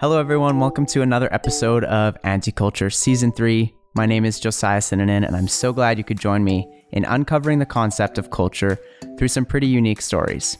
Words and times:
Hello, 0.00 0.18
everyone. 0.18 0.58
Welcome 0.58 0.86
to 0.86 1.02
another 1.02 1.30
episode 1.34 1.84
of 1.84 2.16
Anti-Culture 2.24 2.88
Season 2.88 3.30
3. 3.30 3.74
My 3.94 4.06
name 4.06 4.24
is 4.24 4.40
Josiah 4.40 4.80
Sinanan, 4.80 5.26
and 5.26 5.36
I'm 5.36 5.48
so 5.48 5.74
glad 5.74 5.98
you 5.98 6.04
could 6.04 6.18
join 6.18 6.44
me 6.44 6.66
in 6.92 7.04
uncovering 7.04 7.58
the 7.58 7.66
concept 7.66 8.16
of 8.16 8.30
culture 8.30 8.78
through 9.18 9.28
some 9.28 9.44
pretty 9.44 9.66
unique 9.66 10.00
stories. 10.00 10.56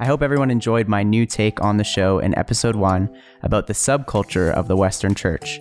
I 0.00 0.06
hope 0.06 0.22
everyone 0.22 0.50
enjoyed 0.50 0.88
my 0.88 1.04
new 1.04 1.24
take 1.24 1.62
on 1.62 1.76
the 1.76 1.84
show 1.84 2.18
in 2.18 2.36
episode 2.36 2.74
1 2.74 3.16
about 3.44 3.68
the 3.68 3.74
subculture 3.74 4.50
of 4.52 4.66
the 4.66 4.76
Western 4.76 5.14
Church. 5.14 5.60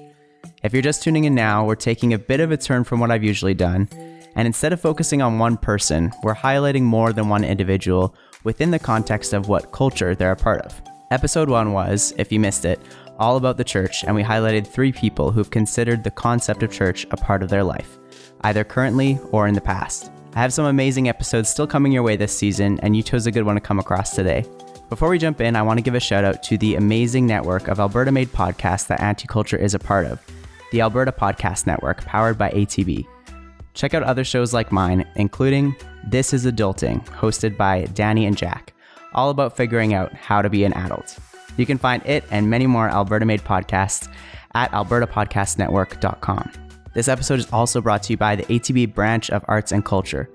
If 0.63 0.73
you're 0.73 0.81
just 0.81 1.03
tuning 1.03 1.25
in 1.25 1.35
now, 1.35 1.65
we're 1.65 1.75
taking 1.75 2.13
a 2.13 2.19
bit 2.19 2.39
of 2.39 2.51
a 2.51 2.57
turn 2.57 2.83
from 2.83 2.99
what 2.99 3.11
I've 3.11 3.23
usually 3.23 3.53
done, 3.53 3.87
and 4.35 4.47
instead 4.47 4.73
of 4.73 4.81
focusing 4.81 5.21
on 5.21 5.39
one 5.39 5.55
person, 5.55 6.11
we're 6.23 6.35
highlighting 6.35 6.81
more 6.81 7.13
than 7.13 7.29
one 7.29 7.43
individual 7.43 8.15
within 8.45 8.71
the 8.71 8.79
context 8.79 9.33
of 9.33 9.49
what 9.49 9.73
culture 9.73 10.15
they're 10.15 10.31
a 10.31 10.35
part 10.35 10.61
of. 10.61 10.81
Episode 11.11 11.49
1 11.49 11.73
was, 11.73 12.13
if 12.17 12.31
you 12.31 12.39
missed 12.39 12.63
it, 12.63 12.79
all 13.19 13.37
about 13.37 13.57
the 13.57 13.63
church, 13.63 14.03
and 14.03 14.15
we 14.15 14.23
highlighted 14.23 14.65
three 14.65 14.91
people 14.91 15.31
who've 15.31 15.49
considered 15.49 16.03
the 16.03 16.11
concept 16.11 16.63
of 16.63 16.71
church 16.71 17.05
a 17.11 17.17
part 17.17 17.43
of 17.43 17.49
their 17.49 17.63
life, 17.63 17.97
either 18.41 18.63
currently 18.63 19.19
or 19.31 19.47
in 19.47 19.55
the 19.55 19.61
past. 19.61 20.11
I 20.35 20.39
have 20.39 20.53
some 20.53 20.65
amazing 20.65 21.09
episodes 21.09 21.49
still 21.49 21.67
coming 21.67 21.91
your 21.91 22.03
way 22.03 22.15
this 22.17 22.37
season, 22.37 22.79
and 22.81 22.95
you 22.95 23.03
chose 23.03 23.25
a 23.25 23.31
good 23.31 23.45
one 23.45 23.55
to 23.55 23.61
come 23.61 23.79
across 23.79 24.15
today. 24.15 24.45
Before 24.89 25.09
we 25.09 25.17
jump 25.17 25.41
in, 25.41 25.55
I 25.55 25.61
want 25.61 25.79
to 25.79 25.83
give 25.83 25.95
a 25.95 25.99
shout 25.99 26.25
out 26.25 26.43
to 26.43 26.57
the 26.57 26.75
amazing 26.75 27.25
network 27.25 27.67
of 27.67 27.79
Alberta 27.79 28.11
made 28.11 28.29
podcasts 28.29 28.87
that 28.87 29.01
Anti-Culture 29.01 29.57
is 29.57 29.73
a 29.73 29.79
part 29.79 30.05
of, 30.05 30.21
the 30.71 30.81
Alberta 30.81 31.11
Podcast 31.11 31.65
Network, 31.65 32.03
powered 32.05 32.37
by 32.37 32.51
ATB. 32.51 33.07
Check 33.75 33.93
out 33.93 34.03
other 34.03 34.23
shows 34.23 34.53
like 34.53 34.71
mine, 34.71 35.05
including 35.15 35.75
This 36.05 36.33
is 36.33 36.45
Adulting, 36.45 37.05
hosted 37.07 37.57
by 37.57 37.85
Danny 37.93 38.25
and 38.25 38.37
Jack, 38.37 38.73
all 39.13 39.29
about 39.29 39.55
figuring 39.55 39.93
out 39.93 40.13
how 40.13 40.41
to 40.41 40.49
be 40.49 40.63
an 40.63 40.73
adult. 40.73 41.19
You 41.57 41.65
can 41.65 41.77
find 41.77 42.01
it 42.05 42.23
and 42.31 42.49
many 42.49 42.67
more 42.67 42.89
Alberta 42.89 43.25
made 43.25 43.41
podcasts 43.41 44.09
at 44.55 44.71
albertapodcastnetwork.com. 44.71 46.51
This 46.93 47.09
episode 47.09 47.39
is 47.39 47.51
also 47.51 47.81
brought 47.81 48.03
to 48.03 48.13
you 48.13 48.17
by 48.17 48.37
the 48.37 48.45
ATB 48.45 48.93
branch 48.93 49.29
of 49.29 49.43
Arts 49.49 49.73
and 49.73 49.83
Culture. 49.83 50.29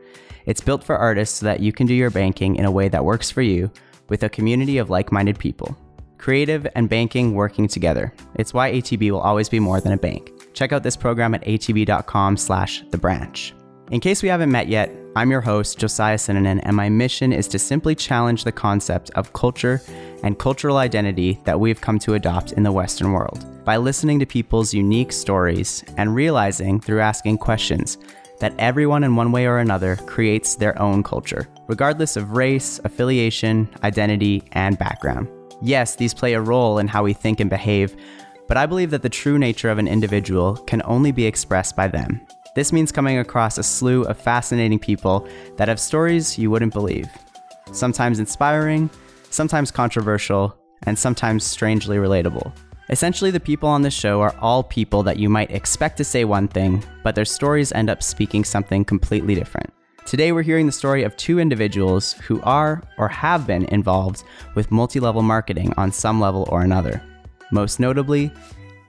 It's 0.44 0.60
built 0.60 0.84
for 0.84 0.96
artists 0.96 1.38
so 1.38 1.46
that 1.46 1.60
you 1.60 1.72
can 1.72 1.86
do 1.86 1.94
your 1.94 2.10
banking 2.10 2.56
in 2.56 2.66
a 2.66 2.70
way 2.70 2.88
that 2.88 3.04
works 3.04 3.30
for 3.30 3.40
you 3.40 3.70
with 4.10 4.22
a 4.22 4.28
community 4.28 4.76
of 4.76 4.90
like 4.90 5.12
minded 5.12 5.38
people. 5.38 5.74
Creative 6.18 6.66
and 6.74 6.90
banking 6.90 7.34
working 7.34 7.66
together. 7.68 8.12
It's 8.34 8.52
why 8.52 8.72
ATB 8.72 9.10
will 9.10 9.20
always 9.20 9.48
be 9.48 9.60
more 9.60 9.80
than 9.80 9.92
a 9.92 9.96
bank. 9.96 10.30
Check 10.52 10.72
out 10.72 10.82
this 10.82 10.96
program 10.96 11.34
at 11.34 11.44
atb.com 11.44 12.36
slash 12.36 12.82
the 12.90 12.98
branch. 12.98 13.54
In 13.90 13.98
case 14.00 14.22
we 14.22 14.28
haven't 14.28 14.52
met 14.52 14.68
yet, 14.68 14.90
I'm 15.16 15.32
your 15.32 15.40
host, 15.40 15.78
Josiah 15.78 16.16
Sinanan, 16.16 16.60
and 16.62 16.76
my 16.76 16.88
mission 16.88 17.32
is 17.32 17.48
to 17.48 17.58
simply 17.58 17.96
challenge 17.96 18.44
the 18.44 18.52
concept 18.52 19.10
of 19.16 19.32
culture 19.32 19.82
and 20.22 20.38
cultural 20.38 20.76
identity 20.76 21.40
that 21.44 21.58
we've 21.58 21.80
come 21.80 21.98
to 22.00 22.14
adopt 22.14 22.52
in 22.52 22.62
the 22.62 22.70
Western 22.70 23.10
world 23.10 23.44
by 23.64 23.76
listening 23.76 24.20
to 24.20 24.26
people's 24.26 24.72
unique 24.72 25.10
stories 25.10 25.82
and 25.96 26.14
realizing 26.14 26.80
through 26.80 27.00
asking 27.00 27.38
questions 27.38 27.98
that 28.38 28.54
everyone 28.58 29.02
in 29.02 29.16
one 29.16 29.32
way 29.32 29.46
or 29.46 29.58
another 29.58 29.96
creates 30.06 30.54
their 30.54 30.80
own 30.80 31.02
culture, 31.02 31.48
regardless 31.66 32.16
of 32.16 32.32
race, 32.32 32.80
affiliation, 32.84 33.68
identity, 33.82 34.42
and 34.52 34.78
background. 34.78 35.28
Yes, 35.62 35.96
these 35.96 36.14
play 36.14 36.34
a 36.34 36.40
role 36.40 36.78
in 36.78 36.88
how 36.88 37.02
we 37.02 37.12
think 37.12 37.40
and 37.40 37.50
behave, 37.50 37.94
but 38.50 38.58
I 38.58 38.66
believe 38.66 38.90
that 38.90 39.00
the 39.00 39.08
true 39.08 39.38
nature 39.38 39.70
of 39.70 39.78
an 39.78 39.88
individual 39.88 40.56
can 40.66 40.82
only 40.84 41.12
be 41.12 41.24
expressed 41.24 41.74
by 41.74 41.88
them 41.88 42.20
this 42.54 42.72
means 42.72 42.90
coming 42.90 43.18
across 43.18 43.58
a 43.58 43.62
slew 43.62 44.02
of 44.04 44.18
fascinating 44.18 44.78
people 44.78 45.26
that 45.56 45.68
have 45.68 45.78
stories 45.78 46.36
you 46.36 46.50
wouldn't 46.50 46.72
believe. 46.72 47.08
Sometimes 47.70 48.18
inspiring, 48.18 48.90
sometimes 49.30 49.70
controversial, 49.70 50.56
and 50.82 50.98
sometimes 50.98 51.44
strangely 51.44 51.98
relatable. 51.98 52.52
Essentially, 52.88 53.30
the 53.30 53.38
people 53.38 53.68
on 53.68 53.82
this 53.82 53.94
show 53.94 54.20
are 54.20 54.34
all 54.40 54.64
people 54.64 55.04
that 55.04 55.18
you 55.18 55.28
might 55.28 55.52
expect 55.52 55.96
to 55.98 56.04
say 56.04 56.24
one 56.24 56.48
thing, 56.48 56.82
but 57.04 57.14
their 57.14 57.24
stories 57.24 57.70
end 57.70 57.88
up 57.88 58.02
speaking 58.02 58.42
something 58.42 58.84
completely 58.84 59.36
different. 59.36 59.72
Today, 60.06 60.32
we're 60.32 60.42
hearing 60.42 60.66
the 60.66 60.72
story 60.72 61.04
of 61.04 61.16
two 61.16 61.38
individuals 61.38 62.14
who 62.14 62.40
are 62.42 62.82
or 62.98 63.06
have 63.06 63.46
been 63.46 63.64
involved 63.66 64.24
with 64.56 64.72
multi 64.72 64.98
level 64.98 65.22
marketing 65.22 65.72
on 65.76 65.92
some 65.92 66.20
level 66.20 66.48
or 66.50 66.62
another. 66.62 67.00
Most 67.50 67.80
notably, 67.80 68.30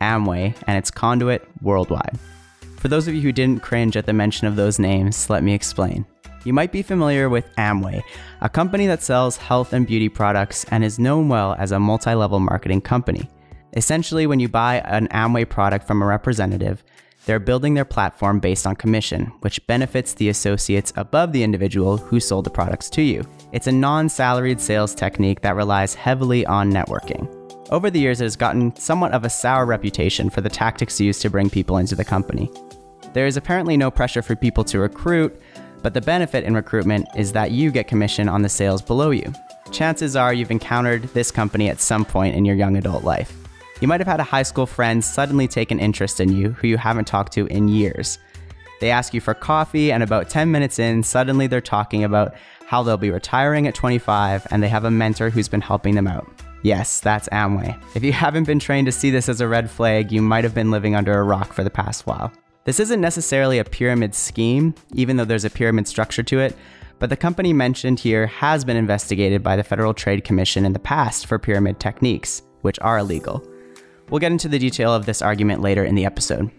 Amway 0.01 0.55
and 0.67 0.77
its 0.77 0.91
conduit 0.91 1.47
worldwide. 1.61 2.17
For 2.77 2.87
those 2.87 3.07
of 3.07 3.13
you 3.13 3.21
who 3.21 3.31
didn't 3.31 3.61
cringe 3.61 3.95
at 3.95 4.05
the 4.05 4.13
mention 4.13 4.47
of 4.47 4.55
those 4.55 4.79
names, 4.79 5.29
let 5.29 5.43
me 5.43 5.53
explain. 5.53 6.05
You 6.43 6.53
might 6.53 6.71
be 6.71 6.81
familiar 6.81 7.29
with 7.29 7.55
Amway, 7.55 8.01
a 8.41 8.49
company 8.49 8.87
that 8.87 9.03
sells 9.03 9.37
health 9.37 9.73
and 9.73 9.85
beauty 9.85 10.09
products 10.09 10.65
and 10.71 10.83
is 10.83 10.97
known 10.97 11.29
well 11.29 11.55
as 11.59 11.71
a 11.71 11.79
multi 11.79 12.15
level 12.15 12.39
marketing 12.39 12.81
company. 12.81 13.29
Essentially, 13.73 14.25
when 14.25 14.39
you 14.39 14.49
buy 14.49 14.79
an 14.79 15.07
Amway 15.09 15.47
product 15.47 15.85
from 15.85 16.01
a 16.01 16.05
representative, 16.05 16.83
they're 17.25 17.39
building 17.39 17.75
their 17.75 17.85
platform 17.85 18.39
based 18.39 18.65
on 18.65 18.75
commission, 18.75 19.31
which 19.41 19.65
benefits 19.67 20.15
the 20.15 20.29
associates 20.29 20.91
above 20.95 21.31
the 21.31 21.43
individual 21.43 21.97
who 21.97 22.19
sold 22.19 22.45
the 22.45 22.49
products 22.49 22.89
to 22.91 23.03
you. 23.03 23.23
It's 23.51 23.67
a 23.67 23.71
non 23.71 24.09
salaried 24.09 24.59
sales 24.59 24.95
technique 24.95 25.41
that 25.41 25.55
relies 25.55 25.93
heavily 25.93 26.45
on 26.47 26.71
networking. 26.71 27.40
Over 27.71 27.89
the 27.89 28.01
years, 28.01 28.19
it 28.19 28.25
has 28.25 28.35
gotten 28.35 28.75
somewhat 28.75 29.13
of 29.13 29.23
a 29.23 29.29
sour 29.29 29.65
reputation 29.65 30.29
for 30.29 30.41
the 30.41 30.49
tactics 30.49 30.99
used 30.99 31.21
to 31.21 31.29
bring 31.29 31.49
people 31.49 31.77
into 31.77 31.95
the 31.95 32.03
company. 32.03 32.51
There 33.13 33.25
is 33.25 33.37
apparently 33.37 33.77
no 33.77 33.89
pressure 33.89 34.21
for 34.21 34.35
people 34.35 34.65
to 34.65 34.79
recruit, 34.79 35.41
but 35.81 35.93
the 35.93 36.01
benefit 36.01 36.43
in 36.43 36.53
recruitment 36.53 37.07
is 37.15 37.31
that 37.31 37.51
you 37.51 37.71
get 37.71 37.87
commission 37.87 38.27
on 38.27 38.41
the 38.41 38.49
sales 38.49 38.81
below 38.81 39.11
you. 39.11 39.31
Chances 39.71 40.17
are 40.17 40.33
you've 40.33 40.51
encountered 40.51 41.03
this 41.13 41.31
company 41.31 41.69
at 41.69 41.79
some 41.79 42.03
point 42.03 42.35
in 42.35 42.43
your 42.43 42.57
young 42.57 42.75
adult 42.75 43.05
life. 43.05 43.33
You 43.79 43.87
might 43.87 44.01
have 44.01 44.07
had 44.07 44.19
a 44.19 44.25
high 44.25 44.43
school 44.43 44.65
friend 44.65 45.01
suddenly 45.01 45.47
take 45.47 45.71
an 45.71 45.79
interest 45.79 46.19
in 46.19 46.35
you 46.35 46.51
who 46.51 46.67
you 46.67 46.75
haven't 46.75 47.05
talked 47.05 47.31
to 47.33 47.47
in 47.47 47.69
years. 47.69 48.19
They 48.81 48.91
ask 48.91 49.13
you 49.13 49.21
for 49.21 49.33
coffee, 49.33 49.93
and 49.93 50.03
about 50.03 50.29
10 50.29 50.51
minutes 50.51 50.77
in, 50.77 51.03
suddenly 51.03 51.47
they're 51.47 51.61
talking 51.61 52.03
about 52.03 52.35
how 52.65 52.83
they'll 52.83 52.97
be 52.97 53.11
retiring 53.11 53.65
at 53.65 53.75
25 53.75 54.45
and 54.51 54.61
they 54.61 54.67
have 54.67 54.83
a 54.83 54.91
mentor 54.91 55.29
who's 55.29 55.47
been 55.47 55.61
helping 55.61 55.95
them 55.95 56.07
out. 56.07 56.27
Yes, 56.63 56.99
that's 56.99 57.27
Amway. 57.29 57.81
If 57.95 58.03
you 58.03 58.13
haven't 58.13 58.43
been 58.43 58.59
trained 58.59 58.85
to 58.85 58.91
see 58.91 59.09
this 59.09 59.29
as 59.29 59.41
a 59.41 59.47
red 59.47 59.69
flag, 59.69 60.11
you 60.11 60.21
might 60.21 60.43
have 60.43 60.53
been 60.53 60.71
living 60.71 60.95
under 60.95 61.19
a 61.19 61.23
rock 61.23 61.53
for 61.53 61.63
the 61.63 61.69
past 61.69 62.05
while. 62.05 62.31
This 62.63 62.79
isn't 62.79 63.01
necessarily 63.01 63.57
a 63.57 63.65
pyramid 63.65 64.13
scheme, 64.13 64.75
even 64.93 65.17
though 65.17 65.25
there's 65.25 65.45
a 65.45 65.49
pyramid 65.49 65.87
structure 65.87 66.21
to 66.21 66.39
it, 66.39 66.55
but 66.99 67.09
the 67.09 67.17
company 67.17 67.51
mentioned 67.51 67.99
here 67.99 68.27
has 68.27 68.63
been 68.63 68.77
investigated 68.77 69.41
by 69.41 69.55
the 69.55 69.63
Federal 69.63 69.91
Trade 69.91 70.23
Commission 70.23 70.65
in 70.65 70.73
the 70.73 70.77
past 70.77 71.25
for 71.25 71.39
pyramid 71.39 71.79
techniques, 71.79 72.43
which 72.61 72.79
are 72.81 72.99
illegal. 72.99 73.43
We'll 74.11 74.19
get 74.19 74.31
into 74.31 74.47
the 74.47 74.59
detail 74.59 74.93
of 74.93 75.07
this 75.07 75.23
argument 75.23 75.61
later 75.61 75.83
in 75.83 75.95
the 75.95 76.05
episode. 76.05 76.51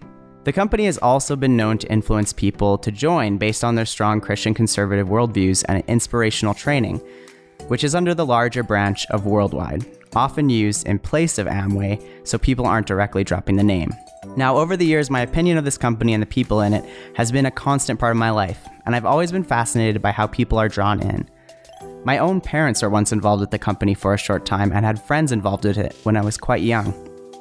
The 0.43 0.53
company 0.53 0.87
has 0.87 0.99
also 0.99 1.37
been 1.37 1.57
known 1.57 1.79
to 1.79 1.93
influence 1.93 2.33
people 2.33 2.77
to 2.79 2.91
join 2.91 3.39
based 3.39 3.63
on 3.63 3.77
their 3.77 3.87
strong 3.87 4.21
Christian 4.21 4.55
conservative 4.55 5.07
worldviews 5.07 5.63
and 5.69 5.85
inspirational 5.87 6.55
training, 6.55 7.01
which 7.69 7.85
is 7.85 7.95
under 7.95 8.15
the 8.15 8.27
larger 8.27 8.63
branch 8.63 9.07
of 9.11 9.27
Worldwide, 9.27 9.87
often 10.15 10.49
used 10.49 10.87
in 10.87 10.99
place 10.99 11.39
of 11.39 11.47
Amway 11.47 12.03
so 12.27 12.39
people 12.39 12.67
aren't 12.67 12.87
directly 12.87 13.25
dropping 13.25 13.57
the 13.57 13.63
name. 13.63 13.93
Now, 14.37 14.57
over 14.57 14.77
the 14.77 14.87
years, 14.87 15.11
my 15.11 15.21
opinion 15.21 15.59
of 15.59 15.65
this 15.65 15.79
company 15.79 16.15
and 16.15 16.23
the 16.23 16.27
people 16.27 16.61
in 16.61 16.75
it 16.75 16.85
has 17.17 17.33
been 17.33 17.47
a 17.47 17.51
constant 17.51 17.99
part 17.99 18.13
of 18.13 18.19
my 18.19 18.31
life, 18.31 18.67
and 18.87 18.95
I've 18.95 19.05
always 19.05 19.33
been 19.33 19.45
fascinated 19.45 20.01
by 20.01 20.13
how 20.13 20.27
people 20.27 20.59
are 20.59 20.69
drawn 20.69 21.01
in. 21.01 21.29
My 22.05 22.19
own 22.19 22.41
parents 22.41 22.83
were 22.83 22.91
once 22.91 23.13
involved 23.13 23.41
with 23.41 23.51
the 23.51 23.59
company 23.59 23.95
for 23.95 24.15
a 24.15 24.19
short 24.19 24.45
time 24.45 24.73
and 24.73 24.85
had 24.85 25.01
friends 25.01 25.33
involved 25.33 25.65
with 25.65 25.79
it 25.79 25.95
when 26.03 26.17
I 26.17 26.23
was 26.23 26.37
quite 26.37 26.63
young. 26.63 26.93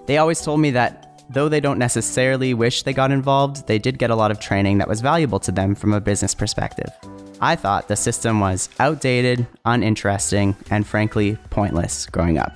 They 0.06 0.18
always 0.18 0.42
told 0.42 0.60
me 0.60 0.72
that 0.72 1.24
though 1.30 1.50
they 1.50 1.60
don't 1.60 1.80
necessarily 1.80 2.54
wish 2.54 2.84
they 2.84 2.94
got 2.94 3.12
involved, 3.12 3.68
they 3.68 3.80
did 3.80 3.98
get 3.98 4.12
a 4.12 4.16
lot 4.16 4.32
of 4.32 4.40
training 4.40 4.78
that 4.80 4.88
was 4.88 5.02
valuable 5.02 5.40
to 5.40 5.52
them 5.52 5.74
from 5.74 5.94
a 5.94 6.02
business 6.02 6.36
perspective. 6.36 6.92
I 7.44 7.56
thought 7.56 7.88
the 7.88 7.96
system 7.96 8.40
was 8.40 8.70
outdated, 8.80 9.48
uninteresting, 9.66 10.56
and 10.70 10.86
frankly, 10.86 11.40
pointless 11.50 12.06
growing 12.06 12.38
up. 12.38 12.56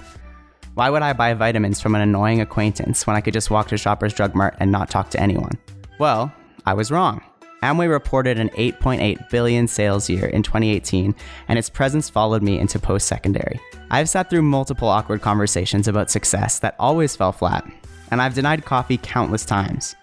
Why 0.75 0.91
would 0.91 1.01
I 1.01 1.13
buy 1.13 1.33
vitamins 1.33 1.81
from 1.81 1.95
an 1.95 2.01
annoying 2.01 2.39
acquaintance 2.39 3.07
when 3.07 3.15
I 3.15 3.21
could 3.21 3.33
just 3.33 3.49
walk 3.49 3.69
to 3.69 3.77
Shoppers 3.77 4.13
Drug 4.13 4.35
Mart 4.35 4.55
and 4.59 4.71
not 4.71 4.91
talk 4.91 5.09
to 5.11 5.19
anyone? 5.19 5.57
Well, 5.99 6.31
I 6.67 6.75
was 6.75 6.91
wrong. 6.91 7.21
Amway 7.63 7.89
reported 7.89 8.37
an 8.37 8.49
8.8 8.49 9.31
billion 9.31 9.67
sales 9.67 10.07
year 10.07 10.27
in 10.27 10.43
2018, 10.43 11.15
and 11.47 11.57
its 11.57 11.69
presence 11.69 12.07
followed 12.07 12.43
me 12.43 12.59
into 12.59 12.77
post 12.77 13.07
secondary. 13.07 13.59
I've 13.89 14.09
sat 14.09 14.29
through 14.29 14.43
multiple 14.43 14.88
awkward 14.88 15.21
conversations 15.21 15.88
about 15.88 16.11
success 16.11 16.59
that 16.59 16.75
always 16.77 17.15
fell 17.15 17.31
flat, 17.31 17.65
and 18.11 18.21
I've 18.21 18.35
denied 18.35 18.65
coffee 18.65 18.97
countless 18.97 19.45
times. 19.45 19.95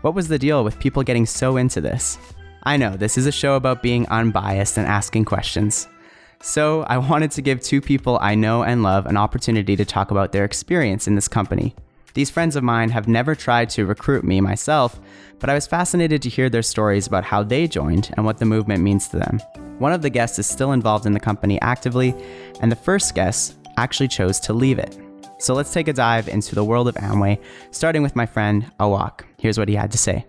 What 0.00 0.14
was 0.14 0.26
the 0.26 0.38
deal 0.38 0.64
with 0.64 0.80
people 0.80 1.04
getting 1.04 1.26
so 1.26 1.56
into 1.56 1.80
this? 1.80 2.18
I 2.66 2.76
know 2.76 2.94
this 2.96 3.16
is 3.16 3.24
a 3.24 3.32
show 3.32 3.54
about 3.54 3.82
being 3.82 4.06
unbiased 4.08 4.76
and 4.76 4.86
asking 4.86 5.24
questions, 5.24 5.88
so, 6.42 6.82
I 6.82 6.98
wanted 6.98 7.30
to 7.32 7.42
give 7.42 7.60
two 7.60 7.80
people 7.80 8.18
I 8.20 8.34
know 8.34 8.62
and 8.62 8.82
love 8.82 9.06
an 9.06 9.16
opportunity 9.16 9.74
to 9.74 9.84
talk 9.84 10.10
about 10.10 10.32
their 10.32 10.44
experience 10.44 11.08
in 11.08 11.14
this 11.14 11.28
company. 11.28 11.74
These 12.14 12.30
friends 12.30 12.56
of 12.56 12.62
mine 12.62 12.90
have 12.90 13.08
never 13.08 13.34
tried 13.34 13.70
to 13.70 13.86
recruit 13.86 14.22
me 14.22 14.40
myself, 14.40 15.00
but 15.38 15.50
I 15.50 15.54
was 15.54 15.66
fascinated 15.66 16.22
to 16.22 16.28
hear 16.28 16.48
their 16.48 16.62
stories 16.62 17.06
about 17.06 17.24
how 17.24 17.42
they 17.42 17.66
joined 17.66 18.12
and 18.16 18.24
what 18.24 18.38
the 18.38 18.44
movement 18.44 18.82
means 18.82 19.08
to 19.08 19.18
them. 19.18 19.40
One 19.78 19.92
of 19.92 20.02
the 20.02 20.10
guests 20.10 20.38
is 20.38 20.46
still 20.46 20.72
involved 20.72 21.04
in 21.04 21.12
the 21.12 21.20
company 21.20 21.60
actively, 21.62 22.14
and 22.60 22.70
the 22.70 22.76
first 22.76 23.14
guest 23.14 23.56
actually 23.76 24.08
chose 24.08 24.38
to 24.40 24.52
leave 24.52 24.78
it. 24.78 24.96
So 25.38 25.52
let's 25.52 25.72
take 25.72 25.88
a 25.88 25.92
dive 25.92 26.28
into 26.28 26.54
the 26.54 26.64
world 26.64 26.88
of 26.88 26.94
Amway, 26.94 27.42
starting 27.70 28.02
with 28.02 28.16
my 28.16 28.24
friend 28.24 28.70
Awak. 28.78 29.22
Here's 29.38 29.58
what 29.58 29.68
he 29.68 29.74
had 29.74 29.92
to 29.92 29.98
say. 29.98 30.26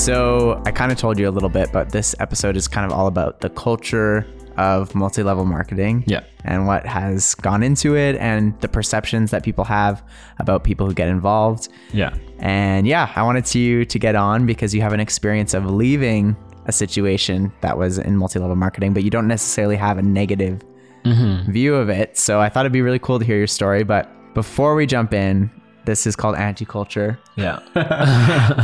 So, 0.00 0.62
I 0.64 0.72
kind 0.72 0.90
of 0.90 0.96
told 0.96 1.18
you 1.18 1.28
a 1.28 1.30
little 1.30 1.50
bit, 1.50 1.72
but 1.72 1.90
this 1.90 2.14
episode 2.20 2.56
is 2.56 2.66
kind 2.66 2.90
of 2.90 2.98
all 2.98 3.06
about 3.06 3.42
the 3.42 3.50
culture 3.50 4.26
of 4.56 4.94
multi 4.94 5.22
level 5.22 5.44
marketing. 5.44 6.04
Yeah. 6.06 6.24
And 6.42 6.66
what 6.66 6.86
has 6.86 7.34
gone 7.34 7.62
into 7.62 7.94
it 7.98 8.16
and 8.16 8.58
the 8.62 8.68
perceptions 8.68 9.30
that 9.30 9.44
people 9.44 9.62
have 9.64 10.02
about 10.38 10.64
people 10.64 10.86
who 10.86 10.94
get 10.94 11.08
involved. 11.08 11.68
Yeah. 11.92 12.16
And 12.38 12.86
yeah, 12.86 13.12
I 13.14 13.22
wanted 13.22 13.54
you 13.54 13.84
to 13.84 13.98
get 13.98 14.14
on 14.14 14.46
because 14.46 14.74
you 14.74 14.80
have 14.80 14.94
an 14.94 15.00
experience 15.00 15.52
of 15.52 15.66
leaving 15.66 16.34
a 16.64 16.72
situation 16.72 17.52
that 17.60 17.76
was 17.76 17.98
in 17.98 18.16
multi 18.16 18.38
level 18.38 18.56
marketing, 18.56 18.94
but 18.94 19.04
you 19.04 19.10
don't 19.10 19.28
necessarily 19.28 19.76
have 19.76 19.98
a 19.98 20.02
negative 20.02 20.62
mm-hmm. 21.04 21.52
view 21.52 21.74
of 21.74 21.90
it. 21.90 22.16
So, 22.16 22.40
I 22.40 22.48
thought 22.48 22.60
it'd 22.60 22.72
be 22.72 22.80
really 22.80 22.98
cool 22.98 23.18
to 23.18 23.24
hear 23.26 23.36
your 23.36 23.46
story. 23.46 23.84
But 23.84 24.10
before 24.32 24.74
we 24.74 24.86
jump 24.86 25.12
in, 25.12 25.50
this 25.84 26.06
is 26.06 26.16
called 26.16 26.36
anti 26.36 26.64
culture. 26.64 27.18
Yeah. 27.36 27.60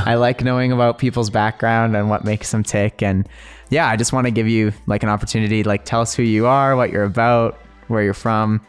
I 0.07 0.15
like 0.15 0.43
knowing 0.43 0.73
about 0.73 0.99
people's 0.99 1.31
background 1.31 1.97
and 1.97 2.09
what 2.11 2.25
makes 2.25 2.51
them 2.51 2.63
tick. 2.63 3.03
And 3.03 3.29
yeah, 3.71 3.89
I 3.89 3.97
just 3.97 4.13
want 4.13 4.27
to 4.27 4.31
give 4.31 4.49
you 4.49 4.73
like 4.87 5.03
an 5.03 5.09
opportunity, 5.09 5.65
like 5.65 5.85
tell 5.85 6.01
us 6.01 6.15
who 6.15 6.23
you 6.23 6.47
are, 6.47 6.77
what 6.77 6.91
you're 6.91 7.05
about, 7.05 7.59
where 7.89 8.03
you're 8.03 8.15
from, 8.15 8.61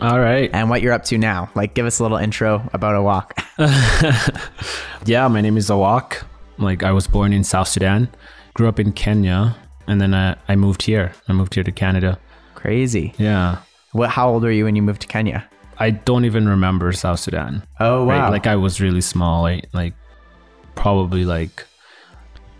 All 0.00 0.20
right. 0.20 0.50
and 0.52 0.70
what 0.70 0.82
you're 0.82 0.92
up 0.92 1.04
to 1.04 1.18
now. 1.18 1.50
Like 1.54 1.74
give 1.74 1.86
us 1.86 1.98
a 1.98 2.02
little 2.02 2.18
intro 2.18 2.68
about 2.72 2.94
Awak. 2.94 3.32
Yeah, 5.06 5.28
my 5.28 5.42
name 5.42 5.56
is 5.58 5.68
Awak. 5.68 6.22
Like 6.56 6.82
I 6.82 6.90
was 6.92 7.06
born 7.06 7.32
in 7.32 7.44
South 7.44 7.68
Sudan, 7.68 8.08
grew 8.54 8.68
up 8.68 8.80
in 8.80 8.92
Kenya, 8.92 9.54
and 9.86 10.00
then 10.00 10.14
I, 10.14 10.36
I 10.48 10.56
moved 10.56 10.82
here. 10.82 11.12
I 11.28 11.32
moved 11.34 11.54
here 11.54 11.64
to 11.64 11.72
Canada. 11.72 12.18
Crazy. 12.54 13.12
Yeah. 13.18 13.58
What? 13.92 14.08
How 14.10 14.30
old 14.30 14.42
were 14.44 14.50
you 14.50 14.64
when 14.64 14.76
you 14.76 14.82
moved 14.82 15.02
to 15.02 15.06
Kenya? 15.08 15.46
I 15.78 15.90
don't 15.90 16.24
even 16.24 16.48
remember 16.48 16.92
South 16.92 17.20
Sudan. 17.20 17.62
Oh 17.80 18.04
wow. 18.04 18.22
Right? 18.24 18.28
Like 18.30 18.46
I 18.46 18.56
was 18.56 18.80
really 18.80 19.00
small, 19.00 19.42
like, 19.42 19.68
like 19.72 19.94
probably 20.74 21.24
like 21.24 21.64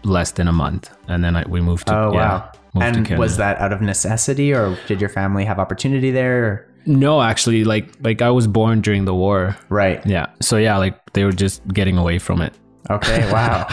less 0.03 0.33
than 0.33 0.49
a 0.49 0.53
month, 0.53 0.91
and 1.09 1.25
then 1.25 1.37
I, 1.37 1.45
we 1.49 1.61
moved 1.61 1.87
to. 1.89 1.97
oh 1.97 2.13
yeah, 2.13 2.19
wow. 2.19 2.53
moved 2.75 3.11
And 3.11 3.19
was 3.19 3.37
that 3.39 3.59
out 3.59 3.73
of 3.73 3.81
necessity, 3.81 4.53
or 4.53 4.77
did 4.87 5.01
your 5.01 5.11
family 5.11 5.45
have 5.45 5.59
opportunity 5.59 6.11
there? 6.11 6.45
or- 6.45 6.71
no, 6.87 7.23
actually, 7.23 7.65
like 7.65 7.89
like 8.03 8.21
I 8.21 8.31
was 8.31 8.47
born 8.47 8.81
during 8.83 9.05
the 9.07 9.15
war. 9.15 9.57
Right. 9.71 10.05
Yeah. 10.07 10.27
So 10.41 10.57
yeah, 10.59 10.77
like 10.77 11.13
they 11.13 11.25
were 11.25 11.33
just 11.33 11.67
getting 11.69 11.97
away 11.97 12.19
from 12.19 12.43
it. 12.43 12.53
Okay. 12.91 13.29
Wow. 13.33 13.67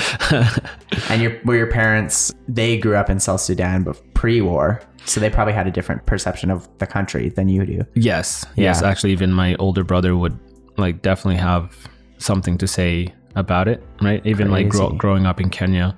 and 1.10 1.22
your 1.22 1.40
were 1.46 1.56
your 1.56 1.68
parents? 1.68 2.34
They 2.48 2.78
grew 2.78 2.96
up 2.96 3.10
in 3.10 3.20
South 3.20 3.42
Sudan, 3.42 3.84
but 3.84 4.02
pre-war, 4.14 4.82
so 5.06 5.20
they 5.20 5.30
probably 5.30 5.54
had 5.54 5.68
a 5.68 5.72
different 5.72 6.06
perception 6.06 6.50
of 6.52 6.68
the 6.78 6.88
country 6.88 7.30
than 7.30 7.50
you 7.50 7.66
do. 7.66 7.86
Yes. 7.96 8.46
Yes. 8.56 8.82
Actually, 8.82 9.12
even 9.12 9.32
my 9.32 9.56
older 9.56 9.84
brother 9.84 10.16
would 10.16 10.38
like 10.78 11.02
definitely 11.02 11.38
have 11.38 11.76
something 12.18 12.58
to 12.60 12.68
say 12.68 13.14
about 13.36 13.68
it, 13.68 13.84
right? 14.02 14.26
Even 14.26 14.52
like 14.52 14.70
grow, 14.70 14.90
growing 14.90 15.26
up 15.26 15.40
in 15.40 15.50
Kenya, 15.50 15.98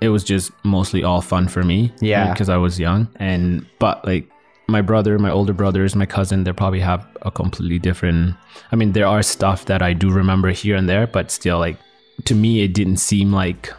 it 0.00 0.08
was 0.08 0.24
just 0.24 0.50
mostly 0.64 1.04
all 1.04 1.20
fun 1.20 1.48
for 1.48 1.62
me. 1.62 1.92
Yeah. 2.00 2.32
Because 2.32 2.48
I 2.48 2.56
was 2.56 2.78
young. 2.78 3.08
And, 3.16 3.66
but 3.78 4.04
like 4.04 4.28
my 4.68 4.80
brother, 4.80 5.18
my 5.18 5.30
older 5.30 5.52
brothers, 5.52 5.94
my 5.94 6.06
cousin, 6.06 6.44
they 6.44 6.52
probably 6.52 6.80
have 6.80 7.06
a 7.22 7.30
completely 7.30 7.78
different. 7.78 8.34
I 8.72 8.76
mean, 8.76 8.92
there 8.92 9.06
are 9.06 9.22
stuff 9.22 9.66
that 9.66 9.82
I 9.82 9.92
do 9.92 10.10
remember 10.10 10.50
here 10.50 10.76
and 10.76 10.88
there, 10.88 11.06
but 11.06 11.30
still, 11.30 11.58
like 11.58 11.76
to 12.24 12.34
me, 12.34 12.62
it 12.62 12.74
didn't 12.74 12.98
seem 12.98 13.32
like 13.32 13.72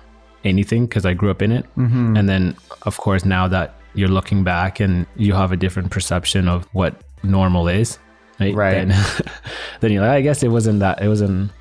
anything 0.43 0.85
because 0.85 1.05
I 1.05 1.13
grew 1.13 1.29
up 1.31 1.41
in 1.41 1.51
it. 1.51 1.65
Mm-hmm. 1.77 2.17
And 2.17 2.27
then, 2.29 2.55
of 2.83 2.97
course, 2.97 3.25
now 3.25 3.47
that 3.47 3.75
you're 3.93 4.09
looking 4.09 4.43
back 4.43 4.79
and 4.79 5.05
you 5.15 5.33
have 5.33 5.51
a 5.51 5.57
different 5.57 5.91
perception 5.91 6.47
of 6.47 6.65
what 6.73 6.95
normal 7.23 7.67
is, 7.67 7.99
right? 8.39 8.55
Right. 8.55 8.87
Then, 8.87 9.05
then 9.81 9.91
you're 9.91 10.01
like, 10.01 10.11
I 10.11 10.21
guess 10.21 10.43
it 10.43 10.49
wasn't 10.49 10.79
that. 10.79 11.01
It 11.01 11.07
wasn't 11.07 11.51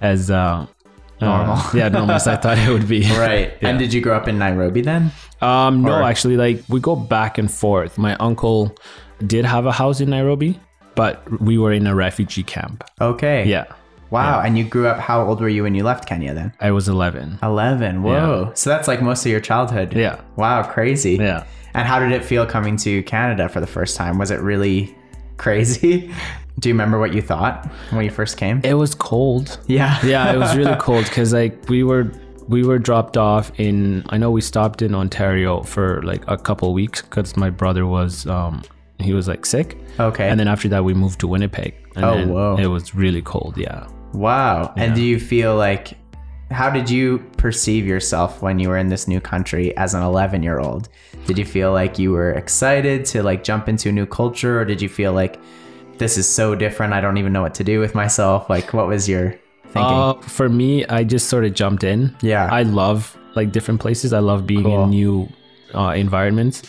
as 0.00 0.30
uh, 0.30 0.66
Normal. 1.20 1.56
uh, 1.56 1.70
yeah, 1.74 1.88
normal 1.88 2.14
as 2.14 2.28
I 2.28 2.36
thought 2.42 2.58
it 2.58 2.68
would 2.68 2.86
be. 2.88 3.00
Right. 3.10 3.56
Yeah. 3.60 3.68
And 3.70 3.78
did 3.78 3.92
you 3.92 4.00
grow 4.00 4.16
up 4.16 4.28
in 4.28 4.38
Nairobi 4.38 4.82
then? 4.82 5.10
Um, 5.40 5.82
no, 5.82 5.94
Or- 5.94 6.02
actually, 6.02 6.36
like 6.36 6.62
we 6.68 6.78
go 6.80 6.94
back 6.94 7.38
and 7.38 7.50
forth. 7.50 7.98
My 7.98 8.14
uncle 8.16 8.76
did 9.26 9.44
have 9.44 9.66
a 9.66 9.72
house 9.72 10.00
in 10.00 10.10
Nairobi, 10.10 10.60
but 10.94 11.22
we 11.40 11.58
were 11.58 11.72
in 11.72 11.86
a 11.88 11.94
refugee 11.94 12.44
camp. 12.44 12.84
Okay. 13.00 13.44
Yeah, 13.46 13.64
Wow. 14.10 14.40
And 14.40 14.56
you 14.56 14.64
grew 14.64 14.86
up, 14.88 14.98
how 14.98 15.24
old 15.26 15.40
were 15.40 15.48
you 15.48 15.62
when 15.64 15.74
you 15.74 15.84
left 15.84 16.06
Kenya 16.08 16.34
then? 16.34 16.52
I 16.60 16.70
was 16.70 16.88
11. 16.88 17.38
11. 17.42 18.02
Whoa. 18.02 18.52
So 18.54 18.70
that's 18.70 18.88
like 18.88 19.02
most 19.02 19.24
of 19.26 19.30
your 19.30 19.40
childhood. 19.40 19.94
Yeah. 19.94 20.20
Wow. 20.36 20.62
Crazy. 20.62 21.16
Yeah. 21.16 21.44
And 21.74 21.86
how 21.86 21.98
did 21.98 22.12
it 22.12 22.24
feel 22.24 22.46
coming 22.46 22.76
to 22.78 23.02
Canada 23.02 23.48
for 23.48 23.60
the 23.60 23.66
first 23.66 23.96
time? 23.96 24.18
Was 24.18 24.30
it 24.30 24.40
really 24.40 24.96
crazy? 25.36 26.12
Do 26.58 26.68
you 26.68 26.74
remember 26.74 26.98
what 26.98 27.14
you 27.14 27.22
thought 27.22 27.66
when 27.90 28.04
you 28.04 28.10
first 28.10 28.36
came? 28.36 28.60
It 28.64 28.74
was 28.74 28.94
cold. 28.94 29.58
yeah. 29.68 29.98
yeah, 30.04 30.32
it 30.32 30.38
was 30.38 30.56
really 30.56 30.74
cold 30.80 31.04
because 31.04 31.32
like 31.32 31.68
we 31.68 31.84
were 31.84 32.10
we 32.48 32.64
were 32.64 32.78
dropped 32.78 33.16
off 33.16 33.52
in. 33.60 34.02
I 34.08 34.16
know 34.18 34.30
we 34.32 34.40
stopped 34.40 34.82
in 34.82 34.92
Ontario 34.94 35.62
for 35.62 36.02
like 36.02 36.24
a 36.26 36.36
couple 36.36 36.72
weeks 36.74 37.02
because 37.02 37.36
my 37.36 37.50
brother 37.50 37.86
was 37.86 38.26
um 38.26 38.62
he 38.98 39.12
was 39.12 39.28
like 39.28 39.46
sick, 39.46 39.76
Okay. 40.00 40.28
and 40.28 40.40
then 40.40 40.48
after 40.48 40.68
that 40.70 40.82
we 40.82 40.94
moved 40.94 41.20
to 41.20 41.28
Winnipeg. 41.28 41.74
And 41.94 42.04
Oh, 42.04 42.26
whoa. 42.26 42.56
It 42.58 42.66
was 42.66 42.92
really 42.94 43.22
cold. 43.22 43.56
Yeah. 43.56 43.86
Wow. 44.12 44.72
And 44.76 44.94
do 44.94 45.02
you 45.02 45.18
feel 45.18 45.56
like, 45.56 45.94
how 46.50 46.70
did 46.70 46.88
you 46.88 47.18
perceive 47.36 47.86
yourself 47.86 48.40
when 48.42 48.58
you 48.58 48.68
were 48.68 48.78
in 48.78 48.88
this 48.88 49.06
new 49.06 49.20
country 49.20 49.76
as 49.76 49.94
an 49.94 50.02
11 50.02 50.42
year 50.42 50.60
old? 50.60 50.88
Did 51.26 51.38
you 51.38 51.44
feel 51.44 51.72
like 51.72 51.98
you 51.98 52.12
were 52.12 52.32
excited 52.32 53.04
to 53.06 53.22
like 53.22 53.44
jump 53.44 53.68
into 53.68 53.90
a 53.90 53.92
new 53.92 54.06
culture 54.06 54.60
or 54.60 54.64
did 54.64 54.80
you 54.80 54.88
feel 54.88 55.12
like 55.12 55.38
this 55.98 56.16
is 56.16 56.28
so 56.28 56.54
different? 56.54 56.92
I 56.94 57.00
don't 57.00 57.18
even 57.18 57.32
know 57.32 57.42
what 57.42 57.54
to 57.56 57.64
do 57.64 57.80
with 57.80 57.94
myself. 57.94 58.48
Like, 58.48 58.72
what 58.72 58.86
was 58.88 59.08
your 59.08 59.32
thinking? 59.64 59.82
Uh, 59.82 60.14
for 60.22 60.48
me, 60.48 60.86
I 60.86 61.04
just 61.04 61.28
sort 61.28 61.44
of 61.44 61.52
jumped 61.54 61.84
in. 61.84 62.16
Yeah. 62.22 62.48
I 62.50 62.62
love 62.62 63.16
like 63.34 63.52
different 63.52 63.80
places. 63.80 64.12
I 64.12 64.20
love 64.20 64.46
being 64.46 64.64
Cool. 64.64 64.84
in 64.84 64.90
new 64.90 65.28
uh, 65.74 65.92
environments. 65.96 66.62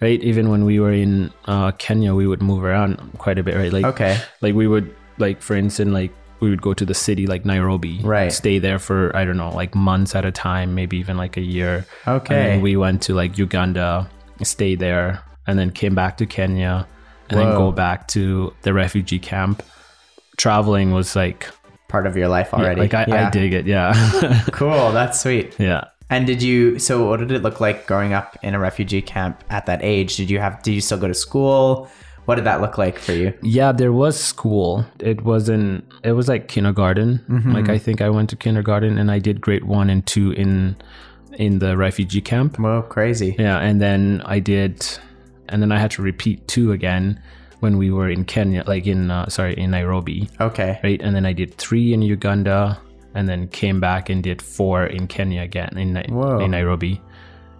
Right. 0.00 0.22
Even 0.22 0.50
when 0.50 0.64
we 0.64 0.78
were 0.78 0.92
in 0.92 1.32
uh, 1.46 1.72
Kenya, 1.72 2.14
we 2.14 2.26
would 2.26 2.42
move 2.42 2.62
around 2.62 2.96
quite 3.18 3.38
a 3.38 3.42
bit. 3.42 3.54
Right. 3.54 3.72
Like 3.72 3.84
okay. 3.84 4.18
like 4.42 4.54
we 4.54 4.66
would 4.66 4.94
like 5.18 5.40
for 5.40 5.56
instance 5.56 5.90
like 5.90 6.12
we 6.40 6.50
would 6.50 6.60
go 6.62 6.74
to 6.74 6.84
the 6.84 6.94
city 6.94 7.26
like 7.26 7.44
Nairobi, 7.44 8.00
Right. 8.02 8.32
Stay 8.32 8.58
there 8.58 8.78
for 8.78 9.14
I 9.16 9.24
don't 9.24 9.36
know 9.38 9.50
like 9.54 9.74
months 9.74 10.14
at 10.14 10.24
a 10.24 10.30
time, 10.32 10.74
maybe 10.74 10.96
even 10.98 11.16
like 11.16 11.36
a 11.36 11.40
year. 11.42 11.86
Okay. 12.06 12.34
And 12.34 12.46
then 12.46 12.60
we 12.62 12.76
went 12.76 13.02
to 13.02 13.14
like 13.14 13.38
Uganda, 13.38 14.08
stay 14.42 14.74
there, 14.74 15.22
and 15.46 15.58
then 15.58 15.70
came 15.70 15.94
back 15.94 16.16
to 16.18 16.26
Kenya, 16.26 16.86
and 17.30 17.40
then 17.40 17.50
go 17.52 17.72
back 17.72 18.08
to 18.08 18.52
the 18.62 18.72
refugee 18.74 19.18
camp. 19.18 19.62
Traveling 20.36 20.92
was 20.92 21.16
like 21.16 21.48
Part 21.88 22.06
of 22.06 22.16
your 22.16 22.28
life 22.28 22.52
already. 22.52 22.80
like 22.80 22.94
I, 22.94 23.04
Yeah. 23.08 23.26
I 23.28 23.30
dig 23.30 23.52
it, 23.54 23.64
yeah, 23.66 23.92
Cool. 24.52 24.90
That's 24.92 25.20
sweet. 25.20 25.54
yeah. 25.58 25.84
And 26.10 26.26
did 26.26 26.42
you? 26.42 26.78
So, 26.78 27.08
what 27.08 27.18
did 27.20 27.32
it 27.32 27.42
look 27.42 27.60
like 27.60 27.86
growing 27.86 28.12
up 28.12 28.36
in 28.42 28.54
a 28.54 28.58
refugee 28.60 29.02
camp 29.02 29.42
at 29.50 29.66
that 29.66 29.80
age? 29.82 30.16
Did 30.16 30.30
you 30.30 30.38
have? 30.38 30.62
Did 30.62 30.72
you 30.74 30.80
still 30.80 30.98
go 30.98 31.08
to 31.08 31.14
school? 31.14 31.88
What 32.26 32.34
did 32.34 32.44
that 32.44 32.60
look 32.60 32.76
like 32.76 32.98
for 32.98 33.12
you? 33.12 33.32
Yeah, 33.42 33.72
there 33.72 33.92
was 33.92 34.18
school. 34.20 34.84
It 35.00 35.22
wasn't. 35.22 35.84
It 36.04 36.12
was 36.12 36.28
like 36.28 36.48
kindergarten. 36.48 37.20
Mm-hmm. 37.30 37.52
Like 37.52 37.68
I 37.68 37.78
think 37.78 38.00
I 38.00 38.10
went 38.10 38.30
to 38.30 38.36
kindergarten 38.36 38.98
and 38.98 39.10
I 39.10 39.18
did 39.18 39.40
grade 39.40 39.64
one 39.64 39.88
and 39.90 40.04
two 40.06 40.32
in 40.32 40.76
in 41.38 41.58
the 41.60 41.76
refugee 41.76 42.20
camp. 42.20 42.58
Well, 42.58 42.82
crazy. 42.82 43.36
Yeah, 43.38 43.58
and 43.58 43.80
then 43.80 44.22
I 44.24 44.38
did, 44.40 44.86
and 45.48 45.62
then 45.62 45.70
I 45.72 45.78
had 45.78 45.90
to 45.92 46.02
repeat 46.02 46.46
two 46.48 46.72
again 46.72 47.20
when 47.60 47.78
we 47.78 47.90
were 47.90 48.10
in 48.10 48.24
Kenya, 48.24 48.64
like 48.66 48.86
in 48.86 49.10
uh, 49.10 49.28
sorry 49.28 49.54
in 49.54 49.70
Nairobi, 49.70 50.28
Okay. 50.40 50.80
right? 50.82 51.00
And 51.02 51.14
then 51.14 51.24
I 51.26 51.32
did 51.32 51.54
three 51.56 51.92
in 51.94 52.02
Uganda, 52.02 52.78
and 53.14 53.28
then 53.28 53.48
came 53.48 53.80
back 53.80 54.10
and 54.10 54.22
did 54.22 54.42
four 54.42 54.84
in 54.86 55.06
Kenya 55.06 55.42
again 55.42 55.76
in 55.78 55.96
in 55.96 56.50
Nairobi. 56.50 57.00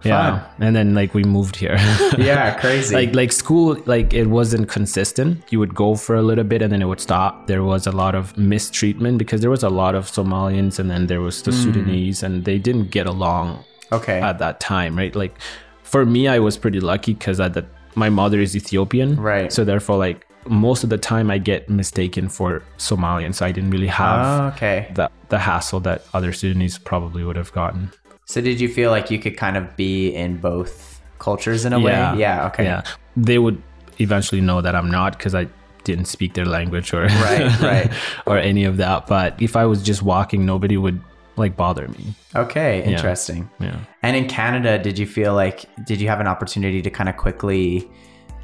Yeah, 0.03 0.47
and 0.59 0.75
then 0.75 0.93
like 0.93 1.13
we 1.13 1.23
moved 1.23 1.55
here. 1.55 1.77
Yeah, 2.17 2.59
crazy. 2.59 2.95
like 2.95 3.15
like 3.15 3.31
school 3.31 3.77
like 3.85 4.13
it 4.13 4.27
wasn't 4.27 4.69
consistent 4.69 5.43
you 5.51 5.59
would 5.59 5.75
go 5.75 5.95
for 5.95 6.15
a 6.15 6.21
little 6.21 6.43
bit 6.43 6.61
and 6.61 6.71
then 6.71 6.81
it 6.81 6.85
would 6.85 6.99
stop 6.99 7.47
there 7.47 7.63
was 7.63 7.85
a 7.87 7.91
lot 7.91 8.15
of 8.15 8.35
mistreatment 8.37 9.17
because 9.17 9.41
there 9.41 9.49
was 9.49 9.63
a 9.63 9.69
lot 9.69 9.93
of 9.95 10.05
somalians 10.07 10.79
and 10.79 10.89
then 10.89 11.07
there 11.07 11.21
was 11.21 11.41
the 11.43 11.51
hmm. 11.51 11.63
sudanese 11.63 12.23
and 12.23 12.45
they 12.45 12.57
didn't 12.57 12.89
get 12.91 13.05
along 13.05 13.63
okay. 13.91 14.19
at 14.19 14.39
that 14.39 14.59
time 14.59 14.97
right 14.97 15.15
like 15.15 15.37
for 15.83 16.05
me 16.05 16.27
i 16.27 16.39
was 16.39 16.57
pretty 16.57 16.79
lucky 16.79 17.13
because 17.13 17.39
at 17.39 17.53
the 17.53 17.65
my 17.95 18.09
mother 18.09 18.39
is 18.39 18.55
ethiopian 18.55 19.15
Right. 19.15 19.51
so 19.51 19.63
therefore 19.63 19.97
like 19.97 20.27
most 20.49 20.83
of 20.83 20.89
the 20.89 20.97
time 20.97 21.29
I 21.29 21.37
get 21.37 21.69
mistaken 21.69 22.29
for 22.29 22.63
Somalian, 22.77 23.35
so 23.35 23.45
I 23.45 23.51
didn't 23.51 23.71
really 23.71 23.87
have 23.87 24.25
Oh, 24.25 24.47
okay. 24.55 24.91
the 24.93 25.09
the 25.29 25.39
hassle 25.39 25.81
that 25.81 26.05
other 26.13 26.31
Sudanese 26.31 26.77
probably 26.77 27.23
would 27.23 27.35
have 27.35 27.51
gotten. 27.51 27.91
So 28.27 28.41
did 28.41 28.59
you 28.59 28.67
feel 28.67 28.91
like 28.91 29.09
you 29.09 29.19
could 29.19 29.37
kind 29.37 29.55
of 29.55 29.75
be 29.77 30.09
in 30.13 30.37
both 30.37 31.01
cultures 31.17 31.63
in 31.63 31.71
a 31.73 31.79
Yeah. 31.79 32.13
way? 32.13 32.19
Yeah. 32.19 32.47
Okay. 32.47 32.65
Yeah, 32.65 32.83
they 33.15 33.39
would 33.39 33.61
eventually 33.99 34.41
know 34.41 34.61
that 34.61 34.75
I'm 34.75 34.91
not 34.91 35.17
because 35.17 35.33
I 35.33 35.47
didn't 35.85 36.05
speak 36.05 36.33
their 36.33 36.45
language 36.45 36.93
or 36.93 37.03
Right, 37.05 37.61
right. 37.61 37.91
or 38.25 38.37
any 38.37 38.65
of 38.65 38.75
that. 38.77 39.07
But 39.07 39.41
if 39.41 39.55
I 39.55 39.65
was 39.65 39.81
just 39.81 40.03
walking, 40.03 40.45
nobody 40.45 40.75
would 40.75 40.99
like 41.37 41.55
bother 41.55 41.87
me. 41.87 42.13
Okay. 42.35 42.83
Interesting. 42.83 43.49
Yeah. 43.61 43.77
And 44.03 44.17
in 44.17 44.27
Canada, 44.27 44.77
did 44.77 44.99
you 44.99 45.05
feel 45.07 45.33
like 45.33 45.63
did 45.85 46.01
you 46.01 46.09
have 46.09 46.19
an 46.19 46.27
opportunity 46.27 46.81
to 46.81 46.89
kind 46.89 47.07
of 47.07 47.15
quickly 47.15 47.89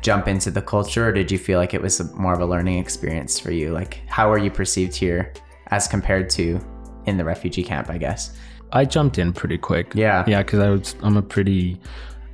jump 0.02 0.28
into 0.30 0.50
the 0.52 0.62
culture, 0.62 1.08
or 1.08 1.12
did 1.12 1.30
you 1.32 1.38
feel 1.38 1.60
like 1.60 1.74
it 1.74 1.82
was 1.82 2.00
a, 2.00 2.06
more 2.16 2.34
of 2.34 2.40
a 2.40 2.46
learning 2.46 2.78
experience 2.80 3.38
for 3.40 3.52
you? 3.52 3.72
Like, 3.74 4.02
how 4.08 4.32
are 4.32 4.38
you 4.38 4.50
perceived 4.52 4.96
here 4.96 5.34
as 5.68 5.88
compared 5.90 6.30
to 6.32 6.60
in 7.06 7.18
the 7.18 7.26
refugee 7.26 7.64
camp? 7.64 7.90
I 7.90 7.98
guess. 7.98 8.38
I 8.74 8.86
jumped 8.86 9.18
in 9.20 9.32
pretty 9.34 9.58
quick. 9.58 9.94
Yeah. 9.96 10.24
Yeah, 10.28 10.42
because 10.44 10.60
I 10.60 10.70
was 10.70 10.96
I'm 11.04 11.16
a 11.18 11.22
pretty 11.22 11.80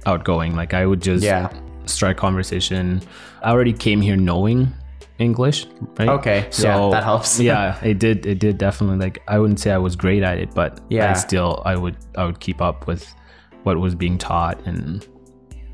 outgoing. 0.05 0.55
Like 0.55 0.73
I 0.73 0.85
would 0.85 1.01
just 1.01 1.23
Yeah. 1.23 1.49
strike 1.85 2.17
conversation. 2.17 3.01
I 3.43 3.51
already 3.51 3.73
came 3.73 4.01
here 4.01 4.15
knowing 4.15 4.73
English, 5.19 5.67
right? 5.99 6.09
Okay. 6.09 6.47
So 6.49 6.67
yeah, 6.67 6.89
that 6.91 7.03
helps. 7.03 7.39
yeah, 7.51 7.77
it 7.83 7.99
did. 7.99 8.25
It 8.25 8.39
did 8.39 8.57
definitely. 8.57 8.97
Like 8.97 9.21
I 9.27 9.37
wouldn't 9.39 9.59
say 9.59 9.71
I 9.71 9.77
was 9.77 9.95
great 9.95 10.23
at 10.23 10.37
it, 10.37 10.53
but 10.55 10.79
Yeah. 10.89 11.11
I 11.11 11.13
still 11.13 11.61
I 11.65 11.75
would 11.75 11.97
I 12.17 12.25
would 12.25 12.39
keep 12.39 12.61
up 12.61 12.87
with 12.87 13.05
what 13.63 13.77
was 13.77 13.93
being 13.95 14.17
taught 14.17 14.65
and 14.65 15.05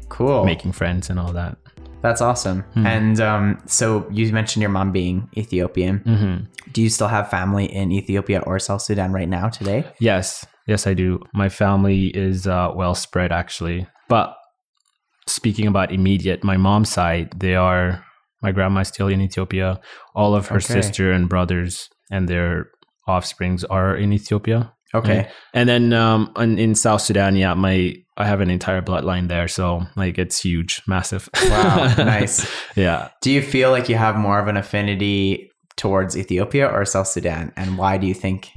cool. 0.10 0.44
making 0.46 0.72
friends 0.72 1.10
and 1.12 1.20
all 1.20 1.32
that. 1.34 1.58
That's 2.02 2.22
awesome. 2.22 2.62
Hmm. 2.74 2.86
And 2.86 3.20
um, 3.20 3.62
so 3.66 4.08
you 4.12 4.32
mentioned 4.32 4.62
your 4.62 4.70
mom 4.72 4.92
being 4.92 5.28
Ethiopian. 5.38 6.00
hmm 6.00 6.72
Do 6.72 6.82
you 6.82 6.90
still 6.90 7.08
have 7.08 7.30
family 7.30 7.66
in 7.66 7.92
Ethiopia 7.92 8.40
or 8.46 8.60
South 8.60 8.82
Sudan 8.84 9.12
right 9.12 9.30
now 9.30 9.50
today? 9.50 9.86
Yes, 10.00 10.46
yes, 10.68 10.88
I 10.88 10.94
do. 10.94 11.20
My 11.34 11.50
family 11.50 12.08
is 12.08 12.48
uh, 12.48 12.72
well 12.76 12.96
spread 12.96 13.32
actually. 13.32 13.88
But 14.10 14.36
speaking 15.28 15.68
about 15.68 15.92
immediate, 15.92 16.44
my 16.44 16.58
mom's 16.58 16.90
side, 16.90 17.32
they 17.40 17.56
are 17.56 18.04
my 18.42 18.52
grandma's 18.52 18.90
still 18.90 19.08
in 19.08 19.22
Ethiopia. 19.22 19.80
All 20.14 20.36
of 20.36 20.48
her 20.48 20.58
Okay. 20.58 20.74
sister 20.82 21.12
and 21.12 21.28
brothers 21.28 21.90
and 22.12 22.28
their 22.28 22.70
offsprings 23.08 23.64
are 23.64 23.96
in 23.96 24.14
Ethiopia. 24.14 24.72
Okay. 24.94 25.28
And 25.54 25.68
then 25.68 25.92
um, 25.94 26.32
in, 26.38 26.58
in 26.58 26.76
South 26.76 27.02
Sudan, 27.02 27.36
yeah, 27.36 27.54
my 27.54 27.96
I 28.18 28.26
have 28.26 28.40
an 28.40 28.50
entire 28.50 28.82
bloodline 28.82 29.28
there, 29.28 29.48
so 29.50 29.86
like 29.98 30.18
it's 30.18 30.40
huge, 30.42 30.82
massive. 30.88 31.28
Wow, 31.50 31.94
nice. 31.98 32.48
yeah, 32.78 33.10
Do 33.22 33.30
you 33.30 33.42
feel 33.42 33.72
like 33.72 33.90
you 33.90 33.98
have 33.98 34.16
more 34.16 34.40
of 34.40 34.48
an 34.48 34.56
affinity 34.56 35.52
towards 35.76 36.16
Ethiopia 36.16 36.68
or 36.68 36.86
South 36.86 37.08
Sudan? 37.08 37.52
And 37.58 37.78
why 37.78 37.98
do 37.98 38.08
you 38.08 38.14
think? 38.14 38.52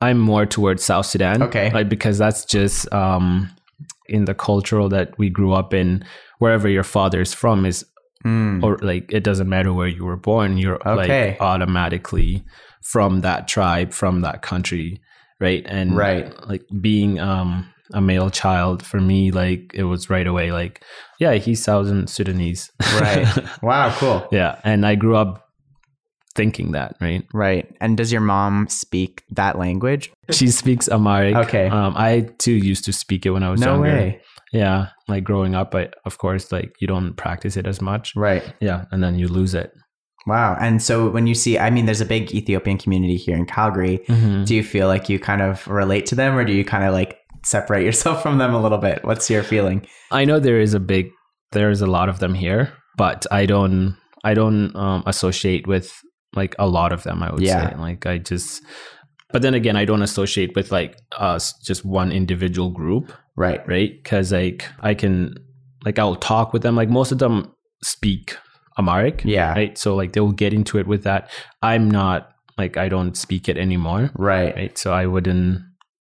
I'm 0.00 0.18
more 0.18 0.46
towards 0.46 0.82
South 0.84 1.06
Sudan. 1.06 1.42
Okay. 1.42 1.70
Like 1.72 1.88
because 1.88 2.18
that's 2.18 2.44
just 2.44 2.90
um 2.92 3.50
in 4.08 4.24
the 4.24 4.34
cultural 4.34 4.88
that 4.88 5.16
we 5.18 5.30
grew 5.30 5.52
up 5.52 5.72
in, 5.74 6.04
wherever 6.38 6.68
your 6.68 6.82
father 6.84 7.20
is 7.20 7.34
from 7.34 7.64
is 7.66 7.84
Mm, 8.22 8.62
or 8.62 8.76
like 8.82 9.10
it 9.10 9.24
doesn't 9.24 9.48
matter 9.48 9.72
where 9.72 9.88
you 9.88 10.04
were 10.04 10.16
born, 10.18 10.58
you're 10.58 10.76
Okay. 10.86 11.30
like 11.30 11.40
automatically 11.40 12.44
from 12.82 13.22
that 13.22 13.48
tribe, 13.48 13.92
from 13.94 14.20
that 14.20 14.42
country. 14.42 15.00
Right. 15.40 15.64
And 15.66 15.96
Right. 15.96 16.30
like 16.46 16.62
being 16.82 17.18
um 17.18 17.66
a 17.94 18.00
male 18.02 18.28
child 18.28 18.84
for 18.84 19.00
me, 19.00 19.30
like 19.30 19.70
it 19.72 19.84
was 19.84 20.10
right 20.10 20.26
away 20.26 20.52
like, 20.52 20.82
yeah, 21.18 21.34
he's 21.34 21.64
Southern 21.64 22.06
Sudanese. 22.06 22.70
right. 23.00 23.26
Wow. 23.62 23.90
Cool. 23.98 24.28
yeah. 24.32 24.60
And 24.64 24.84
I 24.84 24.96
grew 24.96 25.16
up 25.16 25.48
thinking 26.40 26.72
that, 26.72 26.96
right? 27.00 27.22
Right. 27.34 27.66
And 27.82 27.96
does 27.98 28.10
your 28.14 28.22
mom 28.22 28.66
speak 28.68 29.22
that 29.40 29.58
language? 29.58 30.10
She 30.30 30.48
speaks 30.48 30.88
Amharic. 30.88 31.36
Okay. 31.36 31.66
Um, 31.68 31.92
I 31.96 32.30
too 32.38 32.52
used 32.70 32.84
to 32.86 32.92
speak 32.92 33.26
it 33.26 33.30
when 33.34 33.42
I 33.42 33.50
was 33.50 33.60
No 33.60 33.72
younger. 33.74 33.88
way. 33.96 34.20
Yeah. 34.52 34.86
Like 35.06 35.22
growing 35.24 35.54
up, 35.54 35.74
I 35.74 35.90
of 36.06 36.16
course 36.18 36.50
like 36.50 36.70
you 36.80 36.86
don't 36.88 37.14
practice 37.14 37.56
it 37.60 37.66
as 37.66 37.80
much. 37.82 38.04
Right. 38.16 38.42
Yeah. 38.60 38.86
And 38.90 39.02
then 39.04 39.14
you 39.18 39.28
lose 39.28 39.54
it. 39.54 39.70
Wow. 40.26 40.56
And 40.60 40.82
so 40.82 41.10
when 41.10 41.26
you 41.26 41.34
see, 41.34 41.58
I 41.58 41.68
mean, 41.70 41.84
there's 41.86 42.00
a 42.00 42.06
big 42.16 42.32
Ethiopian 42.34 42.78
community 42.78 43.16
here 43.16 43.36
in 43.36 43.44
Calgary. 43.46 43.98
Mhm. 44.08 44.46
Do 44.46 44.54
you 44.54 44.62
feel 44.64 44.86
like 44.88 45.08
you 45.10 45.18
kind 45.18 45.42
of 45.42 45.66
relate 45.68 46.06
to 46.06 46.14
them 46.14 46.36
or 46.36 46.44
do 46.44 46.52
you 46.52 46.64
kind 46.64 46.84
of 46.84 46.92
like 46.94 47.18
separate 47.44 47.84
yourself 47.88 48.22
from 48.22 48.38
them 48.38 48.54
a 48.54 48.60
little 48.62 48.78
bit? 48.78 49.04
What's 49.04 49.28
your 49.28 49.42
feeling? 49.42 49.86
I 50.10 50.24
know 50.24 50.38
there 50.40 50.60
is 50.60 50.74
a 50.74 50.80
big, 50.80 51.10
there's 51.52 51.82
a 51.82 51.86
lot 51.98 52.08
of 52.08 52.18
them 52.18 52.34
here, 52.34 52.72
but 52.96 53.26
I 53.30 53.44
don't, 53.46 53.96
I 54.24 54.34
don't 54.34 54.74
um, 54.76 55.02
associate 55.06 55.66
with 55.66 55.92
like 56.34 56.54
a 56.58 56.66
lot 56.68 56.92
of 56.92 57.02
them. 57.02 57.22
I 57.22 57.32
would 57.32 57.42
Yeah. 57.42 57.70
say, 57.70 57.76
like 57.76 58.06
I 58.06 58.18
just, 58.18 58.62
but 59.32 59.42
then 59.42 59.54
again, 59.54 59.76
I 59.76 59.84
don't 59.84 60.02
associate 60.02 60.54
with 60.56 60.70
like 60.72 60.96
us, 61.18 61.52
just 61.64 61.84
one 61.84 62.12
individual 62.12 62.70
group, 62.70 63.12
Right. 63.36 63.60
right? 63.66 63.92
Because 64.02 64.32
like 64.32 64.64
I 64.80 64.94
can, 64.94 65.34
like 65.84 65.98
I'll 65.98 66.16
talk 66.16 66.52
with 66.52 66.62
them. 66.62 66.76
Like 66.76 66.88
most 66.90 67.12
of 67.12 67.18
them 67.18 67.52
speak 67.82 68.36
Amharic, 68.78 69.22
Yeah. 69.24 69.52
right? 69.52 69.76
So 69.78 69.94
like 69.96 70.12
they 70.12 70.20
will 70.20 70.32
get 70.32 70.52
into 70.52 70.78
it 70.78 70.86
with 70.86 71.02
that. 71.04 71.30
I'm 71.62 71.90
not 71.90 72.28
like 72.58 72.76
I 72.76 72.88
don't 72.88 73.16
speak 73.16 73.48
it 73.48 73.56
anymore, 73.56 74.10
Right. 74.14 74.54
right? 74.54 74.78
So 74.78 74.92
I 74.92 75.06
wouldn't. 75.06 75.60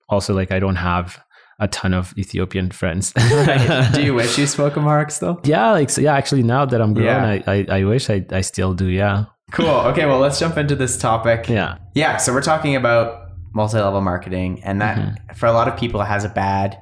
Also, 0.08 0.34
like 0.34 0.50
I 0.52 0.58
don't 0.58 0.76
have 0.76 1.18
a 1.60 1.68
ton 1.68 1.92
of 1.92 2.14
Ethiopian 2.16 2.70
friends. 2.70 3.12
right. 3.32 3.90
Do 3.92 4.02
you 4.02 4.14
wish 4.20 4.38
you 4.38 4.46
spoke 4.46 4.76
Amharic 4.76 5.10
still? 5.10 5.40
Yeah, 5.44 5.70
like 5.72 5.90
so, 5.90 6.00
yeah. 6.00 6.14
Actually, 6.14 6.42
now 6.44 6.64
that 6.64 6.80
I'm 6.80 6.94
grown, 6.94 7.06
Yeah. 7.06 7.42
I, 7.46 7.52
I 7.52 7.66
I 7.80 7.84
wish 7.84 8.08
I 8.10 8.24
I 8.32 8.40
still 8.42 8.74
do. 8.74 8.86
Yeah, 8.86 9.24
Cool. 9.50 9.68
Okay. 9.68 10.04
Well, 10.06 10.18
let's 10.18 10.38
jump 10.38 10.56
into 10.58 10.76
this 10.76 10.96
topic. 10.98 11.48
yeah, 11.48 11.76
Yeah, 11.94 12.16
so 12.18 12.32
we're 12.32 12.42
talking 12.42 12.76
about 12.76 13.30
multi-level 13.52 14.00
marketing, 14.02 14.60
and 14.64 14.80
that 14.82 14.96
Mm-hmm. 14.98 15.34
for 15.34 15.46
a 15.46 15.52
lot 15.52 15.68
of 15.68 15.76
people 15.76 16.02
has 16.02 16.24
a 16.24 16.28
bad 16.28 16.78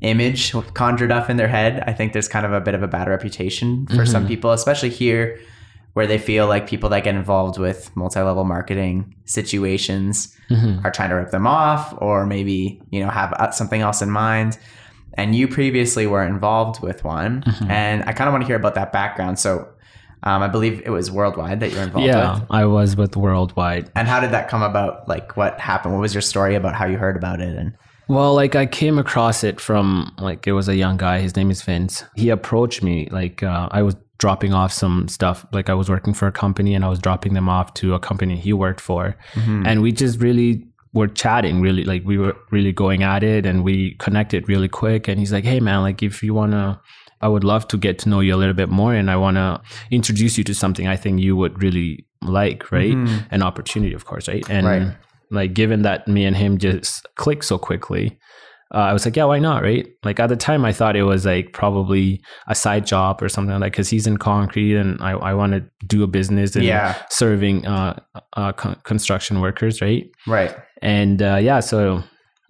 image 0.00 0.52
conjured 0.74 1.12
up 1.12 1.30
in 1.30 1.36
their 1.36 1.46
head. 1.48 1.84
I 1.86 1.92
think 1.92 2.12
there's 2.12 2.26
kind 2.28 2.44
of 2.44 2.52
a 2.52 2.60
bit 2.60 2.74
of 2.74 2.82
a 2.82 2.88
bad 2.88 3.08
reputation 3.08 3.86
for 3.86 4.04
some 4.04 4.24
Mhm. 4.24 4.28
people, 4.28 4.50
especially 4.50 4.88
here, 4.90 5.38
where 5.92 6.06
they 6.08 6.18
feel 6.18 6.48
like 6.48 6.66
people 6.66 6.88
that 6.90 7.04
get 7.04 7.14
involved 7.14 7.56
with 7.58 7.94
multi-level 7.94 8.44
marketing 8.44 9.14
situations 9.26 10.36
Mhm. 10.50 10.84
are 10.84 10.90
trying 10.90 11.10
to 11.10 11.14
rip 11.14 11.30
them 11.30 11.46
off, 11.46 11.94
or 11.98 12.26
maybe 12.26 12.82
you 12.90 13.02
know 13.04 13.10
have 13.10 13.32
uh, 13.34 13.50
something 13.52 13.80
else 13.80 14.02
in 14.02 14.10
mind. 14.10 14.58
And 15.14 15.34
you 15.36 15.46
previously 15.46 16.06
were 16.06 16.24
involved 16.24 16.82
with 16.82 17.04
one, 17.04 17.44
Mhm. 17.46 17.70
and 17.70 18.02
I 18.06 18.12
kind 18.12 18.26
of 18.28 18.32
want 18.32 18.42
to 18.42 18.46
hear 18.48 18.56
about 18.56 18.74
that 18.74 18.92
background. 18.92 19.38
So. 19.38 19.68
Um, 20.24 20.42
I 20.42 20.48
believe 20.48 20.82
it 20.84 20.90
was 20.90 21.10
worldwide 21.10 21.60
that 21.60 21.72
you're 21.72 21.82
involved 21.82 22.06
yeah. 22.06 22.40
with. 22.40 22.44
I 22.50 22.64
was 22.64 22.96
with 22.96 23.16
Worldwide. 23.16 23.90
And 23.96 24.06
how 24.06 24.20
did 24.20 24.30
that 24.30 24.48
come 24.48 24.62
about? 24.62 25.08
Like, 25.08 25.36
what 25.36 25.58
happened? 25.58 25.94
What 25.94 26.00
was 26.00 26.14
your 26.14 26.22
story 26.22 26.54
about 26.54 26.74
how 26.74 26.86
you 26.86 26.96
heard 26.96 27.16
about 27.16 27.40
it? 27.40 27.56
And 27.56 27.74
Well, 28.08 28.34
like 28.34 28.54
I 28.54 28.66
came 28.66 28.98
across 28.98 29.42
it 29.42 29.60
from 29.60 30.14
like 30.18 30.46
it 30.46 30.52
was 30.52 30.68
a 30.68 30.76
young 30.76 30.96
guy. 30.96 31.20
His 31.20 31.34
name 31.34 31.50
is 31.50 31.62
Vince. 31.62 32.04
He 32.14 32.28
approached 32.28 32.82
me 32.82 33.08
like 33.10 33.42
uh, 33.42 33.68
I 33.72 33.82
was 33.82 33.96
dropping 34.18 34.54
off 34.54 34.72
some 34.72 35.08
stuff. 35.08 35.44
Like 35.52 35.68
I 35.68 35.74
was 35.74 35.90
working 35.90 36.14
for 36.14 36.28
a 36.28 36.32
company 36.32 36.74
and 36.74 36.84
I 36.84 36.88
was 36.88 37.00
dropping 37.00 37.34
them 37.34 37.48
off 37.48 37.74
to 37.74 37.94
a 37.94 37.98
company 37.98 38.36
he 38.36 38.52
worked 38.52 38.80
for, 38.80 39.16
and 39.66 39.82
we 39.82 39.90
just 39.90 40.20
really 40.20 40.64
were 40.94 41.08
chatting. 41.08 41.60
Really, 41.60 41.82
like 41.82 42.04
we 42.04 42.18
were 42.18 42.36
really 42.52 42.72
going 42.72 43.02
at 43.02 43.24
it, 43.24 43.44
and 43.44 43.64
we 43.64 43.96
connected 43.98 44.48
really 44.48 44.68
quick. 44.68 45.08
And 45.08 45.18
he's 45.18 45.32
like, 45.32 45.44
"Hey, 45.44 45.58
man, 45.58 45.82
like 45.82 46.02
if 46.02 46.22
you 46.22 46.34
wanna." 46.34 46.80
I 47.22 47.28
would 47.28 47.44
love 47.44 47.66
to 47.68 47.76
get 47.78 47.98
to 48.00 48.08
know 48.08 48.20
you 48.20 48.34
a 48.34 48.36
little 48.42 48.54
bit 48.54 48.68
more, 48.68 48.92
and 48.94 49.10
I 49.10 49.16
want 49.16 49.36
to 49.36 49.60
introduce 49.90 50.36
you 50.38 50.44
to 50.44 50.54
something 50.54 50.86
I 50.88 50.96
think 50.96 51.20
you 51.20 51.36
would 51.36 51.62
really 51.62 52.04
like, 52.20 52.70
right? 52.72 52.94
Mhm. 52.94 53.26
An 53.30 53.42
opportunity, 53.42 53.94
of 53.94 54.04
course, 54.04 54.28
right? 54.28 54.44
And 54.50 54.66
Right. 54.66 54.88
like, 55.30 55.54
given 55.54 55.82
that 55.82 56.06
me 56.08 56.24
and 56.24 56.36
him 56.36 56.58
just 56.58 57.06
clicked 57.16 57.44
so 57.44 57.58
quickly, 57.58 58.18
uh, 58.74 58.78
I 58.78 58.92
was 58.92 59.04
like, 59.04 59.16
yeah, 59.16 59.24
why 59.26 59.38
not, 59.38 59.62
right? 59.62 59.86
Like 60.02 60.18
at 60.18 60.28
the 60.28 60.36
time, 60.36 60.64
I 60.64 60.72
thought 60.72 60.96
it 60.96 61.02
was 61.04 61.26
like 61.26 61.52
probably 61.52 62.22
a 62.48 62.54
side 62.54 62.86
job 62.86 63.22
or 63.22 63.28
something 63.28 63.52
like 63.52 63.60
that 63.60 63.70
because 63.72 63.90
he's 63.90 64.06
in 64.06 64.16
concrete, 64.16 64.76
and 64.76 65.00
I, 65.02 65.10
I 65.12 65.34
want 65.34 65.52
to 65.52 65.62
do 65.86 66.02
a 66.02 66.06
business 66.06 66.56
and 66.56 66.64
Yeah. 66.64 66.94
serving 67.10 67.66
uh, 67.66 68.00
uh, 68.36 68.52
con- 68.52 68.76
construction 68.84 69.40
workers, 69.40 69.80
right? 69.82 70.06
right, 70.26 70.54
And 70.80 71.20
uh, 71.22 71.38
yeah, 71.40 71.60
so 71.60 72.02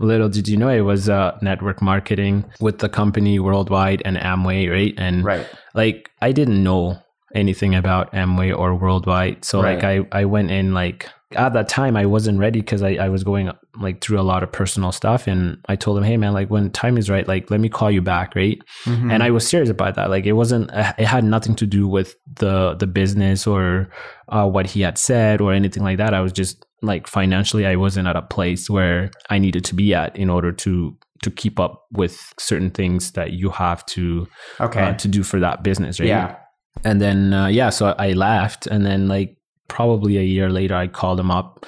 little 0.03 0.29
did 0.29 0.49
you 0.49 0.57
know 0.57 0.69
it 0.69 0.81
was 0.83 1.09
uh, 1.09 1.39
network 1.43 1.81
marketing 1.81 2.45
with 2.61 2.79
the 2.79 2.89
company 2.89 3.39
worldwide 3.39 4.03
and 4.05 4.17
Amway, 4.17 4.71
right? 4.71 4.95
And 4.97 5.25
right, 5.25 5.47
like 5.75 6.11
I 6.21 6.33
didn't 6.33 6.63
know 6.63 6.99
anything 7.35 7.75
about 7.75 8.13
Amway 8.13 8.57
or 8.57 8.75
worldwide. 8.75 9.45
So 9.45 9.61
like 9.61 9.85
I, 9.85 10.07
I 10.13 10.25
went 10.27 10.51
in 10.51 10.75
like 10.75 11.09
at 11.35 11.55
that 11.55 11.67
time 11.67 11.97
I 11.97 12.05
wasn't 12.05 12.39
ready 12.39 12.61
because 12.61 12.83
I, 12.83 12.91
I 12.97 13.09
was 13.09 13.25
going 13.25 13.51
like 13.81 14.03
through 14.03 14.21
a 14.21 14.23
lot 14.23 14.43
of 14.43 14.53
personal 14.53 14.93
stuff 14.93 15.27
and 15.27 15.57
I 15.67 15.77
told 15.77 15.97
him, 15.97 16.05
Hey 16.05 16.19
man, 16.19 16.35
like 16.35 16.51
when 16.51 16.71
time 16.71 16.99
is 16.99 17.09
right, 17.09 17.27
like 17.27 17.51
let 17.51 17.59
me 17.59 17.71
call 17.71 17.91
you 17.91 18.03
back. 18.03 18.35
Right. 18.37 18.59
Mhm. 18.85 19.11
And 19.11 19.23
I 19.23 19.31
was 19.31 19.49
serious 19.49 19.71
about 19.71 19.95
that. 19.95 20.11
Like 20.11 20.27
it 20.27 20.33
wasn't, 20.35 20.71
it 20.75 21.07
had 21.07 21.25
nothing 21.25 21.55
to 21.57 21.67
do 21.67 21.89
with 21.89 22.17
the, 22.37 22.75
the 22.75 22.87
business 22.87 23.47
or 23.47 23.89
uh, 24.29 24.47
what 24.47 24.67
he 24.67 24.83
had 24.83 24.99
said 24.99 25.41
or 25.41 25.55
anything 25.55 25.83
like 25.83 25.97
that. 25.97 26.13
I 26.13 26.21
was 26.21 26.33
just 26.33 26.67
like 26.83 27.07
financially, 27.07 27.67
I 27.67 27.77
wasn't 27.77 28.09
at 28.09 28.17
a 28.17 28.23
place 28.23 28.69
where 28.69 29.11
I 29.31 29.39
needed 29.39 29.65
to 29.67 29.75
be 29.75 29.95
at 29.95 30.17
in 30.17 30.29
order 30.29 30.53
to, 30.53 30.97
to 31.23 31.31
keep 31.31 31.61
up 31.61 31.85
with 31.93 32.33
certain 32.39 32.71
things 32.71 33.13
that 33.13 33.33
you 33.33 33.51
have 33.51 33.87
to 33.87 34.27
okay, 34.61 34.83
uh, 34.83 34.95
to 34.95 35.09
do 35.09 35.23
for 35.23 35.41
that 35.41 35.63
business, 35.63 36.01
right? 36.01 36.09
yeah, 36.09 36.37
and 36.85 37.01
then 37.01 37.33
uh, 37.33 37.47
yeah, 37.47 37.71
so 37.71 37.95
I 37.99 38.13
left, 38.13 38.67
and 38.67 38.85
then 38.85 39.09
like 39.09 39.37
probably 39.69 40.19
a 40.19 40.23
year 40.23 40.51
later, 40.51 40.75
I 40.75 40.89
called 40.89 41.21
him 41.21 41.31
up. 41.31 41.65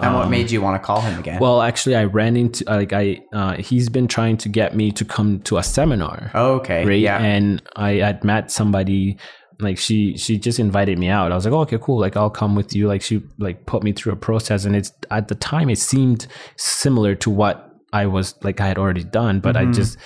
And 0.00 0.14
what 0.14 0.24
Um, 0.24 0.30
made 0.30 0.50
you 0.50 0.62
want 0.62 0.80
to 0.80 0.86
call 0.86 1.02
him 1.02 1.18
again? 1.18 1.38
Well, 1.38 1.60
actually, 1.60 1.96
I 1.96 2.04
ran 2.04 2.36
into 2.36 2.64
like 2.66 2.92
I 2.92 3.20
uh, 3.34 3.56
he's 3.56 3.88
been 3.90 4.08
trying 4.08 4.38
to 4.38 4.48
get 4.48 4.74
me 4.74 4.90
to 4.92 5.04
come 5.04 5.40
to 5.40 5.58
a 5.58 5.62
seminar, 5.62 6.30
oh, 6.34 6.54
okay. 6.54 6.84
right? 6.86 6.98
Yeah. 6.98 7.18
And 7.18 7.60
I 7.76 7.94
had 7.94 8.24
met 8.24 8.50
somebody 8.50 9.18
like 9.62 9.78
she 9.78 10.16
she 10.16 10.38
just 10.38 10.58
invited 10.58 10.98
me 10.98 11.08
out. 11.08 11.32
I 11.32 11.34
was 11.34 11.44
like, 11.44 11.54
oh, 11.54 11.60
okay, 11.60 11.78
cool. 11.80 11.98
Like 12.00 12.16
I'll 12.16 12.30
come 12.30 12.54
with 12.54 12.74
you. 12.74 12.88
Like 12.88 13.02
she 13.02 13.22
like 13.38 13.64
put 13.66 13.82
me 13.82 13.92
through 13.92 14.12
a 14.12 14.16
process, 14.16 14.64
and 14.64 14.74
it's 14.76 14.92
at 15.10 15.28
the 15.28 15.34
time 15.34 15.70
it 15.70 15.78
seemed 15.78 16.26
similar 16.56 17.14
to 17.16 17.30
what 17.30 17.70
I 17.92 18.06
was 18.06 18.34
like 18.42 18.60
I 18.60 18.66
had 18.66 18.78
already 18.78 19.04
done, 19.04 19.40
but 19.40 19.56
I 19.56 19.66
just 19.66 19.98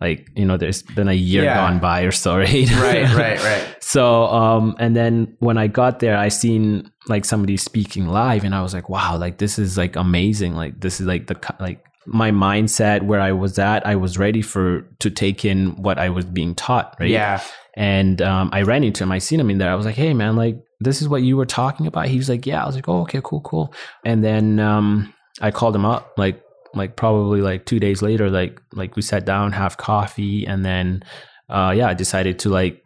like 0.00 0.28
you 0.34 0.44
know 0.44 0.56
there's 0.56 0.82
been 0.82 1.08
a 1.08 1.12
year 1.12 1.42
Mm-hmm. 1.42 1.46
Yeah. 1.46 1.70
gone 1.70 1.78
by 1.80 2.02
or 2.02 2.10
so, 2.12 2.36
right? 2.38 2.70
right, 2.70 3.14
right, 3.14 3.42
right. 3.44 3.76
So, 3.80 4.24
um, 4.26 4.74
and 4.78 4.96
then 4.96 5.36
when 5.40 5.58
I 5.58 5.66
got 5.66 5.98
there, 6.00 6.16
I 6.16 6.28
seen 6.28 6.90
like 7.08 7.24
somebody 7.24 7.56
speaking 7.56 8.06
live, 8.08 8.44
and 8.44 8.54
I 8.54 8.62
was 8.62 8.74
like, 8.74 8.88
wow, 8.88 9.16
like 9.16 9.38
this 9.38 9.58
is 9.58 9.76
like 9.76 9.96
amazing. 9.96 10.54
Like 10.54 10.80
this 10.80 11.00
is 11.00 11.06
like 11.06 11.26
the 11.26 11.36
like 11.60 11.84
my 12.06 12.30
mindset 12.30 13.02
where 13.02 13.20
I 13.20 13.32
was 13.32 13.58
at. 13.58 13.86
I 13.86 13.96
was 13.96 14.18
ready 14.18 14.42
for 14.42 14.82
to 15.00 15.10
take 15.10 15.44
in 15.44 15.76
what 15.82 15.98
I 15.98 16.08
was 16.08 16.24
being 16.24 16.54
taught, 16.54 16.96
right? 16.98 17.10
Yeah. 17.10 17.42
And 17.74 18.20
um, 18.20 18.50
I 18.52 18.62
ran 18.62 18.84
into 18.84 19.02
him. 19.02 19.12
I 19.12 19.18
seen 19.18 19.40
him 19.40 19.50
in 19.50 19.58
there. 19.58 19.70
I 19.70 19.74
was 19.74 19.86
like, 19.86 19.94
hey 19.94 20.12
man, 20.12 20.36
like 20.36 20.58
this 20.80 21.00
is 21.00 21.08
what 21.08 21.22
you 21.22 21.36
were 21.36 21.46
talking 21.46 21.86
about. 21.86 22.08
He 22.08 22.18
was 22.18 22.28
like, 22.28 22.46
yeah. 22.46 22.62
I 22.62 22.66
was 22.66 22.74
like, 22.74 22.88
oh, 22.88 23.02
okay, 23.02 23.20
cool, 23.22 23.40
cool. 23.40 23.74
And 24.04 24.22
then 24.22 24.58
um, 24.58 25.12
I 25.40 25.50
called 25.50 25.74
him 25.74 25.84
up, 25.84 26.12
like 26.16 26.42
like 26.74 26.96
probably 26.96 27.40
like 27.40 27.66
two 27.66 27.78
days 27.78 28.02
later, 28.02 28.30
like 28.30 28.60
like 28.72 28.96
we 28.96 29.02
sat 29.02 29.24
down, 29.24 29.52
have 29.52 29.76
coffee, 29.76 30.46
and 30.46 30.64
then 30.64 31.02
uh, 31.48 31.72
yeah, 31.76 31.88
I 31.88 31.94
decided 31.94 32.38
to 32.40 32.48
like 32.48 32.82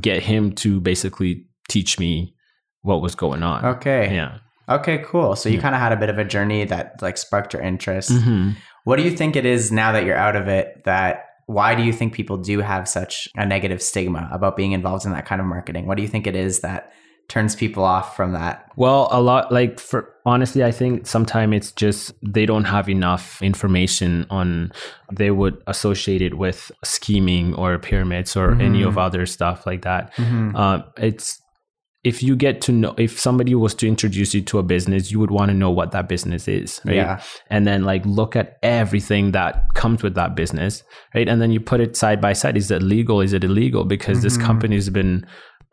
get 0.00 0.22
him 0.22 0.52
to 0.52 0.80
basically 0.80 1.46
teach 1.68 1.98
me 1.98 2.34
what 2.82 3.02
was 3.02 3.14
going 3.14 3.42
on. 3.42 3.64
Okay. 3.64 4.14
Yeah. 4.14 4.38
Okay, 4.68 4.98
cool. 5.04 5.36
So 5.36 5.48
you 5.48 5.60
kind 5.60 5.74
of 5.74 5.80
had 5.80 5.92
a 5.92 5.96
bit 5.96 6.08
of 6.08 6.18
a 6.18 6.24
journey 6.24 6.64
that 6.64 7.02
like 7.02 7.18
sparked 7.18 7.52
your 7.52 7.62
interest. 7.62 8.10
hmm 8.10 8.50
What 8.84 8.96
do 8.96 9.02
you 9.02 9.10
think 9.10 9.36
it 9.36 9.46
is 9.46 9.70
now 9.72 9.92
that 9.92 10.04
you're 10.04 10.16
out 10.16 10.36
of 10.36 10.48
it 10.48 10.84
that 10.84 11.26
why 11.46 11.74
do 11.74 11.82
you 11.82 11.92
think 11.92 12.14
people 12.14 12.36
do 12.36 12.60
have 12.60 12.88
such 12.88 13.28
a 13.36 13.44
negative 13.44 13.82
stigma 13.82 14.28
about 14.32 14.56
being 14.56 14.72
involved 14.72 15.04
in 15.04 15.12
that 15.12 15.26
kind 15.26 15.40
of 15.40 15.46
marketing? 15.46 15.86
What 15.86 15.96
do 15.96 16.02
you 16.02 16.08
think 16.08 16.26
it 16.26 16.36
is 16.36 16.60
that 16.60 16.92
turns 17.28 17.56
people 17.56 17.84
off 17.84 18.16
from 18.16 18.32
that? 18.32 18.66
Well, 18.76 19.08
a 19.10 19.20
lot 19.20 19.52
like 19.52 19.80
for 19.80 20.08
honestly, 20.24 20.62
I 20.64 20.70
think 20.70 21.06
sometimes 21.06 21.54
it's 21.56 21.72
just 21.72 22.12
they 22.22 22.46
don't 22.46 22.64
have 22.64 22.88
enough 22.88 23.42
information 23.42 24.26
on 24.30 24.72
they 25.12 25.30
would 25.30 25.60
associate 25.66 26.22
it 26.22 26.34
with 26.38 26.70
scheming 26.84 27.54
or 27.54 27.78
pyramids 27.78 28.36
or 28.36 28.54
any 28.60 28.82
of 28.82 28.96
other 28.98 29.26
stuff 29.26 29.66
like 29.66 29.82
that. 29.82 30.12
Um, 30.18 30.84
it's 30.96 31.41
if 32.04 32.22
you 32.22 32.34
get 32.34 32.60
to 32.62 32.72
know 32.72 32.94
if 32.98 33.18
somebody 33.18 33.54
was 33.54 33.74
to 33.76 33.86
introduce 33.86 34.34
you 34.34 34.42
to 34.42 34.58
a 34.58 34.62
business, 34.62 35.12
you 35.12 35.20
would 35.20 35.30
want 35.30 35.50
to 35.50 35.54
know 35.54 35.70
what 35.70 35.92
that 35.92 36.08
business 36.08 36.48
is, 36.48 36.80
right? 36.84 36.96
Yeah. 36.96 37.22
And 37.48 37.64
then 37.66 37.84
like 37.84 38.04
look 38.04 38.34
at 38.34 38.58
everything 38.62 39.32
that 39.32 39.66
comes 39.74 40.02
with 40.02 40.14
that 40.16 40.34
business, 40.34 40.82
right? 41.14 41.28
And 41.28 41.40
then 41.40 41.52
you 41.52 41.60
put 41.60 41.80
it 41.80 41.96
side 41.96 42.20
by 42.20 42.32
side. 42.32 42.56
Is 42.56 42.70
it 42.72 42.82
legal? 42.82 43.20
Is 43.20 43.32
it 43.32 43.44
illegal? 43.44 43.84
Because 43.84 44.22
this 44.22 44.36
mm-hmm. 44.36 44.46
company 44.46 44.74
has 44.74 44.90
been 44.90 45.24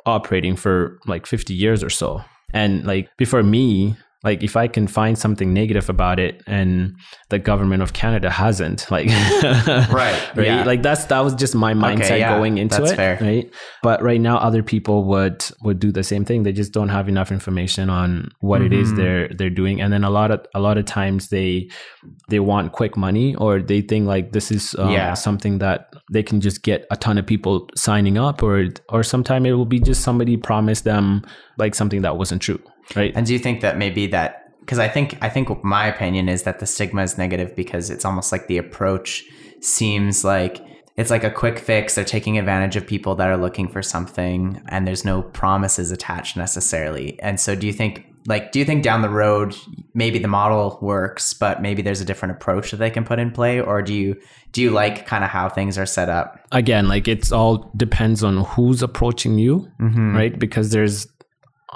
operating 0.06 0.56
for 0.56 1.00
like 1.08 1.26
50 1.26 1.54
years 1.54 1.84
or 1.84 1.90
so. 1.90 2.22
And 2.54 2.86
like 2.86 3.10
before 3.18 3.42
me, 3.42 3.96
like 4.24 4.44
if 4.44 4.58
I 4.58 4.68
can 4.68 4.86
find 4.88 5.18
something 5.18 5.54
negative 5.54 5.90
about 5.90 6.20
it 6.20 6.42
and 6.46 6.94
the 7.30 7.40
government 7.40 7.82
of 7.82 7.94
Canada 7.94 8.30
hasn't, 8.30 8.90
like 8.92 9.08
Right, 9.48 10.36
right, 10.36 10.46
yeah. 10.46 10.64
like 10.66 10.82
that's 10.84 11.06
that 11.06 11.20
was 11.22 11.34
just 11.36 11.56
my 11.56 11.74
mindset 11.74 12.20
yeah, 12.20 12.36
going 12.38 12.58
into 12.58 12.78
that's 12.80 12.92
it, 12.92 12.96
fair. 12.96 13.18
right? 13.22 13.50
But 13.84 14.02
right 14.02 14.20
now, 14.20 14.38
other 14.38 14.64
people 14.64 15.04
would 15.06 15.44
would 15.62 15.80
do 15.80 15.92
the 15.92 16.04
same 16.04 16.26
thing. 16.26 16.44
They 16.44 16.52
just 16.52 16.74
don't 16.74 16.90
have 16.90 17.08
enough 17.08 17.32
information 17.32 17.90
on 17.90 18.32
what 18.42 18.62
it 18.62 18.72
Mm-hmm. 18.72 18.82
is 18.82 18.94
they're 18.96 19.30
they're 19.30 19.50
doing, 19.50 19.82
and 19.82 19.92
then 19.94 20.04
a 20.04 20.10
lot 20.10 20.32
of 20.32 20.46
a 20.54 20.60
lot 20.60 20.78
of 20.78 20.86
times 20.86 21.30
they 21.30 21.70
they 22.30 22.40
want 22.40 22.72
quick 22.74 22.96
money 22.98 23.36
or 23.36 23.62
they 23.62 23.82
think 23.82 24.06
like 24.08 24.32
this 24.34 24.52
is 24.52 24.76
um, 24.78 24.92
Yeah. 24.92 25.14
something 25.14 25.60
that 25.60 25.94
they 26.12 26.24
can 26.24 26.40
just 26.42 26.62
get 26.64 26.86
a 26.92 26.98
ton 26.98 27.18
of 27.18 27.26
people 27.26 27.68
signing 27.76 28.18
up, 28.18 28.44
or 28.44 28.68
or 28.90 29.02
sometime 29.04 29.46
it 29.46 29.54
will 29.54 29.66
be 29.66 29.80
just 29.80 30.02
somebody 30.04 30.36
promised 30.38 30.84
them 30.84 31.24
like 31.58 31.74
something 31.76 32.02
that 32.04 32.18
wasn't 32.18 32.42
true, 32.42 32.60
right? 32.96 33.12
And 33.16 33.26
do 33.26 33.34
you 33.34 33.40
think 33.40 33.62
that 33.62 33.78
maybe 33.78 34.08
that 34.08 34.54
because 34.62 34.80
I 34.80 34.88
think 34.88 35.18
I 35.22 35.30
think 35.30 35.64
my 35.64 35.88
opinion 35.88 36.30
is 36.30 36.44
that 36.44 36.60
the 36.60 36.66
stigma 36.68 37.02
is 37.04 37.18
negative 37.18 37.56
because 37.56 37.90
it's 37.90 38.06
almost 38.06 38.32
like 38.32 38.48
the 38.48 38.58
approach 38.58 39.24
seems 39.62 40.24
like 40.24 40.62
it's 40.96 41.10
like 41.10 41.24
a 41.24 41.32
quick 41.32 41.58
fix. 41.60 41.96
They're 41.96 42.04
taking 42.04 42.38
advantage 42.38 42.76
of 42.76 42.86
people 42.86 43.16
that 43.16 43.30
are 43.30 43.38
looking 43.38 43.68
for 43.70 43.82
something 43.82 44.62
and 44.68 44.86
there's 44.86 45.06
no 45.06 45.22
promises 45.22 45.92
attached 45.92 46.36
necessarily. 46.38 47.20
And 47.22 47.40
so 47.40 47.56
do 47.56 47.66
you 47.68 47.74
think 47.74 48.06
like 48.28 48.52
do 48.52 48.60
you 48.60 48.66
think 48.66 48.84
down 48.84 49.02
the 49.02 49.10
road 49.10 49.56
maybe 49.94 50.20
the 50.20 50.28
model 50.28 50.78
works, 50.82 51.34
but 51.34 51.62
maybe 51.62 51.82
there's 51.82 52.02
a 52.02 52.06
different 52.06 52.34
approach 52.36 52.72
that 52.72 52.78
they 52.78 52.90
can 52.90 53.06
put 53.06 53.18
in 53.18 53.32
play? 53.32 53.60
Or 53.62 53.82
do 53.82 53.94
you 53.94 54.18
do 54.52 54.62
you 54.62 54.72
like 54.72 55.06
kind 55.08 55.24
of 55.24 55.30
how 55.30 55.48
things 55.50 55.78
are 55.78 55.86
set 55.86 56.10
up? 56.10 56.40
again 56.52 56.88
like 56.88 57.08
it's 57.08 57.32
all 57.32 57.72
depends 57.78 58.24
on 58.24 58.38
who's 58.44 58.84
approaching 58.84 59.38
you 59.40 59.72
Mm-hmm. 59.80 60.16
right 60.16 60.38
because 60.38 60.72
there's 60.72 61.08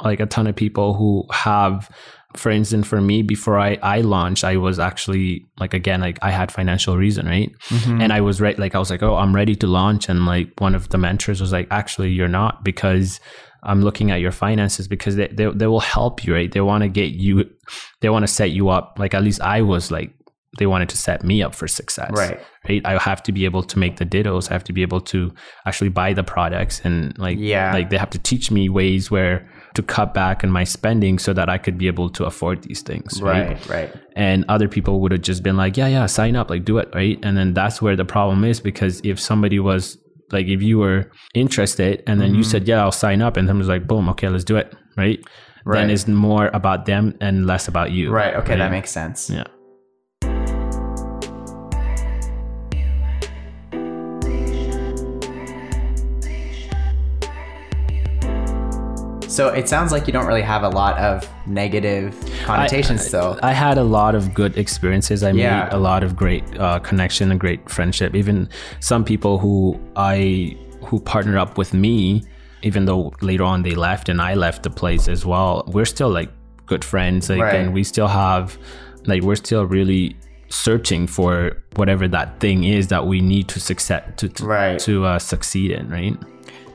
like 0.04 0.20
a 0.20 0.26
ton 0.26 0.48
of 0.48 0.56
people 0.56 0.94
who 0.94 1.26
have 1.32 1.90
for 2.36 2.50
instance 2.50 2.88
for 2.88 3.00
me. 3.00 3.22
Before 3.22 3.60
i 3.60 3.78
i 3.84 4.02
launched 4.02 4.44
i 4.44 4.58
was 4.58 4.80
actually 4.80 5.46
like 5.60 5.74
again 5.74 6.02
like 6.02 6.18
i 6.22 6.32
had 6.32 6.52
financial 6.52 6.98
reason 6.98 7.28
right? 7.28 7.52
Mm-hmm. 7.70 8.02
and 8.02 8.12
i 8.12 8.22
was 8.22 8.42
right 8.42 8.58
like 8.58 8.74
i 8.76 8.80
was 8.80 8.90
like 8.90 9.04
oh 9.04 9.16
i'm 9.16 9.36
ready 9.36 9.56
to 9.56 9.68
launch. 9.68 10.10
And 10.10 10.26
like 10.26 10.50
one 10.60 10.76
of 10.76 10.90
the 10.90 10.98
mentors 10.98 11.42
was 11.42 11.52
like 11.52 11.68
actually 11.70 12.12
you're 12.12 12.28
not 12.28 12.64
because 12.64 13.20
i'm 13.64 13.82
looking 13.82 14.12
at 14.12 14.20
your 14.20 14.32
finances 14.32 14.88
because 14.88 15.16
they, 15.16 15.28
they, 15.28 15.46
they 15.46 15.68
will 15.68 15.80
help 15.80 16.26
you 16.26 16.34
right? 16.34 16.52
They 16.52 16.62
want 16.62 16.84
to 16.84 16.90
get 16.90 17.12
you 17.12 17.50
they 18.02 18.10
want 18.10 18.24
to 18.24 18.28
set 18.28 18.52
you 18.52 18.70
up. 18.70 18.98
Like 18.98 19.14
at 19.14 19.24
least 19.24 19.42
i 19.42 19.62
was 19.62 19.92
like 19.92 20.12
they 20.60 20.66
wanted 20.68 20.90
to 20.90 20.98
set 20.98 21.24
me 21.24 21.42
up 21.42 21.54
for 21.56 21.68
success 21.68 22.12
Right. 22.14 22.40
right 22.70 22.82
i 22.86 22.98
have 22.98 23.22
to 23.24 23.32
be 23.32 23.46
able 23.46 23.64
to 23.64 23.80
make 23.80 23.96
the 23.98 24.06
dittos 24.06 24.50
i 24.50 24.54
have 24.54 24.64
to 24.66 24.74
be 24.74 24.82
able 24.84 25.02
to 25.14 25.34
actually 25.66 25.90
buy 25.90 26.14
the 26.14 26.24
products 26.24 26.82
and 26.84 27.18
like 27.18 27.38
Yeah. 27.40 27.74
like 27.74 27.90
they 27.90 27.98
have 27.98 28.10
to 28.12 28.20
teach 28.20 28.52
me 28.52 28.70
ways 28.70 29.10
where 29.10 29.48
to 29.74 29.82
cut 29.82 30.14
back 30.14 30.44
on 30.44 30.52
my 30.52 30.64
spending 30.64 31.18
so 31.20 31.34
that 31.34 31.50
i 31.50 31.58
could 31.58 31.78
be 31.78 31.88
able 31.88 32.10
to 32.12 32.26
afford 32.26 32.62
these 32.64 32.82
things 32.84 33.22
right, 33.22 33.50
Right, 33.50 33.70
right. 33.70 33.96
and 34.16 34.46
other 34.48 34.68
people 34.68 35.00
would 35.02 35.12
have 35.12 35.22
just 35.22 35.42
been 35.44 35.58
like 35.58 35.76
yeah 35.78 35.88
yeah 35.88 36.06
sign 36.06 36.36
up 36.36 36.50
like 36.50 36.64
do 36.66 36.78
it 36.78 36.90
right 36.94 37.18
and 37.24 37.36
then 37.38 37.54
that's 37.54 37.82
where 37.82 37.96
the 37.96 38.06
problem 38.06 38.44
is 38.44 38.60
because 38.60 39.02
if 39.04 39.20
somebody 39.20 39.60
was 39.60 39.98
like 40.32 40.48
if 40.48 40.62
you 40.62 40.78
were 40.80 41.12
interested 41.34 42.04
and 42.08 42.20
then 42.22 42.30
Mm-hmm. 42.30 42.38
you 42.38 42.44
said 42.44 42.68
yeah 42.68 42.82
i'll 42.84 42.92
sign 42.92 43.22
up 43.22 43.38
and 43.38 43.48
then 43.50 43.58
was 43.58 43.68
like 43.68 43.88
boom 43.88 44.08
okay 44.10 44.30
let's 44.30 44.44
do 44.44 44.58
it 44.58 44.74
right, 44.98 45.20
Right. 45.66 45.80
then 45.80 45.90
it's 45.90 46.08
more 46.08 46.48
about 46.54 46.86
them 46.86 47.16
and 47.22 47.46
less 47.48 47.68
about 47.68 47.92
you 47.92 48.12
Right. 48.12 48.36
Okay, 48.36 48.56
that 48.58 48.70
makes 48.72 48.92
sense. 48.92 49.30
yeah 49.30 49.46
So 59.34 59.48
it 59.48 59.68
sounds 59.68 59.92
like 59.92 60.06
you 60.06 60.14
don't 60.14 60.28
really 60.28 60.44
have 60.44 60.62
a 60.62 60.70
lot 60.70 60.96
of 61.00 61.28
negative 61.48 62.14
connotations 62.46 63.04
still. 63.04 63.40
I 63.42 63.52
had 63.52 63.80
a 63.80 63.84
lot 63.84 64.14
of 64.14 64.32
good 64.32 64.56
experiences. 64.60 65.24
I 65.24 65.32
Yeah. 65.32 65.64
made 65.64 65.74
a 65.74 65.80
lot 65.80 66.04
of 66.04 66.16
great 66.16 66.44
uh, 66.60 66.78
connection 66.80 67.32
and 67.32 67.40
great 67.40 67.68
friendship. 67.68 68.14
Even 68.16 68.48
some 68.80 69.04
people 69.04 69.40
who 69.40 69.80
I 69.96 70.56
who 70.86 71.00
partnered 71.00 71.38
up 71.38 71.58
with 71.58 71.74
me, 71.74 72.24
even 72.62 72.86
though 72.86 73.12
later 73.22 73.44
on 73.44 73.64
they 73.64 73.74
left 73.74 74.08
and 74.08 74.22
I 74.22 74.36
left 74.36 74.62
the 74.62 74.70
place 74.70 75.08
as 75.08 75.26
well. 75.26 75.64
We're 75.68 75.86
still 75.86 76.10
like 76.12 76.30
good 76.68 76.86
friends. 76.86 77.28
Like, 77.28 77.42
Right. 77.42 77.56
and 77.56 77.74
we 77.74 77.84
still 77.84 78.08
have 78.10 78.56
like 79.08 79.24
we're 79.24 79.36
still 79.48 79.66
really 79.66 80.16
searching 80.50 81.08
for 81.08 81.58
whatever 81.76 82.08
that 82.08 82.40
thing 82.40 82.66
is 82.66 82.90
that 82.90 83.08
we 83.08 83.20
need 83.20 83.48
to 83.48 83.60
success 83.60 84.04
to 84.18 84.30
to, 84.30 84.46
Right. 84.46 84.78
to 84.82 85.06
uh, 85.06 85.18
succeed 85.18 85.72
in. 85.72 85.90
Right. 85.90 86.16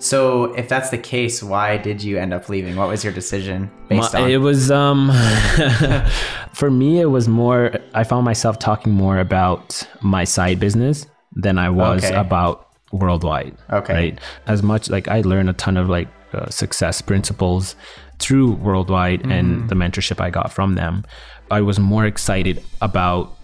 So 0.01 0.55
if 0.55 0.69
that's 0.69 0.91
the 0.91 0.99
case, 0.99 1.43
why 1.43 1.77
did 1.77 2.03
you 2.03 2.19
end 2.19 2.33
up 2.33 2.49
leaving? 2.49 2.77
What 2.77 2.89
was 2.89 3.03
your 3.03 3.13
decision 3.13 3.71
based 3.89 4.15
My- 4.15 4.23
on? 4.23 4.31
It 4.31 4.37
was 4.39 4.71
um 4.71 5.11
for 6.53 6.71
me 6.71 7.01
it 7.01 7.07
was 7.07 7.29
more 7.29 7.75
I 7.95 8.05
found 8.05 8.25
myself 8.25 8.59
talking 8.59 8.93
more 8.93 9.19
about 9.19 9.83
my 10.01 10.25
side 10.25 10.61
business 10.61 11.07
than 11.35 11.59
I 11.59 11.71
was 11.71 12.05
Okay. 12.05 12.15
about 12.15 12.69
worldwide. 12.93 13.57
Okay. 13.73 13.93
Right. 13.95 14.21
As 14.47 14.63
much 14.63 14.89
like 14.89 15.09
I 15.09 15.21
learned 15.23 15.51
a 15.51 15.53
ton 15.53 15.77
of 15.77 15.89
like 15.89 16.09
uh, 16.33 16.49
success 16.51 17.01
principles 17.03 17.75
through 18.19 18.53
worldwide 18.53 19.21
Mm-hmm. 19.23 19.33
and 19.33 19.69
the 19.69 19.75
mentorship 19.75 20.21
I 20.21 20.31
got 20.31 20.53
from 20.53 20.75
them. 20.75 21.05
I 21.51 21.61
was 21.63 21.79
more 21.79 22.05
excited 22.07 22.63
about 22.83 23.35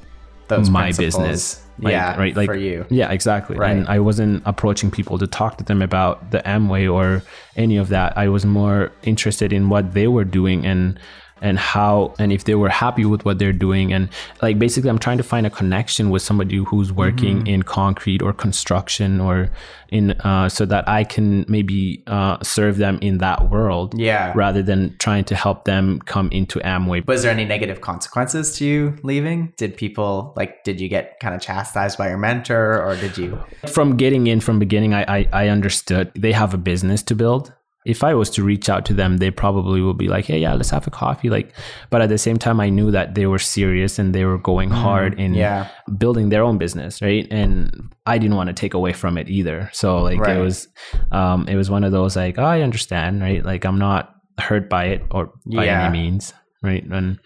Those 0.48 0.68
my 0.70 0.92
principles. 0.92 1.16
business. 1.16 1.63
Like, 1.78 1.92
yeah, 1.92 2.16
right. 2.16 2.36
Like 2.36 2.46
for 2.46 2.54
you. 2.54 2.86
Yeah, 2.88 3.10
exactly. 3.10 3.56
Right. 3.56 3.70
And 3.70 3.88
I 3.88 3.98
wasn't 3.98 4.42
approaching 4.46 4.90
people 4.90 5.18
to 5.18 5.26
talk 5.26 5.58
to 5.58 5.64
them 5.64 5.82
about 5.82 6.30
the 6.30 6.38
Amway 6.38 6.92
or 6.92 7.22
any 7.56 7.76
of 7.76 7.88
that. 7.88 8.16
I 8.16 8.28
was 8.28 8.46
more 8.46 8.92
interested 9.02 9.52
in 9.52 9.68
what 9.68 9.92
they 9.92 10.06
were 10.06 10.24
doing 10.24 10.64
and 10.64 10.98
and 11.42 11.58
how 11.58 12.14
and 12.18 12.32
if 12.32 12.44
they 12.44 12.54
were 12.54 12.68
happy 12.68 13.04
with 13.04 13.24
what 13.24 13.38
they're 13.38 13.52
doing 13.52 13.92
and 13.92 14.08
like 14.40 14.58
basically 14.58 14.88
i'm 14.88 14.98
trying 14.98 15.18
to 15.18 15.22
find 15.24 15.46
a 15.46 15.50
connection 15.50 16.10
with 16.10 16.22
somebody 16.22 16.56
who's 16.56 16.92
working 16.92 17.38
Mm-hmm. 17.38 17.46
in 17.46 17.62
concrete 17.62 18.22
or 18.22 18.32
construction 18.32 19.20
or 19.20 19.50
in 19.90 20.12
uh, 20.22 20.48
so 20.48 20.64
that 20.66 20.88
i 20.88 21.02
can 21.04 21.44
maybe 21.48 22.02
uh, 22.06 22.36
serve 22.42 22.76
them 22.78 22.98
in 23.02 23.18
that 23.18 23.50
world 23.50 23.98
Yeah. 23.98 24.32
rather 24.36 24.62
than 24.62 24.94
trying 24.98 25.24
to 25.24 25.34
help 25.34 25.64
them 25.64 26.00
come 26.04 26.28
into 26.30 26.60
amway 26.60 27.06
Was 27.06 27.22
there 27.22 27.32
any 27.32 27.44
negative 27.44 27.80
consequences 27.80 28.56
to 28.58 28.64
you 28.64 28.96
leaving? 29.02 29.52
Did 29.56 29.76
people 29.76 30.32
like 30.36 30.62
did 30.64 30.80
you 30.80 30.88
get 30.88 31.18
kind 31.20 31.34
of 31.34 31.40
chastised 31.40 31.98
by 31.98 32.08
your 32.08 32.18
mentor 32.18 32.82
or 32.82 32.96
did 32.96 33.18
you 33.18 33.38
from 33.66 33.96
getting 33.96 34.26
in 34.26 34.40
from 34.40 34.58
beginning 34.58 34.94
I, 34.94 35.04
I 35.18 35.28
i 35.32 35.48
understood 35.48 36.10
they 36.14 36.32
have 36.32 36.54
a 36.54 36.58
business 36.58 37.02
to 37.04 37.14
build 37.14 37.52
if 37.84 38.02
i 38.02 38.14
was 38.14 38.30
to 38.30 38.42
reach 38.42 38.68
out 38.68 38.84
to 38.86 38.94
them 38.94 39.18
they 39.18 39.30
probably 39.30 39.80
would 39.82 39.98
be 39.98 40.08
like 40.08 40.24
hey 40.24 40.38
yeah 40.38 40.54
let's 40.54 40.70
have 40.70 40.86
a 40.86 40.90
coffee 40.90 41.28
like 41.28 41.52
but 41.90 42.00
at 42.00 42.08
the 42.08 42.16
same 42.18 42.36
time 42.38 42.58
i 42.60 42.68
knew 42.70 42.90
that 42.90 43.14
they 43.14 43.26
were 43.26 43.38
serious 43.38 43.98
and 43.98 44.14
they 44.14 44.24
were 44.24 44.38
going 44.38 44.70
hard 44.70 45.18
in 45.20 45.34
Yeah. 45.34 45.68
building 45.98 46.30
their 46.30 46.42
own 46.42 46.56
business 46.58 47.02
right 47.02 47.26
and 47.30 47.92
i 48.06 48.16
didn't 48.18 48.36
want 48.36 48.48
to 48.48 48.54
take 48.54 48.74
away 48.74 48.92
from 48.92 49.18
it 49.18 49.28
either 49.28 49.68
so 49.72 49.98
like 50.02 50.18
Right. 50.20 50.36
it 50.36 50.40
was 50.40 50.68
um 51.12 51.46
it 51.48 51.56
was 51.56 51.68
one 51.70 51.84
of 51.84 51.92
those 51.92 52.16
like 52.16 52.38
oh, 52.38 52.44
i 52.44 52.62
understand 52.62 53.20
right 53.20 53.44
like 53.44 53.64
i'm 53.66 53.78
not 53.78 54.14
hurt 54.38 54.68
by 54.70 54.84
it 54.86 55.02
or 55.10 55.26
by 55.46 55.66
Yeah. 55.66 55.84
any 55.86 55.92
means 55.98 56.32
right 56.62 56.84
and 56.90 57.18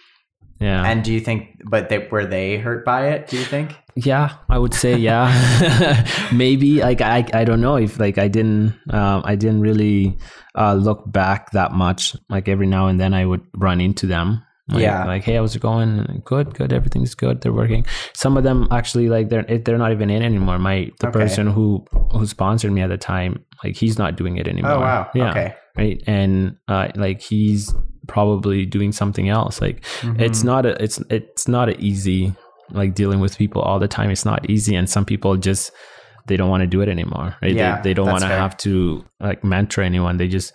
yeah 0.60 0.82
And 0.90 1.04
do 1.04 1.12
you 1.12 1.20
think 1.20 1.62
but 1.70 1.88
they 1.88 1.98
were 2.10 2.26
they 2.26 2.58
hurt 2.58 2.84
by 2.84 3.08
it, 3.10 3.28
do 3.28 3.38
you 3.38 3.44
think? 3.44 3.76
yeah 3.94 4.36
i 4.48 4.58
would 4.58 4.74
say 4.74 4.96
yeah 4.96 5.26
maybe 6.32 6.80
like 6.80 7.00
i 7.00 7.24
i 7.34 7.44
don't 7.44 7.60
know 7.60 7.76
if 7.76 7.98
like 7.98 8.18
i 8.18 8.28
didn't 8.28 8.74
um 8.90 9.22
i 9.24 9.34
didn't 9.34 9.60
really 9.60 10.16
uh 10.62 10.74
look 10.74 11.00
back 11.20 11.50
that 11.52 11.70
much 11.72 12.16
like 12.28 12.48
every 12.48 12.66
now 12.66 12.88
and 12.88 12.98
then 13.00 13.12
i 13.14 13.24
would 13.24 13.42
run 13.56 13.80
into 13.80 14.06
them. 14.06 14.42
Like, 14.70 14.82
Yeah. 14.82 15.04
like 15.06 15.22
hey 15.24 15.36
how's 15.36 15.56
it 15.56 15.62
going? 15.62 16.20
Good 16.26 16.54
good. 16.58 16.72
Everything's 16.78 17.14
good. 17.14 17.40
They're 17.40 17.54
working. 17.62 17.86
Some 18.12 18.36
of 18.36 18.44
them 18.44 18.68
actually 18.70 19.08
like 19.08 19.30
they're 19.30 19.44
they're 19.64 19.78
not 19.84 19.92
even 19.92 20.10
in 20.10 20.22
anymore. 20.22 20.58
My 20.58 20.90
the 21.00 21.08
Okay. 21.08 21.20
person 21.20 21.46
who 21.46 21.66
who 22.12 22.26
sponsored 22.26 22.72
me 22.72 22.82
at 22.82 22.90
the 22.90 22.98
time 22.98 23.32
like 23.64 23.76
he's 23.82 23.96
not 24.02 24.16
doing 24.20 24.36
it 24.36 24.46
anymore. 24.46 24.72
Oh 24.76 24.80
wow. 24.80 25.02
yeah. 25.14 25.30
Okay. 25.30 25.54
right? 25.78 26.02
And 26.06 26.56
uh 26.68 26.88
like 26.96 27.22
he's 27.22 27.72
probably 28.08 28.66
doing 28.66 28.92
something 28.92 29.28
else. 29.28 29.60
Like 29.62 29.80
Mm-hmm. 30.00 30.20
it's 30.26 30.42
not 30.44 30.66
a 30.66 30.72
it's 30.84 30.98
it's 31.08 31.48
not 31.48 31.68
a 31.68 31.74
easy 31.80 32.34
like 32.70 32.94
dealing 32.94 33.20
with 33.20 33.38
people 33.38 33.62
all 33.62 33.78
the 33.78 33.88
time. 33.88 34.10
It's 34.10 34.24
not 34.26 34.50
easy 34.50 34.74
and 34.76 34.88
some 34.90 35.04
people 35.06 35.36
just 35.38 35.72
they 36.28 36.36
don't 36.36 36.50
want 36.50 36.60
to 36.62 36.66
do 36.66 36.80
it 36.80 36.88
anymore 36.88 37.34
right 37.42 37.54
Yeah, 37.54 37.76
they, 37.80 37.90
they 37.90 37.94
don't 37.94 38.06
want 38.10 38.22
to 38.22 38.28
have 38.28 38.56
to 38.58 39.04
like 39.20 39.42
mentor 39.44 39.82
anyone 39.82 40.16
they 40.18 40.28
just 40.28 40.52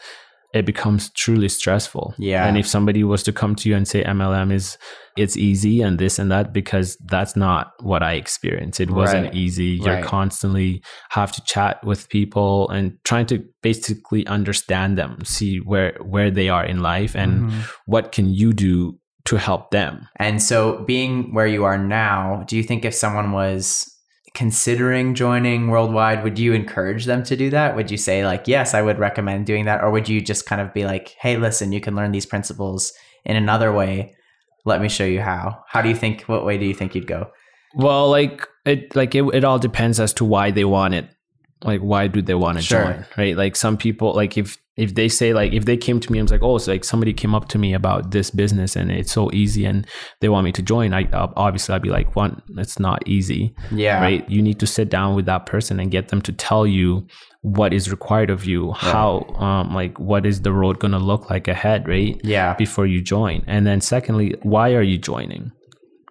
it 0.53 0.67
becomes 0.67 1.09
truly 1.13 1.49
stressful 1.49 2.13
Yeah. 2.19 2.45
and 2.45 2.57
if 2.57 2.67
somebody 2.67 3.03
was 3.03 3.23
to 3.23 3.31
come 3.33 3.55
to 3.55 3.69
you 3.69 3.75
and 3.75 3.87
say 3.87 4.03
mlm 4.03 4.51
is 4.53 4.77
it's 5.17 5.35
easy 5.35 5.81
and 5.81 5.97
this 5.99 6.19
and 6.19 6.31
that 6.31 6.53
because 6.53 6.95
that's 7.09 7.35
not 7.35 7.71
what 7.81 8.03
i 8.03 8.13
experienced 8.13 8.79
it 8.79 8.91
wasn't 8.91 9.25
Right. 9.25 9.33
easy 9.35 9.65
you're 9.83 9.95
Right. 9.95 10.03
constantly 10.05 10.83
have 11.09 11.31
to 11.31 11.41
chat 11.43 11.83
with 11.83 12.07
people 12.09 12.69
and 12.69 12.97
trying 13.03 13.25
to 13.27 13.43
basically 13.63 14.25
understand 14.27 14.97
them 14.97 15.25
see 15.25 15.57
where 15.57 15.97
where 16.01 16.29
they 16.31 16.49
are 16.49 16.65
in 16.65 16.79
life 16.81 17.15
and 17.15 17.31
Mhm. 17.43 17.61
what 17.85 18.11
can 18.11 18.29
you 18.33 18.53
do 18.53 18.97
to 19.25 19.37
help 19.37 19.71
them 19.71 20.07
And 20.19 20.41
so, 20.43 20.83
being 20.85 21.33
where 21.33 21.47
you 21.47 21.63
are 21.63 21.77
now, 21.77 22.43
do 22.47 22.57
you 22.57 22.63
think 22.63 22.83
if 22.85 22.93
someone 22.93 23.31
was 23.31 23.89
considering 24.33 25.13
joining 25.15 25.67
Worldwide, 25.67 26.23
would 26.23 26.39
you 26.39 26.53
encourage 26.53 27.05
them 27.05 27.23
to 27.23 27.35
do 27.35 27.49
that? 27.51 27.75
Would 27.75 27.91
you 27.91 27.97
say, 27.97 28.25
like, 28.25 28.47
yes, 28.47 28.73
I 28.73 28.81
would 28.81 28.99
recommend 28.99 29.45
doing 29.45 29.65
that? 29.65 29.81
Or 29.83 29.91
would 29.91 30.09
you 30.09 30.21
just 30.21 30.45
kind 30.45 30.59
of 30.61 30.73
be 30.73 30.85
like, 30.85 31.15
hey, 31.19 31.37
listen, 31.37 31.71
you 31.71 31.79
can 31.81 31.95
learn 31.95 32.11
these 32.11 32.25
principles 32.25 32.93
in 33.25 33.35
another 33.35 33.71
way? 33.71 34.15
Let 34.65 34.81
me 34.81 34.89
show 34.89 35.05
you 35.05 35.21
how. 35.21 35.63
How 35.67 35.81
do 35.81 35.89
you 35.89 35.95
think, 35.95 36.21
what 36.23 36.45
way 36.45 36.57
do 36.57 36.65
you 36.65 36.73
think 36.73 36.95
you'd 36.95 37.07
go? 37.07 37.31
well 37.75 38.07
like 38.11 38.47
it 38.65 38.95
like 38.95 39.15
it, 39.15 39.23
it 39.33 39.43
all 39.43 39.57
depends 39.57 39.99
as 39.99 40.13
to 40.13 40.23
why 40.23 40.51
they 40.51 40.63
want 40.63 40.93
it 40.93 41.09
like 41.63 41.81
why 41.81 42.05
do 42.05 42.21
they 42.21 42.35
want 42.35 42.55
to 42.55 42.63
Sure. 42.63 42.83
join 42.83 43.05
right 43.17 43.35
like 43.35 43.55
some 43.55 43.77
people 43.77 44.13
like 44.13 44.37
if 44.37 44.59
if 44.75 44.95
they 44.95 45.07
say 45.07 45.33
like 45.33 45.53
if 45.53 45.65
they 45.65 45.77
came 45.77 45.99
to 45.99 46.11
me 46.11 46.17
and 46.19 46.25
was 46.25 46.31
like 46.31 46.41
oh 46.41 46.55
it's 46.55 46.67
like 46.67 46.83
somebody 46.83 47.13
came 47.13 47.35
up 47.35 47.47
to 47.47 47.57
me 47.59 47.73
about 47.73 48.11
this 48.11 48.31
business 48.31 48.75
and 48.75 48.91
it's 48.91 49.11
so 49.11 49.31
easy 49.31 49.65
and 49.65 49.85
they 50.19 50.29
want 50.29 50.43
me 50.45 50.51
to 50.51 50.61
join 50.63 50.93
i 50.93 51.07
obviously 51.35 51.75
i'd 51.75 51.81
be 51.81 51.89
like 51.89 52.15
one 52.15 52.41
it's 52.57 52.79
not 52.79 53.07
easy 53.07 53.53
Yeah. 53.71 54.01
right? 54.01 54.27
You 54.29 54.41
need 54.41 54.59
to 54.59 54.67
sit 54.67 54.89
down 54.89 55.15
with 55.15 55.25
that 55.27 55.45
person 55.45 55.79
and 55.79 55.91
get 55.91 56.07
them 56.07 56.21
to 56.23 56.31
tell 56.31 56.65
you 56.65 57.05
what 57.41 57.73
is 57.73 57.91
required 57.91 58.29
of 58.29 58.45
you 58.45 58.71
how 58.71 59.19
um 59.37 59.73
like 59.75 59.99
what 59.99 60.25
is 60.25 60.41
the 60.41 60.51
road 60.53 60.79
going 60.79 60.93
to 60.93 60.97
look 60.99 61.29
like 61.29 61.47
ahead 61.47 61.87
right? 61.87 62.19
Yeah. 62.23 62.55
before 62.55 62.85
you 62.87 63.01
join. 63.01 63.43
And 63.47 63.67
then 63.67 63.79
secondly 63.81 64.33
why 64.43 64.73
are 64.73 64.81
you 64.81 64.97
joining 64.97 65.51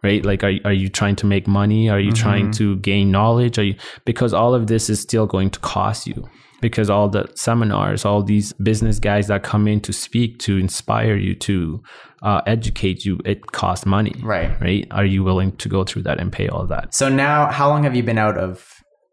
right 0.02 0.24
like 0.24 0.42
are, 0.44 0.52
are 0.64 0.72
you 0.72 0.88
trying 0.88 1.16
to 1.16 1.26
make 1.26 1.46
money 1.46 1.88
are 1.88 2.00
you 2.00 2.12
trying 2.12 2.50
to 2.50 2.76
gain 2.78 3.10
knowledge 3.10 3.58
are 3.58 3.64
you 3.64 3.74
because 4.04 4.32
all 4.34 4.54
of 4.54 4.66
this 4.66 4.90
is 4.90 5.00
still 5.00 5.26
going 5.26 5.50
to 5.50 5.60
cost 5.60 6.06
you 6.06 6.28
because 6.60 6.88
all 6.90 7.08
the 7.08 7.24
seminars 7.34 8.04
all 8.04 8.22
these 8.22 8.52
business 8.54 8.98
guys 8.98 9.26
that 9.28 9.42
come 9.42 9.66
in 9.68 9.80
to 9.80 9.92
speak 9.92 10.38
to 10.38 10.58
inspire 10.58 11.16
you 11.16 11.34
to 11.34 11.82
uh, 12.22 12.40
educate 12.46 13.04
you 13.04 13.18
it 13.24 13.52
costs 13.52 13.84
money 13.86 14.14
Right. 14.22 14.50
right 14.60 14.86
are 14.92 15.04
you 15.04 15.24
willing 15.24 15.52
to 15.56 15.68
go 15.68 15.82
through 15.84 16.02
that 16.02 16.20
and 16.20 16.32
pay 16.32 16.48
all 16.48 16.66
that 16.66 16.94
So 16.94 17.08
now, 17.08 17.50
how 17.50 17.68
long 17.68 17.82
have 17.84 17.96
you 17.96 18.02
been 18.04 18.18
out 18.18 18.36
of 18.38 18.64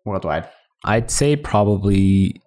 Worldwide? 0.06 0.48
i'd 0.86 1.10
say 1.12 1.36
probably 1.36 2.42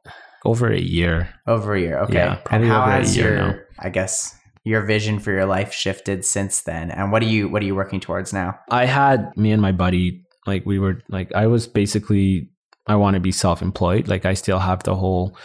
over 0.44 0.70
a 0.72 0.81
year 0.81 1.28
Over 1.46 1.74
a 1.74 1.81
year. 1.81 1.98
Okay. 2.05 2.14
Yeah, 2.14 2.38
and 2.50 2.64
how 2.64 2.83
over 2.83 2.90
a 2.90 2.94
has 2.96 3.16
year 3.16 3.35
your, 3.35 3.46
now. 3.46 3.55
I 3.78 3.88
guess, 3.90 4.37
your 4.64 4.83
vision 4.83 5.18
for 5.18 5.33
your 5.33 5.46
life 5.46 5.72
shifted 5.72 6.25
since 6.25 6.62
then? 6.62 6.90
And 6.90 7.11
what 7.12 7.22
are 7.22 7.27
you, 7.27 7.48
what 7.48 7.62
are 7.62 7.66
you 7.66 7.75
working 7.75 8.01
towards 8.01 8.33
now? 8.33 8.59
I 8.70 8.87
had 8.87 9.37
me 9.37 9.53
and 9.53 9.61
my 9.62 9.72
buddy 9.72 10.25
like 10.46 10.66
we 10.66 10.79
were 10.79 11.01
like 11.09 11.33
I 11.35 11.46
was 11.46 11.66
basically 11.66 12.48
I 12.87 12.96
want 12.96 13.14
to 13.14 13.20
be 13.20 13.33
self-employed. 13.33 14.09
Like 14.09 14.25
I 14.27 14.35
still 14.35 14.59
have 14.59 14.83
the 14.83 14.94
whole 14.96 15.37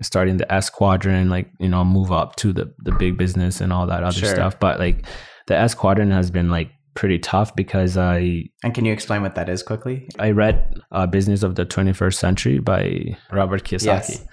starting 0.00 0.36
the 0.38 0.50
S 0.52 0.70
quadrant, 0.70 1.28
like 1.30 1.50
you 1.58 1.68
know, 1.68 1.84
move 1.84 2.12
up 2.12 2.36
to 2.36 2.52
the 2.52 2.72
the 2.78 2.92
big 2.92 3.18
business 3.18 3.60
and 3.60 3.72
all 3.72 3.86
that 3.86 4.02
other 4.02 4.18
Sure. 4.18 4.34
stuff. 4.34 4.58
But 4.58 4.78
like 4.78 5.04
the 5.48 5.56
S 5.56 5.74
quadrant 5.74 6.12
has 6.12 6.30
been 6.30 6.50
like 6.50 6.70
pretty 6.94 7.18
tough 7.18 7.54
because 7.54 7.96
I 7.96 8.44
And 8.64 8.74
can 8.74 8.84
you 8.84 8.92
explain 8.92 9.22
what 9.22 9.34
that 9.34 9.48
is 9.48 9.62
quickly? 9.62 10.08
I 10.18 10.30
read 10.30 10.80
uh, 10.90 11.06
Business 11.06 11.42
of 11.42 11.54
the 11.54 11.64
21st 11.64 12.14
Century 12.14 12.58
by 12.58 13.16
Robert 13.30 13.64
Kiyosaki. 13.64 13.84
Yes. 13.86 14.24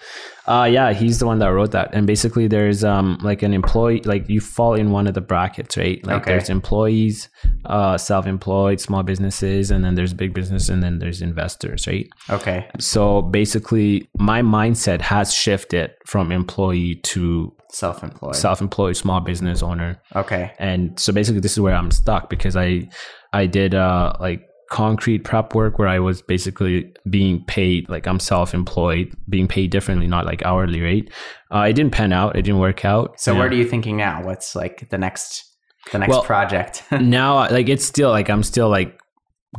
Uh, 0.48 0.68
yeah, 0.72 0.94
he's 0.94 1.18
the 1.20 1.26
one 1.26 1.40
that 1.40 1.48
wrote 1.48 1.72
that. 1.72 1.90
And 1.94 2.06
basically, 2.06 2.48
there's 2.48 2.84
um 2.84 3.18
like 3.24 3.42
an 3.42 3.54
employee, 3.54 4.02
like 4.06 4.30
you 4.30 4.40
fall 4.42 4.76
in 4.76 4.92
one 4.92 5.08
of 5.08 5.14
the 5.14 5.22
brackets, 5.22 5.76
right? 5.78 6.06
Like 6.06 6.22
Okay. 6.22 6.32
there's 6.32 6.50
employees, 6.50 7.30
uh, 7.66 7.98
self-employed, 7.98 8.80
small 8.80 9.04
businesses, 9.04 9.72
and 9.72 9.84
then 9.84 9.96
there's 9.96 10.14
big 10.14 10.34
business, 10.34 10.70
and 10.70 10.84
then 10.84 11.00
there's 11.00 11.22
investors, 11.22 11.88
right? 11.88 12.08
Okay. 12.30 12.68
So 12.80 13.22
basically, 13.24 14.08
my 14.18 14.42
mindset 14.42 15.02
has 15.02 15.34
shifted 15.34 15.92
from 16.06 16.32
employee 16.32 16.96
to 17.04 17.52
Self-employed. 17.72 18.36
self-employed 18.36 18.96
small 18.96 19.20
business 19.20 19.62
owner 19.62 20.00
okay. 20.16 20.54
and 20.60 20.98
so 20.98 21.12
basically 21.12 21.42
this 21.42 21.52
is 21.52 21.60
where 21.60 21.76
i'm 21.76 21.92
stuck 21.92 22.30
because 22.30 22.56
i 22.56 22.88
i 23.34 23.46
did 23.46 23.76
uh 23.76 24.14
like 24.22 24.48
concrete 24.70 25.20
prep 25.24 25.54
work 25.54 25.78
where 25.80 25.88
i 25.88 26.00
was 26.00 26.22
basically 26.22 26.92
being 27.10 27.44
paid 27.46 27.88
like 27.90 28.08
i'm 28.08 28.20
self-employed 28.20 29.14
being 29.30 29.48
paid 29.48 29.70
differently 29.70 30.08
not 30.08 30.26
like 30.26 30.44
hourly 30.44 30.82
rate 30.82 31.12
uh, 31.52 31.60
it 31.70 31.74
didn't 31.74 31.92
pan 31.92 32.12
out 32.12 32.36
it 32.36 32.42
didn't 32.42 32.60
work 32.60 32.84
out 32.84 33.20
So 33.20 33.32
Yeah. 33.34 33.40
where 33.40 33.48
are 33.50 33.54
you 33.54 33.68
thinking 33.70 33.96
now? 33.98 34.24
What's 34.24 34.56
like 34.56 34.90
the 34.90 34.98
next 34.98 35.44
the 35.92 36.00
next 36.00 36.10
Well- 36.10 36.24
project? 36.24 36.84
now 36.92 37.48
like 37.50 37.70
it's 37.70 37.86
still 37.86 38.10
like 38.10 38.30
i'm 38.30 38.44
still 38.44 38.70
like 38.70 39.00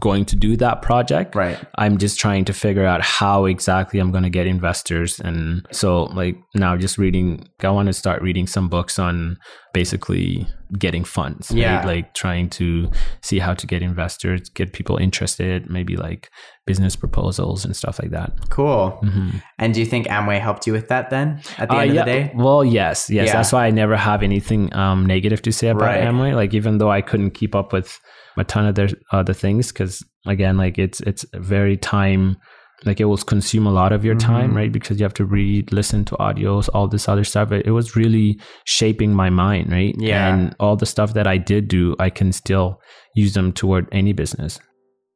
going 0.00 0.24
to 0.24 0.36
do 0.36 0.56
that 0.56 0.82
project 0.82 1.34
right. 1.34 1.58
i'm 1.76 1.96
just 1.98 2.18
trying 2.18 2.44
to 2.44 2.52
figure 2.52 2.84
out 2.84 3.00
how 3.02 3.44
exactly 3.46 3.98
i'm 3.98 4.10
going 4.10 4.22
to 4.24 4.30
get 4.30 4.46
investors 4.46 5.18
and 5.20 5.66
so 5.72 6.04
like 6.04 6.36
now 6.54 6.76
just 6.76 6.98
reading 6.98 7.46
i 7.62 7.70
want 7.70 7.86
to 7.86 7.92
start 7.92 8.20
reading 8.22 8.46
some 8.46 8.68
books 8.68 8.98
on 8.98 9.36
basically 9.72 10.46
getting 10.78 11.04
funds 11.04 11.50
right? 11.50 11.58
Yeah. 11.60 11.86
like 11.86 12.12
trying 12.14 12.48
to 12.50 12.90
see 13.22 13.38
how 13.38 13.54
to 13.54 13.66
get 13.66 13.82
investors 13.82 14.48
get 14.50 14.72
people 14.72 14.96
interested 14.96 15.68
maybe 15.70 15.96
like 15.96 16.30
business 16.66 16.96
proposals 16.96 17.64
and 17.64 17.76
stuff 17.76 18.00
like 18.02 18.10
that 18.10 18.32
Cool. 18.50 18.98
Mhm. 19.04 19.40
And 19.58 19.72
do 19.72 19.78
you 19.80 19.86
think 19.86 20.08
Amway 20.08 20.40
helped 20.40 20.66
you 20.66 20.72
with 20.72 20.88
that 20.88 21.10
then 21.10 21.40
at 21.58 21.68
the 21.68 21.74
Uh, 21.76 21.78
end 21.80 21.94
yeah, 21.94 22.00
of 22.00 22.06
the 22.06 22.12
day? 22.12 22.32
Well, 22.34 22.64
yes, 22.64 23.08
yes. 23.08 23.26
Yeah. 23.28 23.32
That's 23.34 23.52
why 23.52 23.66
I 23.66 23.70
never 23.70 23.96
have 23.96 24.22
anything 24.24 24.74
um, 24.74 25.06
negative 25.06 25.42
to 25.42 25.52
say 25.52 25.68
about 25.68 25.82
Right. 25.82 26.02
Amway. 26.02 26.34
Like 26.34 26.54
even 26.54 26.78
though 26.78 26.90
I 26.90 27.02
couldn't 27.02 27.30
keep 27.32 27.54
up 27.54 27.72
with 27.72 28.00
a 28.36 28.44
ton 28.44 28.66
of 28.66 28.74
their 28.74 28.88
other 29.12 29.32
things, 29.34 29.72
because 29.72 30.04
again, 30.26 30.56
like 30.56 30.78
it's 30.78 31.00
it's 31.00 31.24
very 31.34 31.76
time. 31.76 32.36
Like 32.84 33.00
it 33.00 33.06
will 33.06 33.16
consume 33.16 33.66
a 33.66 33.72
lot 33.72 33.92
of 33.92 34.04
your 34.04 34.14
time, 34.14 34.52
Mhm. 34.52 34.56
right? 34.56 34.70
Because 34.72 35.00
you 35.00 35.04
have 35.04 35.14
to 35.14 35.24
read, 35.24 35.72
listen 35.72 36.04
to 36.04 36.14
audios, 36.16 36.68
all 36.74 36.86
this 36.86 37.08
other 37.08 37.24
stuff. 37.24 37.50
It, 37.50 37.66
it 37.66 37.70
was 37.70 37.96
really 37.96 38.38
shaping 38.64 39.14
my 39.14 39.30
mind, 39.30 39.72
right? 39.72 39.94
Yeah. 39.98 40.34
And 40.34 40.54
all 40.60 40.76
the 40.76 40.84
stuff 40.84 41.14
that 41.14 41.26
I 41.26 41.38
did 41.38 41.68
do, 41.68 41.96
I 41.98 42.10
can 42.10 42.32
still 42.32 42.78
use 43.14 43.32
them 43.32 43.50
toward 43.52 43.88
any 43.92 44.12
business. 44.12 44.58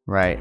Right. 0.06 0.40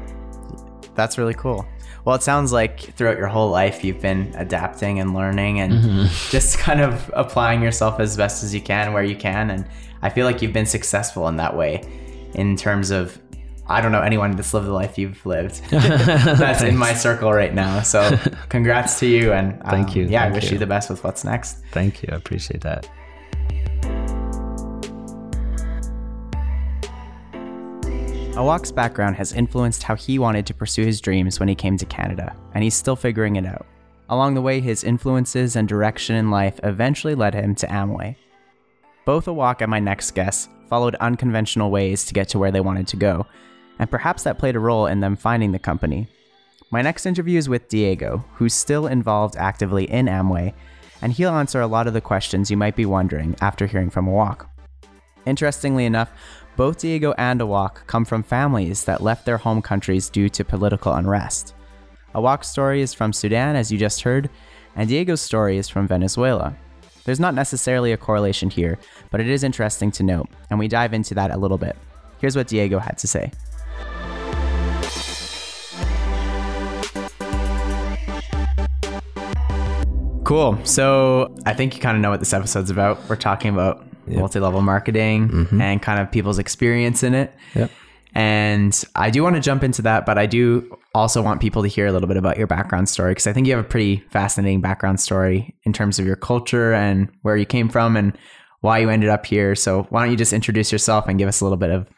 That's 0.94 1.18
really 1.18 1.34
cool. 1.34 1.66
Well, 2.06 2.16
it 2.16 2.22
sounds 2.22 2.52
like 2.52 2.80
throughout 2.96 3.18
your 3.18 3.28
whole 3.28 3.50
life 3.50 3.84
you've 3.84 4.00
been 4.00 4.32
adapting 4.36 4.98
and 4.98 5.12
learning 5.14 5.60
and 5.60 6.08
just 6.30 6.58
kind 6.58 6.80
of 6.80 7.10
applying 7.14 7.62
yourself 7.62 8.00
as 8.00 8.16
best 8.16 8.42
as 8.42 8.54
you 8.54 8.62
can 8.62 8.94
where 8.94 9.04
you 9.04 9.14
can. 9.14 9.50
And 9.50 9.66
I 10.00 10.08
feel 10.08 10.24
like 10.24 10.40
you've 10.40 10.54
been 10.54 10.64
successful 10.66 11.28
in 11.28 11.36
that 11.36 11.54
way 11.54 11.82
in 12.34 12.56
terms 12.56 12.90
of, 12.90 13.18
I 13.66 13.80
don't 13.80 13.92
know 13.92 14.02
anyone 14.02 14.32
that's 14.36 14.52
lived 14.52 14.66
the 14.66 14.72
life 14.72 14.98
you've 14.98 15.24
lived 15.24 15.62
that's 15.70 16.62
in 16.62 16.76
my 16.76 16.92
circle 16.94 17.32
right 17.32 17.54
now. 17.54 17.82
So 17.82 18.16
congrats 18.48 18.98
to 19.00 19.06
you. 19.06 19.32
And 19.32 19.54
um, 19.62 19.70
Thank 19.70 19.94
you, 19.96 20.04
Yeah, 20.06 20.24
I 20.24 20.30
wish 20.30 20.46
you. 20.46 20.52
you. 20.52 20.58
the 20.58 20.66
best 20.66 20.90
with 20.90 21.04
what's 21.04 21.24
next. 21.24 21.58
Thank 21.72 22.02
you. 22.02 22.08
I 22.12 22.16
appreciate 22.16 22.62
that. 22.62 22.88
Awak's 28.36 28.72
background 28.72 29.16
has 29.16 29.32
influenced 29.32 29.82
how 29.82 29.94
he 29.94 30.18
wanted 30.18 30.46
to 30.46 30.54
pursue 30.54 30.84
his 30.84 31.00
dreams 31.00 31.38
when 31.38 31.48
he 31.48 31.54
came 31.54 31.76
to 31.76 31.84
Canada, 31.84 32.34
and 32.54 32.64
he's 32.64 32.74
still 32.74 32.96
figuring 32.96 33.36
it 33.36 33.44
out. 33.44 33.66
Along 34.08 34.34
the 34.34 34.40
way, 34.40 34.60
his 34.60 34.82
influences 34.82 35.56
and 35.56 35.68
direction 35.68 36.16
in 36.16 36.30
life 36.30 36.58
eventually 36.62 37.14
led 37.14 37.34
him 37.34 37.54
to 37.56 37.66
Amway. 37.66 38.16
Both 39.04 39.26
Awak 39.26 39.60
and 39.60 39.70
my 39.70 39.80
next 39.80 40.12
guest 40.12 40.48
followed 40.70 40.94
unconventional 40.94 41.70
ways 41.70 42.06
to 42.06 42.14
get 42.14 42.28
to 42.30 42.38
where 42.38 42.50
they 42.50 42.60
wanted 42.60 42.86
to 42.86 42.96
go, 42.96 43.26
and 43.78 43.90
perhaps 43.90 44.22
that 44.22 44.38
played 44.38 44.56
a 44.56 44.60
role 44.60 44.86
in 44.86 45.00
them 45.00 45.16
finding 45.16 45.52
the 45.52 45.58
company. 45.58 46.08
My 46.70 46.80
next 46.80 47.04
interview 47.04 47.36
is 47.36 47.48
with 47.48 47.68
Diego, 47.68 48.24
who's 48.34 48.54
still 48.54 48.86
involved 48.86 49.36
actively 49.36 49.90
in 49.90 50.06
Amway, 50.06 50.54
and 51.02 51.12
he'll 51.12 51.34
answer 51.34 51.60
a 51.60 51.66
lot 51.66 51.86
of 51.86 51.92
the 51.92 52.00
questions 52.00 52.50
you 52.50 52.56
might 52.56 52.76
be 52.76 52.86
wondering 52.86 53.34
after 53.40 53.66
hearing 53.66 53.90
from 53.90 54.06
Awak. 54.06 54.46
Interestingly 55.26 55.84
enough, 55.84 56.12
both 56.56 56.78
Diego 56.78 57.12
and 57.18 57.40
Awak 57.40 57.86
come 57.86 58.04
from 58.04 58.22
families 58.22 58.84
that 58.84 59.02
left 59.02 59.26
their 59.26 59.38
home 59.38 59.60
countries 59.60 60.08
due 60.08 60.28
to 60.28 60.44
political 60.44 60.92
unrest. 60.92 61.54
Awak's 62.14 62.48
story 62.48 62.82
is 62.82 62.94
from 62.94 63.12
Sudan, 63.12 63.56
as 63.56 63.72
you 63.72 63.78
just 63.78 64.02
heard, 64.02 64.30
and 64.76 64.88
Diego's 64.88 65.20
story 65.20 65.58
is 65.58 65.68
from 65.68 65.88
Venezuela. 65.88 66.56
There's 67.10 67.18
not 67.18 67.34
necessarily 67.34 67.90
a 67.90 67.96
correlation 67.96 68.50
here, 68.50 68.78
but 69.10 69.20
it 69.20 69.26
is 69.26 69.42
interesting 69.42 69.90
to 69.90 70.04
note, 70.04 70.28
and 70.48 70.60
we 70.60 70.68
dive 70.68 70.94
into 70.94 71.12
that 71.14 71.32
a 71.32 71.36
little 71.36 71.58
bit. 71.58 71.76
Here's 72.20 72.36
what 72.36 72.46
Diego 72.46 72.78
had 72.78 72.98
to 72.98 73.08
say. 73.08 73.32
Cool. 80.22 80.56
So 80.64 81.34
I 81.46 81.52
think 81.52 81.74
you 81.74 81.80
kind 81.80 81.96
of 81.96 82.00
know 82.00 82.10
what 82.10 82.20
this 82.20 82.32
episode's 82.32 82.70
about. 82.70 83.00
We're 83.08 83.16
talking 83.16 83.52
about 83.52 83.84
multi-level 84.06 84.62
marketing 84.62 85.30
mm-hmm. 85.30 85.60
and 85.60 85.82
kind 85.82 85.98
of 85.98 86.12
people's 86.12 86.38
experience 86.38 87.02
in 87.02 87.14
it. 87.14 87.34
Yep. 87.56 87.72
And 88.14 88.84
I 88.94 89.10
do 89.10 89.24
want 89.24 89.34
to 89.34 89.42
jump 89.42 89.64
into 89.64 89.82
that, 89.82 90.06
but 90.06 90.16
I 90.16 90.26
do 90.26 90.78
also 90.94 91.22
want 91.22 91.40
people 91.40 91.62
to 91.62 91.68
hear 91.68 91.86
a 91.86 91.92
little 91.92 92.08
bit 92.08 92.16
about 92.16 92.36
your 92.36 92.46
background 92.46 92.88
story 92.88 93.12
because 93.12 93.26
I 93.26 93.32
think 93.32 93.46
you 93.46 93.54
have 93.54 93.64
a 93.64 93.68
pretty 93.68 93.98
fascinating 94.10 94.60
background 94.60 95.00
story 95.00 95.54
in 95.64 95.72
terms 95.72 95.98
of 95.98 96.06
your 96.06 96.16
culture 96.16 96.72
and 96.72 97.08
where 97.22 97.36
you 97.36 97.46
came 97.46 97.68
from 97.68 97.96
and 97.96 98.16
why 98.60 98.78
you 98.78 98.90
ended 98.90 99.08
up 99.08 99.24
here. 99.26 99.54
So 99.54 99.84
why 99.90 100.02
don't 100.02 100.10
you 100.10 100.16
just 100.16 100.32
introduce 100.32 100.72
yourself 100.72 101.06
and 101.08 101.18
give 101.18 101.28
us 101.28 101.40
a 101.40 101.44
little 101.44 101.56
bit 101.56 101.70
of 101.70 101.88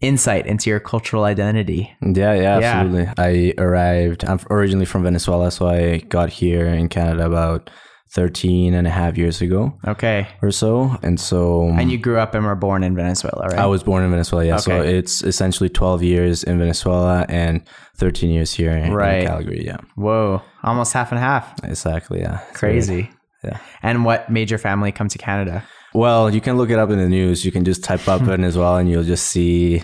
insight 0.00 0.46
into 0.46 0.70
your 0.70 0.80
cultural 0.80 1.24
identity? 1.24 1.94
Yeah, 2.02 2.34
yeah, 2.34 2.58
Yeah. 2.58 2.80
absolutely. 2.80 3.12
I 3.18 3.54
arrived, 3.58 4.24
I'm 4.24 4.40
originally 4.50 4.86
from 4.86 5.02
Venezuela, 5.02 5.50
so 5.50 5.68
I 5.68 5.98
got 5.98 6.30
here 6.30 6.66
in 6.66 6.88
Canada 6.88 7.26
about 7.26 7.68
13 8.12 8.72
and 8.74 8.86
a 8.86 8.90
half 8.90 9.18
years 9.18 9.42
ago 9.42 9.72
Okay. 9.86 10.26
or 10.42 10.50
so. 10.50 10.96
And 11.02 11.20
so 11.20 11.68
And 11.68 11.90
you 11.90 11.98
grew 11.98 12.18
up 12.18 12.34
and 12.34 12.44
were 12.46 12.54
born 12.54 12.82
in 12.82 12.94
Venezuela, 12.96 13.46
right? 13.48 13.58
I 13.58 13.66
was 13.66 13.82
born 13.82 14.02
in 14.02 14.10
Venezuela, 14.10 14.44
yeah. 14.46 14.56
So 14.56 14.80
it's 14.80 15.22
essentially 15.22 15.68
12 15.68 16.02
years 16.02 16.42
in 16.42 16.58
Venezuela 16.58 17.26
and 17.28 17.62
13 17.96 18.30
years 18.30 18.52
here 18.54 18.70
in, 18.72 18.92
in 18.92 19.26
Calgary, 19.26 19.64
yeah. 19.64 19.76
Whoa, 19.96 20.42
almost 20.62 20.92
half 20.94 21.12
and 21.12 21.20
half. 21.20 21.62
Exactly, 21.64 22.20
yeah. 22.20 22.38
Crazy. 22.54 23.10
Yeah. 23.44 23.58
And 23.82 24.04
what 24.04 24.30
made 24.30 24.50
your 24.50 24.58
family 24.58 24.90
come 24.90 25.08
to 25.08 25.18
Canada? 25.18 25.62
Well, 25.94 26.32
you 26.34 26.40
can 26.40 26.56
look 26.56 26.70
it 26.70 26.78
up 26.78 26.90
in 26.90 26.98
the 26.98 27.08
news. 27.08 27.44
You 27.44 27.52
can 27.52 27.64
just 27.64 27.84
type 27.84 28.08
up 28.08 28.20
Venezuela 28.22 28.78
and 28.78 28.90
you'll 28.90 29.04
just 29.04 29.26
see 29.28 29.82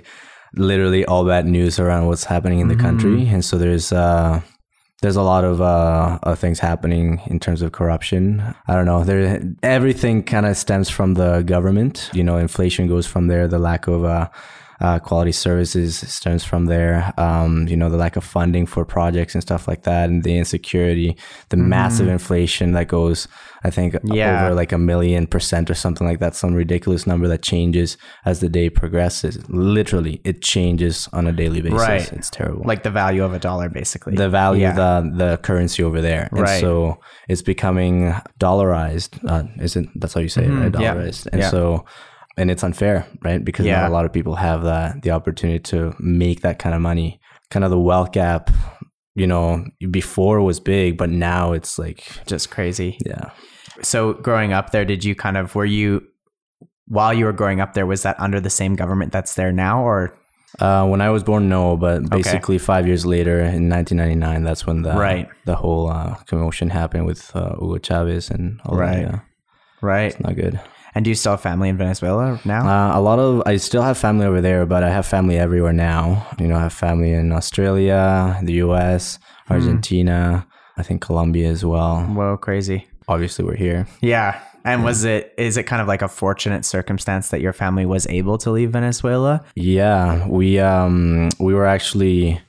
literally 0.56 1.04
all 1.04 1.24
bad 1.26 1.46
news 1.46 1.78
around 1.78 2.06
what's 2.06 2.24
happening 2.24 2.60
in 2.60 2.68
the 2.68 2.76
country. 2.76 3.26
And 3.28 3.44
so 3.44 3.58
there's 3.58 3.92
uh 3.92 4.40
there's 5.04 5.16
a 5.16 5.22
lot 5.22 5.44
of 5.44 5.60
uh 5.60 6.34
things 6.34 6.58
happening 6.58 7.20
in 7.26 7.38
terms 7.38 7.60
of 7.60 7.72
corruption. 7.72 8.42
I 8.66 8.74
don't 8.74 8.86
know. 8.86 9.04
There 9.04 9.42
everything 9.62 10.22
kind 10.22 10.46
of 10.46 10.56
stems 10.56 10.88
from 10.88 11.12
the 11.14 11.42
government. 11.42 12.08
You 12.14 12.24
know, 12.24 12.38
inflation 12.38 12.88
goes 12.88 13.06
from 13.06 13.28
there, 13.28 13.46
the 13.46 13.58
lack 13.58 13.86
of 13.86 14.04
uh 14.04 14.30
uh, 14.80 14.98
quality 14.98 15.32
services 15.32 15.96
stems 15.96 16.44
from 16.44 16.66
there. 16.66 17.12
Um, 17.18 17.66
you 17.68 17.76
know, 17.76 17.88
the 17.90 17.96
lack 17.96 18.16
of 18.16 18.24
funding 18.24 18.66
for 18.66 18.84
projects 18.84 19.34
and 19.34 19.42
stuff 19.42 19.68
like 19.68 19.82
that, 19.84 20.08
and 20.08 20.22
the 20.24 20.36
insecurity, 20.38 21.16
the 21.50 21.56
massive 21.56 22.08
inflation 22.08 22.72
that 22.72 22.88
goes, 22.88 23.28
I 23.62 23.70
think, 23.70 23.96
Yeah. 24.04 24.46
over 24.46 24.54
like 24.54 24.72
a 24.72 24.78
million 24.78 25.26
percent 25.26 25.70
or 25.70 25.74
something 25.74 26.06
like 26.06 26.18
that, 26.20 26.34
some 26.34 26.54
ridiculous 26.54 27.06
number 27.06 27.28
that 27.28 27.42
changes 27.42 27.96
as 28.24 28.40
the 28.40 28.48
day 28.48 28.68
progresses. 28.70 29.38
Literally, 29.48 30.20
it 30.24 30.42
changes 30.42 31.08
on 31.12 31.26
a 31.26 31.32
daily 31.32 31.60
basis. 31.60 31.78
Right. 31.80 32.12
It's 32.12 32.30
terrible. 32.30 32.62
Like 32.64 32.82
the 32.82 32.90
value 32.90 33.24
of 33.24 33.32
a 33.32 33.38
dollar, 33.38 33.68
basically. 33.68 34.16
the 34.16 34.28
value 34.28 34.62
Yeah. 34.62 34.70
of 34.98 35.04
the, 35.16 35.24
the 35.24 35.36
currency 35.38 35.82
over 35.82 36.00
there. 36.00 36.28
And 36.32 36.40
Right. 36.40 36.60
so 36.60 36.98
it's 37.28 37.42
becoming 37.42 38.14
dollarized. 38.40 39.18
Uh, 39.28 39.44
isn't 39.60 39.88
that's 40.00 40.14
how 40.14 40.20
you 40.20 40.28
say 40.28 40.44
it, 40.44 40.48
right? 40.50 40.70
Mm-hmm. 40.72 40.80
yeah. 40.82 40.94
Dollarized. 40.94 41.26
And 41.32 41.40
Yeah. 41.42 41.50
so 41.50 41.84
and 42.36 42.50
it's 42.50 42.62
unfair, 42.64 43.06
right? 43.24 43.44
Because 43.44 43.66
Yeah. 43.66 43.80
not 43.82 43.90
a 43.90 43.92
lot 43.92 44.04
of 44.04 44.12
people 44.12 44.34
have 44.36 44.62
the 44.62 44.98
the 45.02 45.10
opportunity 45.10 45.58
to 45.70 45.94
make 46.00 46.40
that 46.40 46.58
kind 46.58 46.74
of 46.74 46.80
money. 46.80 47.20
Kind 47.50 47.64
of 47.64 47.70
the 47.70 47.78
wealth 47.80 48.12
gap, 48.12 48.50
you 49.14 49.26
know, 49.26 49.64
before 49.90 50.40
was 50.42 50.60
big, 50.60 50.96
but 50.96 51.10
now 51.10 51.52
it's 51.52 51.78
like 51.78 52.02
Just 52.26 52.50
crazy. 52.50 52.98
yeah. 53.06 53.30
So 53.82 54.14
growing 54.14 54.52
up 54.52 54.70
there, 54.70 54.84
did 54.84 55.04
you 55.04 55.14
kind 55.14 55.36
of 55.36 55.54
were 55.54 55.64
you 55.66 56.02
while 56.86 57.14
you 57.14 57.24
were 57.24 57.32
growing 57.32 57.60
up 57.60 57.72
there, 57.74 57.86
was 57.86 58.02
that 58.02 58.18
under 58.20 58.40
the 58.40 58.50
same 58.50 58.74
government 58.76 59.10
that's 59.12 59.34
there 59.34 59.52
now 59.52 59.82
or 59.84 60.12
Uh, 60.60 60.86
when 60.86 61.00
I 61.00 61.10
was 61.10 61.24
born, 61.24 61.48
no, 61.48 61.76
but 61.76 62.08
basically 62.10 62.58
five 62.58 62.86
years 62.86 63.04
later, 63.04 63.40
in 63.40 63.68
1999, 63.68 64.44
that's 64.44 64.64
when 64.66 64.82
the 64.82 64.92
Right. 64.94 65.26
the 65.46 65.56
whole 65.56 65.90
uh, 65.90 66.14
commotion 66.28 66.70
happened 66.70 67.06
with 67.06 67.34
uh, 67.34 67.56
Hugo 67.58 67.78
Chavez 67.78 68.30
and 68.30 68.60
all 68.64 68.76
Right. 68.78 69.02
that. 69.06 69.12
Yeah, 69.14 69.18
right? 69.82 70.20
not 70.20 70.36
good. 70.36 70.60
And 70.94 71.04
do 71.04 71.10
you 71.10 71.14
still 71.16 71.32
have 71.32 71.40
family 71.40 71.68
in 71.68 71.76
Venezuela 71.76 72.40
now? 72.44 72.66
Uh, 72.68 72.98
a 72.98 73.00
lot 73.00 73.18
of 73.18 73.42
I 73.46 73.56
still 73.56 73.82
have 73.82 73.98
family 73.98 74.26
over 74.26 74.40
there, 74.40 74.64
but 74.66 74.84
I 74.84 74.90
have 74.90 75.06
family 75.06 75.36
everywhere 75.38 75.72
now. 75.72 76.26
You 76.38 76.46
know, 76.46 76.56
I 76.56 76.60
have 76.60 76.72
family 76.72 77.12
in 77.12 77.32
Australia, 77.32 78.38
the 78.42 78.54
U.S., 78.54 79.18
Hmm. 79.46 79.52
Argentina, 79.54 80.46
I 80.78 80.82
think 80.82 81.02
Colombia 81.02 81.50
as 81.50 81.64
well. 81.66 82.00
Whoa, 82.02 82.38
crazy. 82.38 82.86
Obviously, 83.08 83.44
we're 83.44 83.56
here. 83.56 83.86
Yeah. 84.00 84.40
And 84.64 84.82
was 84.82 85.04
it 85.04 85.34
is 85.36 85.58
it 85.58 85.64
kind 85.64 85.82
of 85.82 85.88
like 85.88 86.00
a 86.00 86.08
fortunate 86.08 86.64
circumstance 86.64 87.28
that 87.28 87.42
your 87.42 87.52
family 87.52 87.84
was 87.84 88.06
able 88.06 88.38
to 88.38 88.50
leave 88.50 88.70
Venezuela? 88.70 89.44
Yeah, 89.54 90.26
we 90.26 90.58
um 90.58 91.28
we 91.38 91.52
were 91.52 91.66
actually 91.66 92.40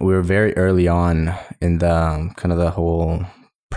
we 0.00 0.12
were 0.12 0.22
very 0.22 0.56
early 0.56 0.88
on 0.88 1.32
in 1.60 1.78
the 1.78 1.94
um, 1.94 2.30
kind 2.30 2.50
of 2.52 2.58
the 2.58 2.70
whole 2.72 3.24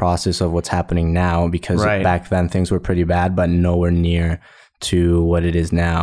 process 0.01 0.41
of 0.41 0.49
what's 0.55 0.71
happening 0.77 1.07
now 1.13 1.47
because 1.57 1.79
Right. 1.85 2.03
back 2.03 2.21
then 2.33 2.45
things 2.49 2.71
were 2.71 2.79
pretty 2.87 3.05
bad, 3.15 3.29
but 3.39 3.47
nowhere 3.49 3.91
near 4.09 4.39
to 4.89 5.21
what 5.31 5.43
it 5.49 5.55
is 5.55 5.69
now. 5.71 6.01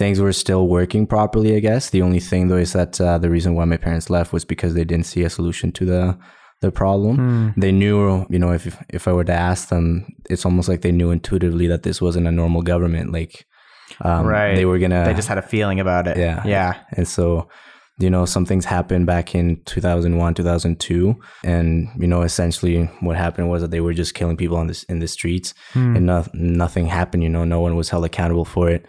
Things 0.00 0.20
were 0.20 0.32
still 0.44 0.64
working 0.78 1.04
properly, 1.14 1.50
I 1.58 1.60
guess. 1.68 1.90
The 1.90 2.02
only 2.06 2.20
thing 2.30 2.42
though 2.48 2.62
is 2.66 2.72
that 2.78 3.00
uh, 3.00 3.18
the 3.24 3.28
reason 3.36 3.54
why 3.56 3.64
my 3.66 3.76
parents 3.86 4.08
left 4.16 4.32
was 4.32 4.44
because 4.44 4.72
they 4.74 4.84
didn't 4.84 5.06
see 5.12 5.24
a 5.24 5.30
solution 5.38 5.72
to 5.72 5.84
the 5.92 6.02
the 6.64 6.70
problem. 6.70 7.14
Hmm. 7.16 7.60
They 7.64 7.72
knew, 7.72 7.98
you 8.34 8.38
know, 8.42 8.52
if 8.58 8.64
if 8.98 9.02
I 9.08 9.12
were 9.16 9.24
to 9.32 9.38
ask 9.50 9.62
them, 9.68 9.86
it's 10.32 10.44
almost 10.46 10.68
like 10.68 10.80
they 10.82 10.92
knew 10.98 11.10
intuitively 11.10 11.66
that 11.72 11.82
this 11.82 11.98
wasn't 12.06 12.26
a 12.28 12.32
normal 12.40 12.62
government. 12.72 13.06
Like, 13.18 13.34
um, 14.06 14.26
Right. 14.26 14.54
They 14.58 14.66
were 14.70 14.78
gonna. 14.82 15.04
They 15.08 15.14
just 15.20 15.28
had 15.32 15.38
a 15.44 15.48
feeling 15.54 15.80
about 15.80 16.06
it. 16.10 16.16
Yeah. 16.26 16.38
Yeah. 16.46 16.72
And 16.98 17.08
so, 17.08 17.48
you 18.00 18.08
know, 18.08 18.24
some 18.24 18.46
things 18.46 18.64
happened 18.64 19.06
back 19.06 19.34
in 19.34 19.60
2001, 19.66 20.34
2002. 20.34 21.20
And, 21.44 21.88
you 21.98 22.06
know, 22.06 22.22
essentially 22.22 22.84
what 23.00 23.16
happened 23.16 23.50
was 23.50 23.60
that 23.60 23.70
they 23.70 23.80
were 23.80 23.92
just 23.92 24.14
killing 24.14 24.38
people 24.38 24.56
on 24.56 24.68
this, 24.68 24.84
in 24.84 25.00
the 25.00 25.06
streets 25.06 25.52
and 25.96 26.06
no, 26.06 26.26
nothing 26.32 26.86
happened. 26.86 27.22
You 27.22 27.28
know, 27.28 27.44
no 27.44 27.60
one 27.60 27.76
was 27.76 27.90
held 27.90 28.06
accountable 28.06 28.46
for 28.46 28.70
it. 28.70 28.86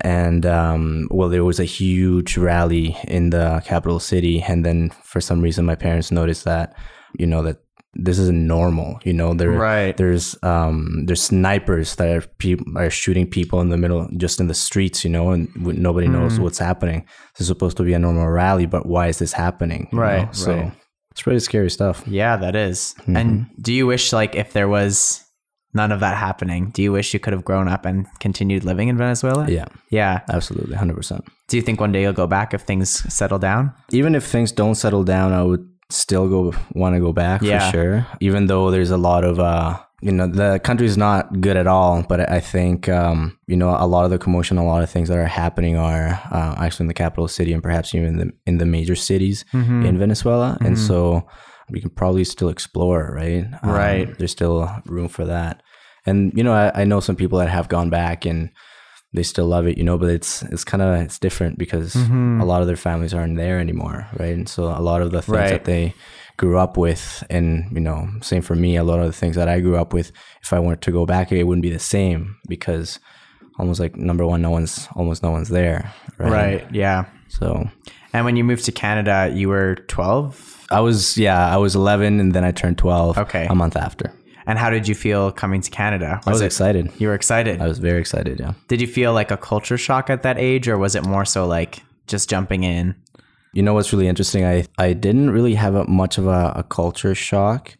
And, 0.00 0.46
um, 0.46 1.08
well, 1.10 1.28
there 1.28 1.44
was 1.44 1.58
a 1.58 1.64
huge 1.64 2.36
rally 2.36 2.96
in 3.08 3.30
the 3.30 3.62
capital 3.64 3.98
city. 3.98 4.40
And 4.42 4.64
then 4.64 4.90
for 5.02 5.20
some 5.20 5.40
reason, 5.40 5.66
my 5.66 5.74
parents 5.74 6.12
noticed 6.12 6.44
that, 6.44 6.74
you 7.18 7.26
know, 7.26 7.42
that 7.42 7.61
this 7.94 8.18
isn't 8.18 8.46
normal. 8.46 8.98
You 9.04 9.12
know, 9.12 9.34
there, 9.34 9.50
Right. 9.50 9.96
there's 9.96 10.36
um 10.42 11.04
there's 11.06 11.22
snipers 11.22 11.96
that 11.96 12.08
are 12.08 12.26
people 12.38 12.66
are 12.78 12.90
shooting 12.90 13.26
people 13.26 13.60
in 13.60 13.68
the 13.68 13.76
middle 13.76 14.08
just 14.16 14.40
in 14.40 14.46
the 14.48 14.54
streets 14.54 15.04
you 15.04 15.10
know 15.10 15.30
and 15.30 15.52
w- 15.54 15.78
nobody 15.78 16.08
knows 16.08 16.38
Mm. 16.38 16.42
what's 16.42 16.58
happening 16.58 17.04
this 17.34 17.42
is 17.42 17.46
supposed 17.48 17.76
to 17.76 17.82
be 17.82 17.92
a 17.94 17.98
normal 17.98 18.28
rally 18.28 18.66
but 18.66 18.86
why 18.86 19.08
is 19.08 19.18
this 19.18 19.32
happening 19.34 19.88
you 19.92 19.98
Right, 19.98 20.24
know? 20.26 20.32
so 20.32 20.54
right. 20.56 20.72
it's 21.10 21.22
pretty 21.22 21.40
scary 21.40 21.70
stuff 21.70 22.02
Yeah, 22.06 22.36
that 22.38 22.56
is. 22.56 22.94
Mm-hmm. 23.00 23.16
And 23.16 23.46
do 23.60 23.72
you 23.74 23.86
wish 23.86 24.12
like 24.12 24.34
if 24.36 24.52
there 24.52 24.68
was 24.68 25.24
none 25.74 25.90
of 25.90 26.00
that 26.00 26.16
happening. 26.18 26.68
Do 26.74 26.82
you 26.82 26.92
wish 26.92 27.14
you 27.14 27.20
could 27.20 27.32
have 27.32 27.44
grown 27.46 27.66
up 27.66 27.86
and 27.86 28.04
continued 28.20 28.62
living 28.62 28.88
in 28.88 28.98
Venezuela? 28.98 29.46
Yeah, 29.48 29.64
Yeah. 29.90 30.20
absolutely, 30.28 30.76
hundred 30.76 30.96
percent. 30.96 31.24
Do 31.48 31.56
you 31.56 31.62
think 31.62 31.80
one 31.80 31.92
day 31.92 32.02
you'll 32.02 32.12
go 32.12 32.26
back 32.26 32.52
if 32.52 32.60
things 32.62 32.90
settle 33.12 33.38
down? 33.38 33.72
Even 33.90 34.14
if 34.14 34.24
things 34.24 34.52
don't 34.52 34.74
settle 34.74 35.02
down, 35.02 35.32
I 35.32 35.42
would 35.42 35.66
still 35.92 36.28
go 36.28 36.52
want 36.74 36.94
to 36.94 37.00
go 37.00 37.12
back 37.12 37.42
Yeah. 37.42 37.70
for 37.70 37.72
sure. 37.76 38.06
Even 38.20 38.46
though 38.46 38.70
there's 38.70 38.90
a 38.90 38.96
lot 38.96 39.24
of 39.24 39.38
uh, 39.38 39.78
you 40.00 40.10
know, 40.10 40.26
the 40.26 40.58
country's 40.64 40.96
not 40.96 41.40
good 41.40 41.56
at 41.56 41.68
all, 41.68 42.02
but 42.02 42.28
I 42.28 42.40
think 42.40 42.88
um, 42.88 43.38
you 43.46 43.56
know 43.56 43.70
a 43.78 43.86
lot 43.86 44.04
of 44.04 44.10
the 44.10 44.18
commotion, 44.18 44.58
a 44.58 44.64
lot 44.66 44.82
of 44.82 44.90
things 44.90 45.08
that 45.08 45.18
are 45.18 45.26
happening 45.26 45.76
are 45.76 46.08
uh, 46.32 46.54
actually 46.58 46.84
in 46.84 46.88
the 46.88 46.94
capital 46.94 47.28
city 47.28 47.52
and 47.52 47.62
perhaps 47.62 47.94
even 47.94 48.08
in 48.08 48.16
the 48.18 48.32
in 48.46 48.58
the 48.58 48.66
major 48.66 48.96
cities 48.96 49.44
Mm-hmm. 49.52 49.86
in 49.86 49.98
Venezuela, 49.98 50.58
and 50.60 50.76
so 50.78 51.28
we 51.70 51.80
can 51.80 51.90
probably 51.90 52.24
still 52.24 52.48
explore, 52.48 53.12
right? 53.14 53.44
Um, 53.62 53.70
Right. 53.70 54.18
There's 54.18 54.32
still 54.32 54.68
room 54.86 55.08
for 55.08 55.24
that, 55.26 55.62
and 56.04 56.32
you 56.36 56.42
know, 56.42 56.52
I, 56.52 56.82
I 56.82 56.84
know 56.84 56.98
some 57.00 57.14
people 57.16 57.38
that 57.38 57.48
have 57.48 57.68
gone 57.68 57.88
back 57.90 58.26
and 58.26 58.50
they 59.14 59.22
still 59.22 59.46
love 59.46 59.66
it, 59.66 59.76
you 59.78 59.84
know, 59.84 59.98
but 59.98 60.08
it's 60.10 60.42
it's 60.44 60.64
kind 60.64 60.82
of 60.82 60.94
it's 61.02 61.18
different 61.18 61.58
because 61.58 61.94
Mm-hmm. 61.94 62.40
a 62.40 62.44
lot 62.44 62.60
of 62.62 62.66
their 62.66 62.76
families 62.76 63.12
aren't 63.14 63.36
there 63.36 63.58
anymore, 63.58 64.06
right? 64.18 64.34
And 64.34 64.48
so 64.48 64.64
a 64.64 64.80
lot 64.80 65.02
of 65.02 65.10
the 65.10 65.20
things 65.22 65.36
Right. 65.36 65.50
that 65.50 65.64
they 65.64 65.94
grew 66.38 66.58
up 66.58 66.76
with, 66.76 67.22
and 67.30 67.66
you 67.72 67.80
know, 67.80 68.08
same 68.22 68.42
for 68.42 68.54
me, 68.54 68.76
a 68.76 68.84
lot 68.84 69.00
of 69.00 69.06
the 69.06 69.12
things 69.12 69.36
that 69.36 69.48
I 69.48 69.60
grew 69.60 69.76
up 69.76 69.92
with, 69.92 70.12
if 70.42 70.52
I 70.52 70.58
were 70.60 70.76
to 70.76 70.90
go 70.90 71.04
back, 71.06 71.30
it 71.30 71.44
wouldn't 71.44 71.62
be 71.62 71.70
the 71.70 71.78
same 71.78 72.36
because 72.48 72.98
almost 73.58 73.80
like 73.80 73.96
number 73.96 74.24
one, 74.26 74.40
no 74.40 74.50
one's 74.50 74.88
almost 74.96 75.22
no 75.22 75.30
one's 75.30 75.50
there, 75.50 75.92
right? 76.18 76.32
Right. 76.32 76.74
Yeah. 76.74 77.04
So 77.28 77.68
And 78.14 78.24
when 78.24 78.36
you 78.36 78.44
moved 78.44 78.64
to 78.64 78.72
Canada, 78.72 79.30
you 79.34 79.48
were 79.48 79.76
12. 79.88 80.66
I 80.70 80.80
was 80.80 81.18
yeah, 81.18 81.54
I 81.54 81.58
was 81.58 81.74
11, 81.76 82.18
and 82.18 82.32
then 82.32 82.44
I 82.44 82.50
turned 82.52 82.78
12. 82.78 83.18
Okay. 83.18 83.46
a 83.50 83.54
month 83.54 83.76
after. 83.76 84.10
And 84.46 84.58
how 84.58 84.70
did 84.70 84.88
you 84.88 84.94
feel 84.94 85.30
coming 85.32 85.60
to 85.60 85.70
Canada? 85.70 86.20
I 86.26 86.30
was 86.30 86.40
it, 86.40 86.46
excited. 86.46 86.90
you 86.98 87.08
were 87.08 87.14
excited. 87.14 87.60
I 87.60 87.66
was 87.68 87.78
very 87.78 88.00
excited. 88.00 88.40
Yeah. 88.40 88.54
did 88.68 88.80
you 88.80 88.86
feel 88.86 89.12
like 89.12 89.30
a 89.30 89.36
culture 89.36 89.78
shock 89.78 90.10
at 90.10 90.22
that 90.22 90.38
age, 90.38 90.68
or 90.68 90.76
was 90.78 90.94
it 90.94 91.04
more 91.04 91.24
so 91.24 91.46
like 91.46 91.82
just 92.08 92.28
jumping 92.28 92.64
in? 92.64 92.94
You 93.52 93.62
know 93.62 93.74
what's 93.74 93.92
really 93.92 94.08
interesting? 94.08 94.44
I 94.44 94.64
I 94.78 94.94
didn't 94.94 95.30
really 95.30 95.54
have 95.54 95.74
a, 95.74 95.84
much 95.84 96.18
of 96.18 96.26
a, 96.26 96.52
a 96.56 96.62
culture 96.62 97.14
shock 97.14 97.76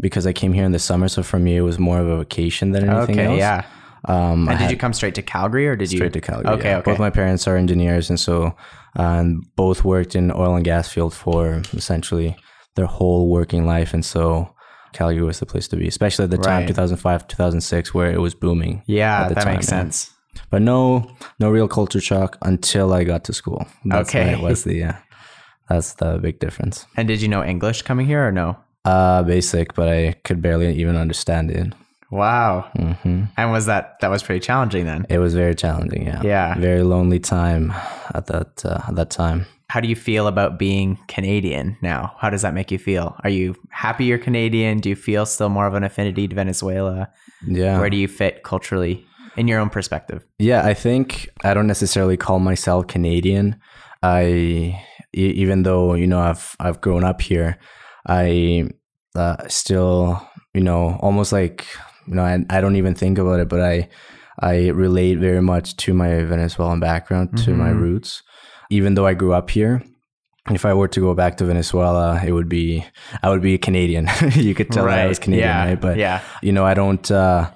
because 0.00 0.26
I 0.26 0.32
came 0.32 0.52
here 0.52 0.64
in 0.64 0.72
the 0.72 0.78
summer. 0.78 1.08
So 1.08 1.22
for 1.22 1.38
me, 1.38 1.56
it 1.56 1.62
was 1.62 1.78
more 1.78 1.98
of 1.98 2.06
a 2.06 2.18
vacation 2.18 2.70
than 2.72 2.88
anything 2.88 3.18
Okay. 3.18 3.26
else. 3.26 3.38
Yeah. 3.38 3.64
Um, 4.04 4.48
I 4.48 4.52
And 4.52 4.58
did 4.58 4.64
had 4.66 4.70
you 4.70 4.76
come 4.76 4.92
straight 4.92 5.16
to 5.16 5.22
Calgary, 5.22 5.66
or 5.66 5.74
did 5.76 5.90
you 5.90 5.98
straight 5.98 6.12
to 6.12 6.20
Calgary. 6.20 6.52
Okay. 6.54 6.68
yeah. 6.70 6.78
Okay. 6.78 6.90
Both 6.92 7.00
my 7.00 7.10
parents 7.10 7.48
are 7.48 7.56
engineers, 7.56 8.08
and 8.10 8.20
so 8.20 8.54
um, 8.96 9.42
both 9.56 9.82
worked 9.82 10.14
in 10.14 10.30
oil 10.30 10.54
and 10.54 10.64
gas 10.64 10.88
field 10.88 11.12
for 11.14 11.62
essentially 11.72 12.36
their 12.76 12.86
whole 12.86 13.28
working 13.28 13.66
life, 13.66 13.92
and 13.94 14.04
so 14.04 14.54
Calgary 14.92 15.22
was 15.22 15.38
the 15.40 15.46
place 15.46 15.68
to 15.68 15.76
be, 15.76 15.86
especially 15.88 16.24
at 16.24 16.30
the 16.30 16.38
time, 16.38 16.60
Right. 16.60 16.68
2005, 16.68 17.28
2006, 17.28 17.94
where 17.94 18.10
it 18.10 18.20
was 18.20 18.34
booming. 18.34 18.82
yeah, 18.86 19.28
that 19.28 19.42
time, 19.42 19.54
makes 19.54 19.66
yeah. 19.66 19.80
sense. 19.82 20.10
But 20.50 20.62
no, 20.62 21.10
no 21.40 21.50
real 21.50 21.68
culture 21.68 22.00
shock 22.00 22.38
until 22.42 22.92
I 22.92 23.04
got 23.04 23.24
to 23.24 23.32
school. 23.32 23.66
That's 23.84 24.08
Okay. 24.10 24.32
it 24.32 24.40
was 24.40 24.64
the 24.64 24.94
that's 25.68 25.94
the 25.94 26.18
big 26.18 26.38
difference. 26.38 26.86
And 26.96 27.06
did 27.08 27.20
you 27.20 27.28
know 27.28 27.44
English 27.44 27.82
coming 27.82 28.06
here, 28.06 28.26
or 28.26 28.32
no? 28.32 28.56
Uh, 28.84 29.22
basic, 29.22 29.74
but 29.74 29.88
I 29.88 30.14
could 30.24 30.40
barely 30.40 30.72
even 30.80 30.96
understand 30.96 31.50
it. 31.50 31.72
Wow. 32.10 32.70
hmm 32.74 33.24
And 33.36 33.50
was 33.52 33.66
that 33.66 33.96
that 34.00 34.08
was 34.10 34.22
pretty 34.22 34.40
challenging 34.40 34.86
then? 34.86 35.04
It 35.10 35.18
was 35.18 35.34
very 35.34 35.54
challenging. 35.54 36.06
Yeah. 36.06 36.22
Yeah. 36.22 36.54
Very 36.58 36.82
lonely 36.82 37.18
time 37.20 37.72
at 38.14 38.26
that 38.28 38.64
uh, 38.64 38.80
at 38.88 38.94
that 38.94 39.10
time. 39.10 39.44
How 39.68 39.80
do 39.80 39.88
you 39.88 39.96
feel 39.96 40.26
about 40.26 40.58
being 40.58 40.98
Canadian 41.08 41.76
now? 41.82 42.14
How 42.18 42.30
does 42.30 42.40
that 42.40 42.54
make 42.54 42.70
you 42.70 42.78
feel? 42.78 43.14
Are 43.22 43.28
you 43.28 43.54
happy 43.68 44.06
you're 44.06 44.16
Canadian? 44.16 44.80
Do 44.80 44.88
you 44.88 44.96
feel 44.96 45.26
still 45.26 45.50
more 45.50 45.66
of 45.66 45.74
an 45.74 45.84
affinity 45.84 46.26
to 46.26 46.34
Venezuela? 46.34 47.08
Yeah. 47.46 47.78
Where 47.78 47.90
do 47.90 47.96
you 47.98 48.08
fit 48.08 48.42
culturally 48.44 49.04
in 49.36 49.46
your 49.46 49.60
own 49.60 49.68
perspective? 49.68 50.24
Yeah, 50.38 50.64
I 50.64 50.72
think 50.72 51.28
I 51.44 51.52
don't 51.52 51.66
necessarily 51.66 52.16
call 52.16 52.38
myself 52.38 52.86
Canadian. 52.86 53.56
I 54.02 54.82
even 55.12 55.64
though 55.64 55.92
you 55.94 56.06
know 56.06 56.20
I've 56.20 56.56
I've 56.60 56.80
grown 56.80 57.04
up 57.04 57.20
here, 57.20 57.58
I 58.06 58.68
uh, 59.14 59.36
still 59.48 60.26
you 60.54 60.62
know 60.62 60.96
almost 61.02 61.30
like 61.30 61.66
you 62.06 62.14
know 62.14 62.22
I, 62.22 62.38
I 62.48 62.62
don't 62.62 62.76
even 62.76 62.94
think 62.94 63.18
about 63.18 63.38
it, 63.40 63.50
but 63.50 63.60
I 63.60 63.88
I 64.40 64.68
relate 64.68 65.18
very 65.18 65.42
much 65.42 65.76
to 65.84 65.92
my 65.92 66.22
Venezuelan 66.24 66.80
background, 66.80 67.36
to 67.44 67.52
my 67.54 67.70
Mhm. 67.70 67.80
roots. 67.80 68.22
Even 68.70 68.94
though 68.94 69.06
I 69.06 69.14
grew 69.14 69.32
up 69.32 69.50
here, 69.50 69.82
if 70.50 70.64
I 70.64 70.74
were 70.74 70.88
to 70.88 71.00
go 71.00 71.14
back 71.14 71.36
to 71.38 71.44
Venezuela, 71.44 72.22
it 72.24 72.32
would 72.32 72.48
be 72.48 72.84
I 73.22 73.28
would 73.30 73.42
be 73.42 73.54
a 73.54 73.58
Canadian. 73.58 74.08
you 74.34 74.54
could 74.54 74.70
tell 74.70 74.86
that 74.86 74.98
I 74.98 75.06
was 75.06 75.18
Canadian, 75.18 75.48
yeah. 75.48 75.64
right? 75.64 75.80
But 75.80 75.96
yeah. 75.98 76.22
you 76.42 76.52
know, 76.52 76.64
I 76.64 76.74
don't. 76.74 77.10
Uh, 77.10 77.50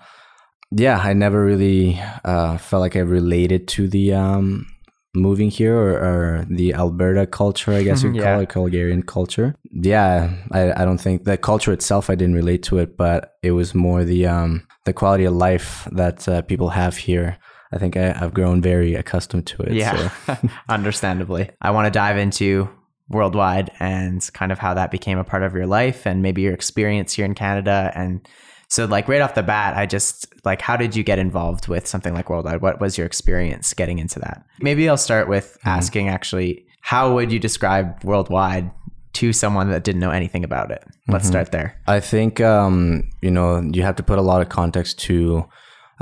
yeah, 0.75 0.99
I 0.99 1.13
never 1.13 1.45
really 1.45 2.01
uh, 2.25 2.57
felt 2.57 2.81
like 2.81 2.97
I 2.97 3.01
related 3.01 3.69
to 3.69 3.89
the 3.89 4.15
um, 4.15 4.67
moving 5.15 5.51
here 5.51 5.77
or, 5.77 5.91
or 5.93 6.47
the 6.49 6.73
Alberta 6.75 7.27
culture, 7.27 7.73
I 7.73 7.83
guess 7.83 8.03
you'd 8.05 8.17
Yeah. 8.17 8.23
call 8.25 8.41
it, 8.41 8.49
Calgarian 8.49 9.07
culture. 9.07 9.55
Yeah, 9.71 10.31
I, 10.51 10.73
I 10.83 10.85
don't 10.87 10.99
think 10.99 11.25
the 11.25 11.37
culture 11.37 11.73
itself, 11.73 12.09
I 12.09 12.15
didn't 12.15 12.35
relate 12.35 12.63
to 12.65 12.79
it, 12.79 12.97
but 12.97 13.35
it 13.43 13.51
was 13.53 13.75
more 13.75 14.05
the 14.05 14.27
um, 14.27 14.67
the 14.85 14.93
quality 14.93 15.25
of 15.25 15.35
life 15.35 15.87
that 15.93 16.27
uh, 16.29 16.43
people 16.43 16.71
have 16.71 16.97
here. 16.97 17.39
I 17.73 17.79
think 17.79 17.97
I, 17.97 18.13
I've 18.21 18.35
grown 18.35 18.61
very 18.61 18.95
accustomed 18.95 19.47
to 19.49 19.63
it. 19.63 19.73
Yeah, 19.73 20.11
so. 20.27 20.37
understandably. 20.69 21.51
I 21.61 21.71
want 21.71 21.87
to 21.87 21.91
dive 21.91 22.19
into 22.19 22.69
worldwide 23.09 23.71
and 23.81 24.29
kind 24.35 24.53
of 24.53 24.59
how 24.59 24.75
that 24.75 24.91
became 24.91 25.19
a 25.19 25.25
part 25.25 25.43
of 25.43 25.55
your 25.55 25.67
life 25.67 26.07
and 26.07 26.23
maybe 26.23 26.43
your 26.43 26.55
experience 26.55 27.15
here 27.15 27.25
in 27.25 27.35
Canada. 27.35 27.93
And 27.95 28.27
so, 28.69 28.85
like, 28.87 29.09
right 29.09 29.21
off 29.21 29.35
the 29.35 29.43
bat, 29.43 29.77
I 29.77 29.87
just 29.87 30.27
like, 30.45 30.61
how 30.61 30.77
did 30.77 30.97
you 30.97 31.03
get 31.03 31.19
involved 31.19 31.69
with 31.69 31.87
something 31.87 32.15
like 32.15 32.31
worldwide? 32.31 32.63
What 32.63 32.81
was 32.81 32.97
your 32.97 33.07
experience 33.07 33.73
getting 33.75 33.99
into 33.99 34.19
that? 34.21 34.45
Maybe 34.61 34.89
I'll 34.89 34.97
start 34.97 35.29
with 35.29 35.59
asking 35.65 36.09
actually, 36.09 36.67
how 36.81 37.15
would 37.15 37.31
you 37.31 37.39
describe 37.39 38.03
worldwide 38.03 38.71
to 39.15 39.33
someone 39.33 39.71
that 39.71 39.85
didn't 39.85 40.01
know 40.01 40.11
anything 40.11 40.43
about 40.43 40.71
it? 40.71 40.83
Let's 41.09 41.27
start 41.27 41.53
there. 41.53 41.79
I 41.87 42.01
think 42.01 42.41
um, 42.41 43.11
you 43.21 43.31
know 43.31 43.61
you 43.61 43.83
have 43.83 43.97
to 43.97 44.03
put 44.03 44.19
a 44.19 44.23
lot 44.23 44.41
of 44.41 44.49
context 44.49 44.99
to 45.01 45.47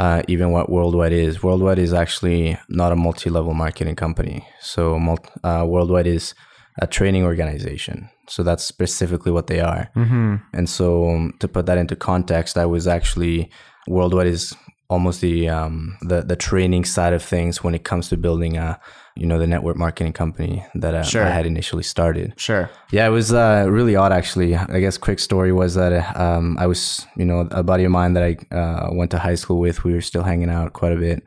uh, 0.01 0.23
even 0.29 0.51
what 0.51 0.71
Worldwide 0.71 1.13
is. 1.13 1.43
Worldwide 1.43 1.79
is 1.79 1.93
actually 1.93 2.59
not 2.71 2.91
a 2.91 2.97
multi-level 2.97 3.53
marketing 3.53 3.97
company. 3.97 4.47
So 4.61 4.99
mul- 4.99 5.27
uh, 5.45 5.65
Worldwide 5.69 6.07
is 6.07 6.35
a 6.81 6.87
training 6.87 7.25
organization. 7.25 8.09
So 8.27 8.43
that's 8.43 8.65
specifically 8.65 9.31
what 9.31 9.47
they 9.49 9.61
are. 9.61 9.91
Mm-hmm. 9.95 10.37
And 10.55 10.71
so 10.71 11.11
um, 11.11 11.35
to 11.41 11.49
put 11.49 11.67
that 11.67 11.77
into 11.77 11.97
context, 11.97 12.57
I 12.57 12.65
was 12.65 12.87
actually 12.87 13.51
Worldwide 13.89 14.29
is 14.29 14.55
almost 14.89 15.21
the 15.21 15.51
um, 15.51 15.99
the 16.01 16.23
the 16.23 16.37
training 16.37 16.87
side 16.87 17.13
of 17.13 17.23
things 17.23 17.63
when 17.63 17.75
it 17.75 17.85
comes 17.85 18.09
to 18.09 18.17
building 18.17 18.57
a 18.57 18.81
you 19.21 19.27
know 19.27 19.39
the 19.39 19.47
network 19.47 19.77
marketing 19.77 20.15
company 20.15 20.65
that 20.75 20.95
uh, 20.95 21.03
Sure. 21.03 21.27
I 21.27 21.29
had 21.29 21.45
initially 21.45 21.83
started. 21.83 22.33
Sure. 22.39 22.71
Yeah, 22.91 23.07
it 23.07 23.11
was 23.11 23.35
uh, 23.35 23.67
really 23.69 23.95
odd 23.95 24.13
actually. 24.13 24.57
I 24.57 24.81
guess 24.81 24.97
quick 24.97 25.19
story 25.19 25.53
was 25.53 25.75
that 25.75 25.93
um, 26.17 26.57
I 26.59 26.67
was, 26.67 27.07
you 27.17 27.27
know, 27.27 27.47
a 27.51 27.63
buddy 27.63 27.85
of 27.85 27.91
mine 27.91 28.15
that 28.15 28.25
I 28.25 28.57
uh, 28.57 28.89
went 28.93 29.11
to 29.11 29.19
high 29.19 29.35
school 29.35 29.61
with. 29.61 29.85
We 29.85 29.93
were 29.93 30.01
still 30.01 30.23
hanging 30.23 30.49
out 30.49 30.73
quite 30.73 30.93
a 30.93 30.97
bit 30.97 31.23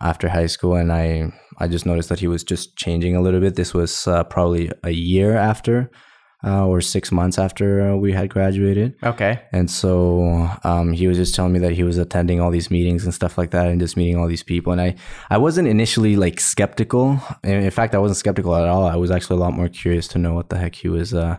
after 0.00 0.28
high 0.28 0.46
school, 0.46 0.74
and 0.74 0.90
I 0.90 1.32
I 1.58 1.68
just 1.68 1.84
noticed 1.84 2.08
that 2.08 2.20
he 2.20 2.28
was 2.28 2.42
just 2.44 2.76
changing 2.76 3.14
a 3.14 3.20
little 3.20 3.40
bit. 3.40 3.56
This 3.56 3.74
was 3.74 4.06
uh, 4.06 4.24
probably 4.24 4.70
a 4.82 4.90
year 4.90 5.36
after, 5.36 5.90
uh, 6.44 6.66
or 6.66 6.80
six 6.80 7.10
months 7.10 7.38
after 7.38 7.80
uh, 7.80 7.96
we 7.96 8.12
had 8.12 8.28
graduated. 8.28 8.94
Okay. 9.02 9.40
And 9.52 9.70
so 9.70 10.48
um, 10.64 10.92
he 10.92 11.06
was 11.06 11.16
just 11.16 11.34
telling 11.34 11.52
me 11.52 11.58
that 11.60 11.72
he 11.72 11.82
was 11.82 11.98
attending 11.98 12.40
all 12.40 12.50
these 12.50 12.70
meetings 12.70 13.04
and 13.04 13.14
stuff 13.14 13.38
like 13.38 13.50
that, 13.52 13.68
and 13.68 13.80
just 13.80 13.96
meeting 13.96 14.16
all 14.16 14.28
these 14.28 14.42
people. 14.42 14.72
And 14.72 14.80
I, 14.80 14.94
I 15.30 15.38
wasn't 15.38 15.68
initially 15.68 16.16
like 16.16 16.40
skeptical. 16.40 17.20
In 17.42 17.62
in 17.62 17.70
fact, 17.70 17.94
I 17.94 17.98
wasn't 17.98 18.18
skeptical 18.18 18.54
at 18.54 18.68
all. 18.68 18.86
I 18.86 18.96
was 18.96 19.10
actually 19.10 19.36
a 19.36 19.40
lot 19.40 19.54
more 19.54 19.68
curious 19.68 20.06
to 20.08 20.18
know 20.18 20.34
what 20.34 20.48
the 20.50 20.58
heck 20.58 20.74
he 20.74 20.88
was 20.88 21.14
uh, 21.14 21.38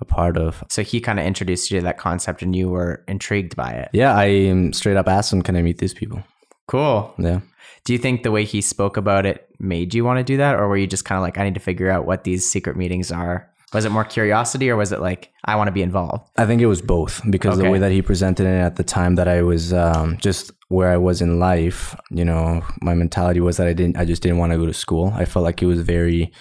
a 0.00 0.04
part 0.04 0.36
of. 0.36 0.62
So 0.68 0.82
he 0.82 1.00
kind 1.00 1.18
of 1.18 1.26
introduced 1.26 1.70
you 1.70 1.78
to 1.80 1.84
that 1.84 1.98
concept 1.98 2.42
and 2.42 2.54
you 2.54 2.68
were 2.68 3.04
intrigued 3.08 3.56
by 3.56 3.70
it. 3.72 3.88
Yeah, 3.92 4.14
I 4.14 4.48
um, 4.48 4.72
straight 4.72 4.96
up 4.96 5.08
asked 5.08 5.32
him, 5.32 5.42
"Can 5.42 5.56
I 5.56 5.62
meet 5.62 5.78
these 5.78 5.94
people?" 5.94 6.22
Cool. 6.68 7.12
Yeah. 7.18 7.40
Do 7.84 7.92
you 7.92 7.98
think 7.98 8.22
the 8.22 8.30
way 8.30 8.44
he 8.44 8.60
spoke 8.60 8.96
about 8.96 9.26
it 9.26 9.48
made 9.58 9.92
you 9.94 10.04
want 10.04 10.18
to 10.18 10.24
do 10.24 10.36
that? 10.36 10.54
Or 10.54 10.68
were 10.68 10.76
you 10.76 10.86
just 10.86 11.04
kind 11.04 11.16
of 11.18 11.22
like, 11.22 11.36
I 11.36 11.44
need 11.44 11.54
to 11.54 11.60
figure 11.60 11.90
out 11.90 12.06
what 12.06 12.24
these 12.24 12.48
secret 12.48 12.76
meetings 12.76 13.10
are? 13.10 13.50
Was 13.72 13.84
it 13.84 13.90
more 13.90 14.04
curiosity 14.04 14.68
or 14.70 14.76
was 14.76 14.92
it 14.92 15.00
like, 15.00 15.32
I 15.44 15.56
want 15.56 15.68
to 15.68 15.72
be 15.72 15.82
involved? 15.82 16.28
I 16.36 16.46
think 16.46 16.60
it 16.60 16.66
was 16.66 16.82
both 16.82 17.22
because 17.30 17.58
the 17.58 17.68
way 17.70 17.78
that 17.78 17.90
he 17.90 18.02
presented 18.02 18.46
it 18.46 18.60
at 18.60 18.76
the 18.76 18.84
time 18.84 19.14
that 19.16 19.28
I 19.28 19.42
was 19.42 19.72
um, 19.72 20.18
just 20.18 20.52
where 20.68 20.90
I 20.90 20.96
was 20.96 21.22
in 21.22 21.38
life, 21.38 21.96
you 22.10 22.24
know, 22.24 22.62
my 22.80 22.94
mentality 22.94 23.40
was 23.40 23.56
that 23.56 23.66
I 23.66 23.72
didn't, 23.72 23.96
I 23.96 24.04
just 24.04 24.22
didn't 24.22 24.38
want 24.38 24.52
to 24.52 24.58
go 24.58 24.66
to 24.66 24.74
school. 24.74 25.12
I 25.14 25.24
felt 25.24 25.42
like 25.42 25.62
it 25.62 25.66
was 25.66 25.80
a 25.80 25.84
very 25.84 26.32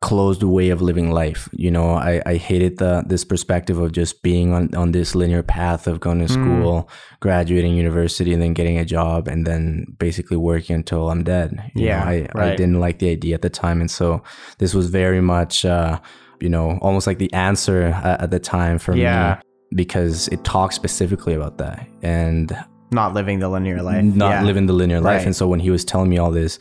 closed 0.00 0.42
way 0.42 0.70
of 0.70 0.82
living 0.82 1.12
life. 1.12 1.48
You 1.52 1.70
know, 1.70 1.94
I, 1.94 2.20
I 2.26 2.36
hated 2.36 2.78
the 2.78 3.04
this 3.06 3.24
perspective 3.24 3.78
of 3.78 3.92
just 3.92 4.22
being 4.22 4.52
on, 4.52 4.74
on 4.74 4.90
this 4.90 5.14
linear 5.14 5.44
path 5.44 5.86
of 5.86 6.00
going 6.00 6.18
to 6.18 6.28
school, 6.28 6.90
graduating 7.20 7.76
university, 7.76 8.32
and 8.32 8.42
then 8.42 8.52
getting 8.52 8.78
a 8.78 8.84
job, 8.84 9.28
and 9.28 9.46
then 9.46 9.86
basically 9.98 10.36
working 10.36 10.74
until 10.74 11.08
I'm 11.08 11.22
dead. 11.22 11.70
You 11.76 11.86
Yeah, 11.86 12.00
know, 12.00 12.10
I, 12.10 12.28
I 12.34 12.56
didn't 12.56 12.80
like 12.80 12.98
the 12.98 13.10
idea 13.10 13.36
at 13.36 13.42
the 13.42 13.50
time, 13.50 13.80
and 13.80 13.90
so 13.90 14.24
this 14.58 14.74
was 14.74 14.90
very 14.90 15.20
much, 15.20 15.64
uh, 15.64 16.00
you 16.42 16.48
know, 16.48 16.78
almost 16.82 17.06
like 17.06 17.18
the 17.18 17.32
answer 17.32 17.84
at, 18.10 18.20
at 18.24 18.30
the 18.30 18.38
time 18.40 18.76
for 18.78 18.94
Yeah. 18.96 19.36
me 19.70 19.76
because 19.82 20.28
it 20.28 20.40
talks 20.44 20.74
specifically 20.74 21.34
about 21.34 21.58
that. 21.58 21.86
And 22.02 22.46
not 22.90 23.14
living 23.14 23.38
the 23.38 23.48
linear 23.48 23.80
life. 23.82 24.04
not 24.04 24.30
Yeah. 24.32 24.42
living 24.42 24.66
the 24.66 24.74
linear 24.74 25.00
life. 25.00 25.18
Right. 25.18 25.26
And 25.26 25.34
so 25.36 25.44
when 25.48 25.60
he 25.60 25.70
was 25.70 25.82
telling 25.84 26.10
me 26.10 26.18
all 26.18 26.30
this, 26.30 26.58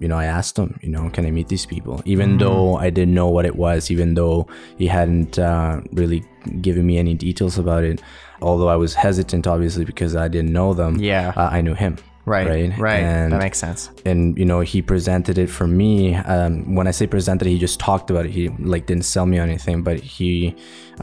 you 0.00 0.08
know, 0.08 0.16
I 0.16 0.26
asked 0.38 0.58
him, 0.58 0.78
you 0.82 0.90
know, 0.90 1.08
can 1.10 1.24
I 1.26 1.30
meet 1.30 1.48
these 1.48 1.64
people? 1.74 2.02
Even 2.04 2.30
Mm-hmm. 2.30 2.38
though 2.44 2.76
I 2.76 2.90
didn't 2.90 3.14
know 3.14 3.28
what 3.36 3.44
it 3.50 3.56
was, 3.56 3.90
even 3.90 4.14
though 4.14 4.46
he 4.76 4.86
hadn't 4.88 5.38
uh, 5.38 5.80
really 5.92 6.22
given 6.60 6.84
me 6.86 6.98
any 6.98 7.14
details 7.14 7.56
about 7.58 7.82
it, 7.84 8.02
although 8.42 8.68
I 8.68 8.76
was 8.76 8.94
hesitant, 8.94 9.46
obviously, 9.46 9.84
because 9.84 10.12
I 10.16 10.28
didn't 10.28 10.52
know 10.52 10.74
them. 10.74 10.92
Yeah. 10.98 11.32
uh, 11.36 11.48
I 11.52 11.60
knew 11.60 11.74
him. 11.74 11.96
Right. 12.34 12.46
Right. 12.46 12.78
Right. 12.78 13.02
And 13.12 13.32
that 13.32 13.40
makes 13.46 13.58
sense. 13.66 13.80
and 14.10 14.20
you 14.40 14.46
know 14.50 14.60
he 14.72 14.78
presented 14.92 15.36
it 15.44 15.50
for 15.58 15.66
me 15.66 15.92
um, 16.34 16.52
when 16.76 16.86
i 16.90 16.92
say 16.98 17.06
presented 17.16 17.44
he 17.54 17.58
just 17.68 17.78
talked 17.88 18.08
about 18.12 18.24
it 18.26 18.32
he 18.38 18.44
like 18.74 18.84
didn't 18.90 19.06
sell 19.14 19.26
me 19.32 19.36
anything 19.48 19.76
but 19.88 19.98
he 20.16 20.30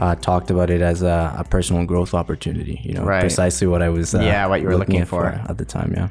uh, 0.02 0.14
talked 0.28 0.48
about 0.54 0.68
it 0.76 0.80
as 0.92 0.98
a, 1.02 1.18
a 1.42 1.44
personal 1.54 1.82
growth 1.92 2.12
opportunity 2.22 2.76
you 2.88 2.92
know 2.94 3.04
Right. 3.12 3.20
precisely 3.26 3.66
what 3.72 3.82
i 3.82 3.90
was 3.98 4.08
uh, 4.14 4.20
Yeah, 4.32 4.46
what 4.50 4.58
you 4.62 4.68
were 4.68 4.76
looking 4.82 5.04
for. 5.04 5.26
at 5.50 5.56
the 5.62 5.64
time 5.78 5.90
yeah 5.98 6.08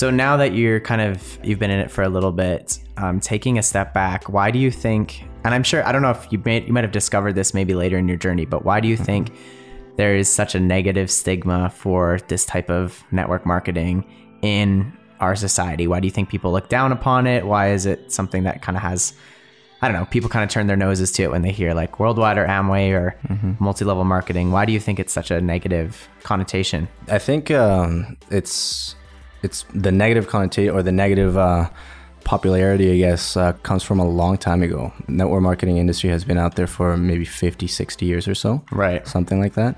So 0.00 0.06
now 0.10 0.36
that 0.42 0.50
you're 0.58 0.80
kind 0.90 1.02
of 1.08 1.16
you've 1.46 1.60
been 1.64 1.70
in 1.76 1.80
it 1.84 1.90
for 1.96 2.02
a 2.02 2.08
little 2.16 2.32
bit, 2.46 2.64
um, 3.04 3.16
taking 3.20 3.54
a 3.58 3.62
step 3.62 3.88
back, 4.02 4.20
why 4.36 4.50
do 4.54 4.58
you 4.58 4.70
think? 4.86 5.22
And 5.44 5.50
I'm 5.54 5.62
sure 5.70 5.80
I 5.88 5.90
don't 5.92 6.02
know 6.06 6.10
if 6.18 6.22
you 6.32 6.38
may 6.44 6.56
you 6.68 6.72
might 6.74 6.82
have 6.88 6.96
discovered 7.00 7.34
this 7.40 7.54
maybe 7.58 7.74
later 7.82 7.96
in 8.02 8.06
your 8.12 8.18
journey, 8.26 8.44
but 8.54 8.60
why 8.68 8.80
do 8.84 8.88
you 8.92 8.96
think 9.08 9.24
there 10.00 10.16
is 10.22 10.26
such 10.40 10.56
a 10.56 10.60
negative 10.76 11.08
stigma 11.20 11.70
for 11.70 12.18
this 12.32 12.44
type 12.54 12.70
of 12.80 13.04
network 13.12 13.46
marketing 13.46 14.02
in 14.44 14.92
our 15.20 15.34
society? 15.36 15.86
Why 15.86 16.00
do 16.00 16.06
you 16.06 16.10
think 16.10 16.28
people 16.28 16.52
look 16.52 16.68
down 16.68 16.92
upon 16.92 17.26
it? 17.26 17.46
Why 17.46 17.70
is 17.70 17.86
it 17.86 18.12
something 18.12 18.44
that 18.44 18.62
kind 18.62 18.76
of 18.76 18.82
has 18.82 19.14
I 19.82 19.88
don't 19.88 19.98
know, 20.00 20.06
people 20.06 20.30
kind 20.30 20.42
of 20.42 20.48
turn 20.48 20.66
their 20.66 20.76
noses 20.78 21.12
to 21.12 21.24
it 21.24 21.30
when 21.30 21.42
they 21.42 21.52
hear 21.52 21.74
like 21.74 22.00
worldwide 22.00 22.38
or 22.38 22.46
Amway 22.46 22.92
or 22.92 23.14
multi-level 23.60 24.04
marketing. 24.04 24.50
Why 24.50 24.64
do 24.64 24.72
you 24.72 24.80
think 24.80 24.98
it's 24.98 25.12
such 25.12 25.30
a 25.30 25.42
negative 25.42 26.08
connotation? 26.22 26.88
I 27.08 27.18
think 27.18 27.50
um, 27.50 28.16
it's 28.30 28.94
it's 29.42 29.66
the 29.74 29.92
negative 29.92 30.26
connotation 30.26 30.74
or 30.74 30.82
the 30.82 30.92
negative 30.92 31.36
uh, 31.36 31.68
popularity, 32.24 32.92
I 32.92 32.96
guess, 32.96 33.36
uh, 33.36 33.52
comes 33.62 33.82
from 33.82 33.98
a 34.00 34.08
long 34.08 34.38
time 34.38 34.62
ago. 34.62 34.90
Network 35.06 35.42
marketing 35.42 35.76
industry 35.76 36.08
has 36.08 36.24
been 36.24 36.38
out 36.38 36.54
there 36.56 36.66
for 36.66 36.96
maybe 36.96 37.26
50, 37.26 37.66
60 37.66 38.06
years 38.06 38.26
or 38.26 38.34
so, 38.34 38.64
Right. 38.72 39.06
something 39.06 39.38
like 39.38 39.52
that. 39.54 39.76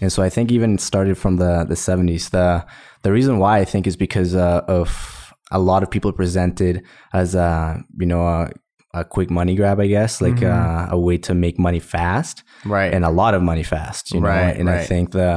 And 0.00 0.10
so 0.12 0.24
I 0.24 0.28
think 0.28 0.50
even 0.50 0.76
started 0.78 1.16
from 1.16 1.36
the 1.36 1.64
the 1.64 1.76
70s. 1.76 2.30
The 2.30 2.64
the 3.06 3.12
reason 3.18 3.34
why 3.38 3.54
I 3.62 3.64
think 3.72 3.86
is 3.86 3.96
because 4.06 4.34
uh, 4.34 4.62
of 4.80 4.88
a 5.52 5.60
lot 5.70 5.80
of 5.84 5.88
people 5.94 6.12
presented 6.12 6.74
as 7.12 7.28
a 7.36 7.50
you 8.00 8.06
know 8.12 8.22
a, 8.26 8.50
a 9.00 9.04
quick 9.04 9.30
money 9.30 9.54
grab, 9.54 9.78
I 9.86 9.88
guess, 9.96 10.20
like 10.26 10.42
uh, 10.42 10.86
a 10.90 10.98
way 11.06 11.16
to 11.18 11.32
make 11.34 11.56
money 11.68 11.78
fast 11.80 12.42
Right. 12.64 12.92
and 12.94 13.04
a 13.04 13.10
lot 13.22 13.32
of 13.34 13.42
money 13.42 13.62
fast 13.62 14.10
you 14.12 14.20
know? 14.20 14.28
Right, 14.28 14.56
and 14.60 14.68
i 14.68 14.82
think 14.90 15.04
the 15.12 15.30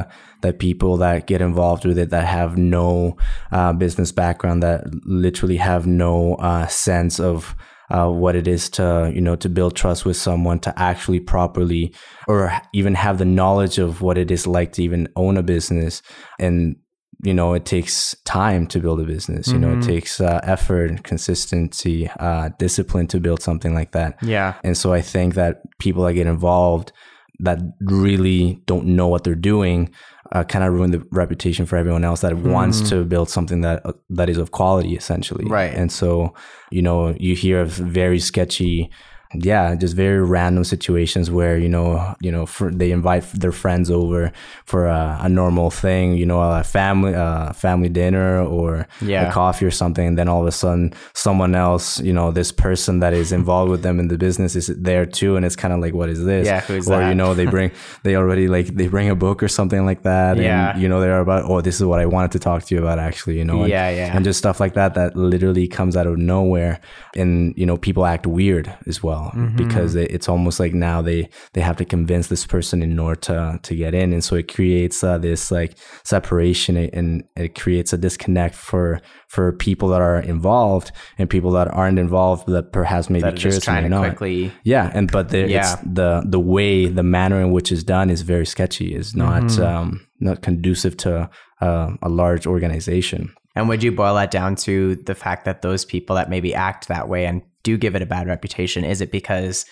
the 0.46 0.52
people 0.66 0.92
that 1.04 1.26
get 1.26 1.40
involved 1.50 1.84
with 1.88 1.98
it 2.04 2.10
that 2.10 2.26
have 2.38 2.52
no 2.56 3.16
uh, 3.56 3.72
business 3.84 4.10
background 4.22 4.58
that 4.66 4.78
literally 5.26 5.58
have 5.70 5.82
no 5.86 6.14
uh, 6.48 6.66
sense 6.88 7.20
of 7.30 7.54
uh, 7.94 8.08
what 8.22 8.34
it 8.40 8.46
is 8.48 8.70
to 8.70 9.10
you 9.14 9.20
know 9.26 9.36
to 9.36 9.48
build 9.48 9.72
trust 9.76 10.04
with 10.06 10.16
someone 10.16 10.58
to 10.66 10.70
actually 10.90 11.20
properly 11.20 11.84
or 12.26 12.40
even 12.72 12.94
have 12.94 13.16
the 13.18 13.30
knowledge 13.38 13.76
of 13.86 14.00
what 14.00 14.16
it 14.22 14.30
is 14.36 14.46
like 14.46 14.70
to 14.72 14.82
even 14.82 15.02
own 15.14 15.36
a 15.36 15.42
business 15.42 16.02
and 16.38 16.76
you 17.22 17.34
know 17.34 17.54
it 17.54 17.64
takes 17.64 18.14
time 18.24 18.66
to 18.66 18.80
build 18.80 19.00
a 19.00 19.04
business 19.04 19.48
you 19.48 19.58
know 19.58 19.76
it 19.76 19.82
takes 19.82 20.20
uh, 20.20 20.40
effort 20.42 21.02
consistency 21.02 22.08
uh, 22.18 22.48
discipline 22.58 23.06
to 23.06 23.20
build 23.20 23.42
something 23.42 23.74
like 23.74 23.92
that 23.92 24.16
yeah. 24.22 24.54
and 24.64 24.76
so 24.76 24.92
I 24.92 25.02
think 25.02 25.34
that 25.34 25.62
people 25.78 26.04
that 26.04 26.14
get 26.14 26.26
involved 26.26 26.92
that 27.40 27.58
really 27.80 28.62
don't 28.66 28.86
know 28.86 29.08
what 29.08 29.24
they're 29.24 29.34
doing 29.34 29.90
uh, 30.32 30.44
kind 30.44 30.64
of 30.64 30.72
ruin 30.72 30.92
the 30.92 31.04
reputation 31.10 31.66
for 31.66 31.76
everyone 31.76 32.04
else 32.04 32.20
that 32.20 32.36
wants 32.36 32.88
to 32.88 33.04
build 33.04 33.28
something 33.28 33.62
that 33.62 33.84
uh, 33.84 33.92
that 34.08 34.28
is 34.28 34.38
of 34.38 34.52
quality 34.52 34.94
essentially. 34.94 35.44
Right. 35.44 35.74
And 35.74 35.90
so, 35.90 36.34
you 36.70 36.82
know, 36.82 37.14
you 37.18 37.34
hear 37.34 37.60
of 37.60 37.70
very 37.70 38.20
sketchy 38.20 38.90
yeah, 39.34 39.74
just 39.76 39.94
very 39.94 40.20
random 40.24 40.64
situations 40.64 41.30
where 41.30 41.56
you 41.56 41.68
know, 41.68 42.14
you 42.20 42.32
know, 42.32 42.46
for, 42.46 42.70
they 42.70 42.90
invite 42.90 43.22
their 43.32 43.52
friends 43.52 43.88
over 43.90 44.32
for 44.64 44.86
a, 44.86 45.18
a 45.22 45.28
normal 45.28 45.70
thing, 45.70 46.14
you 46.14 46.26
know, 46.26 46.40
a 46.40 46.64
family, 46.64 47.14
uh, 47.14 47.52
family 47.52 47.88
dinner 47.88 48.42
or 48.42 48.88
Yeah. 49.00 49.28
a 49.28 49.32
coffee 49.32 49.64
or 49.66 49.70
something. 49.70 50.04
And 50.06 50.18
then 50.18 50.28
all 50.28 50.40
of 50.40 50.48
a 50.48 50.52
sudden, 50.52 50.92
someone 51.14 51.54
else, 51.54 52.00
you 52.00 52.12
know, 52.12 52.32
this 52.32 52.50
person 52.50 52.98
that 53.00 53.12
is 53.12 53.30
involved 53.30 53.70
with 53.70 53.82
them 53.82 54.00
in 54.00 54.08
the 54.08 54.18
business 54.18 54.56
is 54.56 54.66
there 54.66 55.06
too, 55.06 55.36
and 55.36 55.44
it's 55.46 55.54
kind 55.56 55.72
of 55.72 55.78
like, 55.80 55.94
what 55.94 56.08
is 56.08 56.24
this? 56.24 56.46
Yeah, 56.46 56.60
who's 56.62 56.88
or 56.88 56.98
that? 56.98 57.08
you 57.10 57.14
know, 57.14 57.32
they 57.34 57.46
bring, 57.46 57.70
they 58.02 58.16
already 58.16 58.48
like 58.48 58.66
they 58.74 58.88
bring 58.88 59.10
a 59.10 59.14
book 59.14 59.42
or 59.44 59.48
something 59.48 59.86
like 59.86 60.02
that. 60.02 60.38
Yeah. 60.38 60.72
and, 60.72 60.82
you 60.82 60.88
know, 60.88 61.00
they're 61.00 61.20
about, 61.20 61.44
oh, 61.48 61.60
this 61.60 61.76
is 61.76 61.84
what 61.86 62.00
I 62.00 62.06
wanted 62.06 62.32
to 62.32 62.40
talk 62.40 62.64
to 62.64 62.74
you 62.74 62.80
about, 62.80 62.98
actually. 62.98 63.38
You 63.38 63.44
know, 63.44 63.60
and, 63.60 63.68
Yeah, 63.70 63.90
yeah. 63.90 64.16
and 64.16 64.24
just 64.24 64.38
stuff 64.40 64.58
like 64.58 64.74
that 64.74 64.94
that 64.94 65.14
literally 65.14 65.68
comes 65.68 65.96
out 65.96 66.08
of 66.08 66.18
nowhere, 66.18 66.80
and 67.14 67.54
you 67.56 67.64
know, 67.66 67.76
people 67.76 68.04
act 68.06 68.26
weird 68.26 68.74
as 68.88 69.04
well 69.04 69.19
Mm-hmm. 69.34 69.56
because 69.56 69.94
it, 70.02 70.10
it's 70.10 70.28
almost 70.28 70.58
like 70.60 70.74
now 70.74 71.02
they 71.02 71.28
they 71.54 71.60
have 71.68 71.76
to 71.76 71.84
convince 71.84 72.26
this 72.28 72.46
person 72.46 72.82
in 72.82 72.98
order 72.98 73.20
to 73.28 73.58
to 73.62 73.72
get 73.82 73.92
in, 73.94 74.12
and 74.14 74.22
so 74.24 74.36
it 74.36 74.46
creates 74.56 75.04
uh, 75.04 75.18
this 75.18 75.50
like 75.50 75.72
separation 76.04 76.76
and 76.98 77.24
it 77.36 77.54
creates 77.62 77.92
a 77.92 77.98
disconnect 77.98 78.54
for 78.54 79.00
for 79.28 79.52
people 79.52 79.88
that 79.88 80.00
are 80.00 80.18
involved 80.20 80.90
and 81.18 81.28
people 81.30 81.50
that 81.52 81.68
aren't 81.68 81.98
involved 81.98 82.46
that 82.48 82.72
perhaps 82.72 83.08
maybe 83.10 83.22
That 83.22 83.36
curious 83.36 83.56
just 83.56 83.64
trying 83.64 83.88
to 83.90 83.98
quickly. 83.98 84.52
Yeah, 84.64 84.90
and 84.94 85.10
but 85.10 85.28
the, 85.28 85.48
Yeah. 85.48 85.60
it's 85.72 85.82
the 85.84 86.10
the 86.26 86.40
way 86.40 86.86
the 86.86 87.02
manner 87.04 87.40
in 87.40 87.52
which 87.52 87.70
it's 87.72 87.84
done 87.84 88.10
is 88.10 88.22
very 88.22 88.46
sketchy. 88.46 88.94
Is 88.94 89.14
not 89.14 89.42
Mm-hmm. 89.42 89.62
um, 89.62 90.06
not 90.20 90.42
conducive 90.42 90.96
to 91.04 91.30
uh, 91.60 91.90
a 92.02 92.08
large 92.08 92.46
organization. 92.46 93.32
And 93.60 93.68
would 93.68 93.82
you 93.82 93.92
boil 93.92 94.14
that 94.14 94.30
down 94.30 94.56
to 94.56 94.96
the 94.96 95.14
fact 95.14 95.44
that 95.44 95.60
those 95.60 95.84
people 95.84 96.16
that 96.16 96.30
maybe 96.30 96.54
act 96.54 96.88
that 96.88 97.10
way 97.10 97.26
and 97.26 97.42
do 97.62 97.76
give 97.76 97.94
it 97.94 98.00
a 98.00 98.06
bad 98.06 98.26
reputation, 98.26 98.84
is 98.84 99.02
it 99.02 99.12
because 99.12 99.66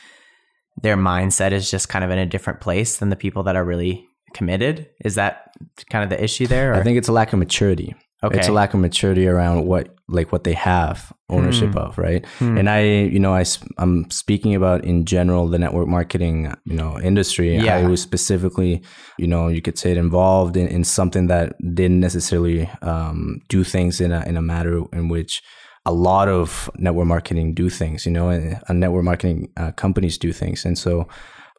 their 0.83 0.95
mindset 0.95 1.53
is 1.53 1.71
just 1.71 1.89
kind 1.89 2.05
of 2.05 2.11
in 2.11 2.19
a 2.19 2.27
different 2.27 2.61
place 2.61 2.99
than 2.99 3.09
the 3.09 3.17
people 3.17 3.43
that 3.45 3.57
are 3.57 3.65
really 3.65 4.07
committed? 4.35 4.91
Is 5.07 5.15
that 5.15 5.55
kind 5.89 6.05
of 6.05 6.11
the 6.11 6.23
issue 6.23 6.47
there? 6.47 6.75
I 6.75 6.83
think 6.83 6.99
it's 6.99 7.09
a 7.09 7.13
lack 7.13 7.33
of 7.33 7.39
maturity. 7.39 7.95
Okay. 8.23 8.37
It's 8.39 8.49
a 8.49 8.53
lack 8.53 8.75
of 8.75 8.81
maturity 8.81 9.29
around 9.29 9.67
what 9.67 9.95
like 10.09 10.33
what 10.33 10.43
they 10.45 10.55
have 10.55 11.13
ownership 11.29 11.73
Hmm. 11.73 11.79
of, 11.79 11.99
right? 11.99 12.25
And 12.41 12.69
I, 12.71 12.81
you 12.83 13.19
know, 13.21 13.35
I 13.35 13.45
I'm 13.77 14.11
speaking 14.11 14.55
about 14.55 14.85
in 14.85 15.05
general 15.05 15.47
the 15.49 15.59
network 15.59 15.87
marketing, 15.87 16.53
you 16.65 16.75
know, 16.75 16.99
industry. 16.99 17.57
Yeah. 17.57 17.77
I 17.77 17.87
was 17.87 18.01
specifically, 18.03 18.83
you 19.19 19.27
know, 19.27 19.49
you 19.49 19.61
could 19.61 19.79
say 19.79 19.91
it 19.93 19.99
involved 19.99 20.57
in, 20.57 20.67
in 20.69 20.83
something 20.85 21.29
that 21.29 21.55
didn't 21.75 22.01
necessarily 22.01 22.69
um, 22.83 23.41
do 23.49 23.63
things 23.65 24.01
in 24.01 24.11
a 24.13 24.23
in 24.27 24.37
a 24.37 24.43
matter 24.43 24.83
in 24.93 25.09
which 25.09 25.43
a 25.87 25.93
lot 25.93 26.29
of 26.29 26.71
network 26.77 27.07
marketing 27.07 27.55
do 27.55 27.71
things, 27.71 28.05
you 28.07 28.13
know, 28.13 28.31
and 28.31 28.59
uh, 28.69 28.73
network 28.73 29.05
marketing 29.05 29.49
uh, 29.57 29.73
companies 29.73 30.19
do 30.19 30.33
things, 30.33 30.65
and 30.65 30.77
so 30.79 31.07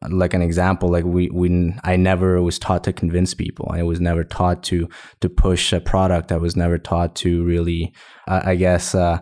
like 0.10 0.34
an 0.34 0.42
example 0.42 0.90
like 0.90 1.04
we 1.04 1.30
we 1.30 1.74
i 1.84 1.96
never 1.96 2.42
was 2.42 2.58
taught 2.58 2.84
to 2.84 2.94
convince 2.94 3.34
people 3.34 3.70
i 3.72 3.84
was 3.84 4.00
never 4.00 4.24
taught 4.24 4.64
to 4.64 4.88
to 5.20 5.30
push 5.30 5.74
a 5.74 5.82
product 5.82 6.32
i 6.32 6.38
was 6.38 6.56
never 6.56 6.78
taught 6.78 7.16
to 7.16 7.44
really 7.44 7.94
uh, 8.28 8.42
i 8.46 8.56
guess 8.56 8.96
uh 8.96 9.20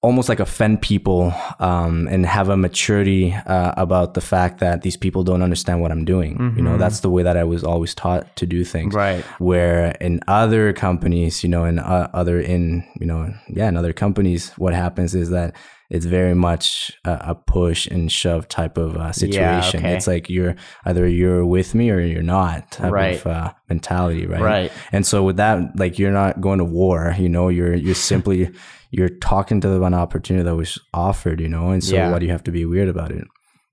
almost 0.00 0.28
like 0.28 0.38
offend 0.38 0.80
people 0.80 1.34
um, 1.58 2.06
and 2.08 2.24
have 2.24 2.48
a 2.48 2.56
maturity 2.56 3.32
uh, 3.32 3.72
about 3.76 4.14
the 4.14 4.20
fact 4.20 4.60
that 4.60 4.82
these 4.82 4.96
people 4.96 5.24
don't 5.24 5.42
understand 5.42 5.80
what 5.80 5.90
I'm 5.90 6.04
doing. 6.04 6.52
You 6.56 6.62
know, 6.62 6.78
that's 6.78 7.00
the 7.00 7.10
way 7.10 7.24
that 7.24 7.36
I 7.36 7.42
was 7.42 7.64
always 7.64 7.94
taught 7.96 8.36
to 8.36 8.46
do 8.46 8.64
things. 8.64 8.94
Right. 8.94 9.24
Where 9.40 9.96
in 10.00 10.20
other 10.28 10.72
companies, 10.72 11.42
you 11.42 11.48
know, 11.48 11.64
in 11.64 11.80
uh, 11.80 12.08
other 12.14 12.40
in 12.40 12.86
you 13.00 13.06
know, 13.06 13.34
yeah, 13.48 13.68
in 13.68 13.76
other 13.76 13.92
companies, 13.92 14.50
what 14.50 14.72
happens 14.72 15.16
is 15.16 15.30
that 15.30 15.56
it's 15.90 16.04
very 16.04 16.34
much 16.34 16.92
a, 17.04 17.18
a 17.30 17.34
push 17.34 17.86
and 17.86 18.12
shove 18.12 18.46
type 18.48 18.76
of 18.76 18.96
uh, 18.96 19.10
situation. 19.12 19.80
okay. 19.80 19.94
It's 19.94 20.06
like 20.06 20.28
you're 20.28 20.54
either 20.84 21.08
you're 21.08 21.46
with 21.46 21.74
me 21.74 21.90
or 21.90 22.00
you're 22.00 22.22
not 22.22 22.70
type 22.72 22.92
Right. 22.92 23.16
of 23.16 23.26
uh, 23.26 23.52
mentality, 23.70 24.26
right? 24.26 24.40
Right. 24.42 24.72
And 24.92 25.06
so 25.06 25.22
with 25.22 25.36
that, 25.38 25.76
like 25.78 25.98
you're 25.98 26.12
not 26.12 26.40
going 26.40 26.58
to 26.58 26.64
war, 26.64 27.14
you 27.18 27.28
know, 27.28 27.48
you're 27.48 27.74
you're 27.74 27.94
simply 27.94 28.50
you're 28.90 29.08
talking 29.08 29.60
to 29.62 29.68
them 29.68 29.82
an 29.82 29.94
opportunity 29.94 30.44
that 30.44 30.56
was 30.56 30.78
offered, 30.94 31.40
you 31.40 31.48
know, 31.48 31.70
and 31.70 31.82
so 31.84 31.94
Yeah. 31.94 32.10
why 32.10 32.18
do 32.18 32.26
you 32.26 32.32
have 32.32 32.44
to 32.44 32.50
be 32.52 32.64
weird 32.66 32.88
about 32.88 33.10
it? 33.10 33.24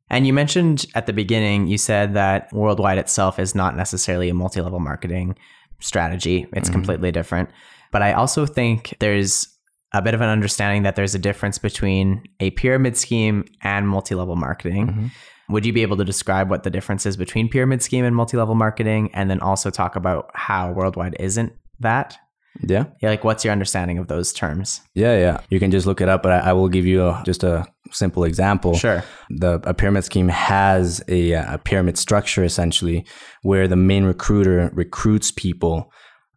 And 0.10 0.28
you 0.28 0.34
mentioned 0.34 0.86
at 0.94 1.08
the 1.08 1.14
beginning, 1.14 1.68
you 1.68 1.78
said 1.78 2.14
that 2.14 2.48
Worldwide 2.54 2.98
itself 3.00 3.40
is 3.40 3.56
not 3.56 3.76
necessarily 3.76 4.30
a 4.30 4.34
multi 4.34 4.62
level 4.62 4.80
marketing 4.80 5.36
strategy, 5.80 6.48
it's 6.54 6.70
completely 6.70 7.12
different. 7.12 7.50
But 7.92 8.02
I 8.02 8.14
also 8.14 8.46
think 8.46 8.96
there's 9.00 9.48
a 9.94 10.02
bit 10.02 10.14
of 10.14 10.22
an 10.22 10.30
understanding 10.30 10.84
that 10.84 10.96
there's 10.96 11.16
a 11.16 11.20
difference 11.20 11.58
between 11.58 12.24
a 12.40 12.52
pyramid 12.52 12.98
scheme 12.98 13.46
and 13.62 13.88
multi 13.88 14.16
level 14.16 14.36
marketing. 14.36 14.88
Mm-hmm. 14.88 15.08
Would 15.50 15.66
you 15.66 15.74
be 15.74 15.84
able 15.84 15.98
to 15.98 16.04
describe 16.04 16.50
what 16.50 16.64
the 16.64 16.70
difference 16.72 17.06
is 17.06 17.18
between 17.18 17.50
pyramid 17.50 17.82
scheme 17.82 18.04
and 18.04 18.16
multi 18.16 18.38
level 18.38 18.56
marketing? 18.56 19.12
And 19.14 19.30
then 19.30 19.40
also 19.40 19.70
talk 19.70 19.96
about 19.96 20.32
how 20.34 20.72
Worldwide 20.72 21.16
isn't 21.20 21.54
that? 21.80 22.18
Yeah. 22.62 22.86
Yeah, 23.02 23.10
like 23.10 23.24
what's 23.24 23.44
your 23.44 23.52
understanding 23.52 23.98
of 23.98 24.08
those 24.08 24.32
terms? 24.32 24.82
Yeah, 24.94 25.18
yeah. 25.18 25.42
You 25.50 25.60
can 25.60 25.72
just 25.72 25.86
look 25.86 26.02
it 26.02 26.10
up, 26.10 26.24
but 26.24 26.32
I, 26.32 26.50
I 26.50 26.54
will 26.54 26.70
give 26.70 26.86
you 26.86 27.06
a, 27.06 27.22
just 27.26 27.44
a 27.44 27.68
simple 27.92 28.24
example. 28.24 28.76
Sure. 28.76 29.04
The 29.30 29.62
a 29.64 29.74
pyramid 29.74 30.06
scheme 30.06 30.30
has 30.30 31.04
a, 31.08 31.34
a 31.34 31.60
pyramid 31.64 31.98
structure 31.98 32.44
essentially, 32.44 33.06
where 33.42 33.68
the 33.68 33.76
main 33.76 34.06
recruiter 34.06 34.72
recruits 34.74 35.32
people 35.32 35.92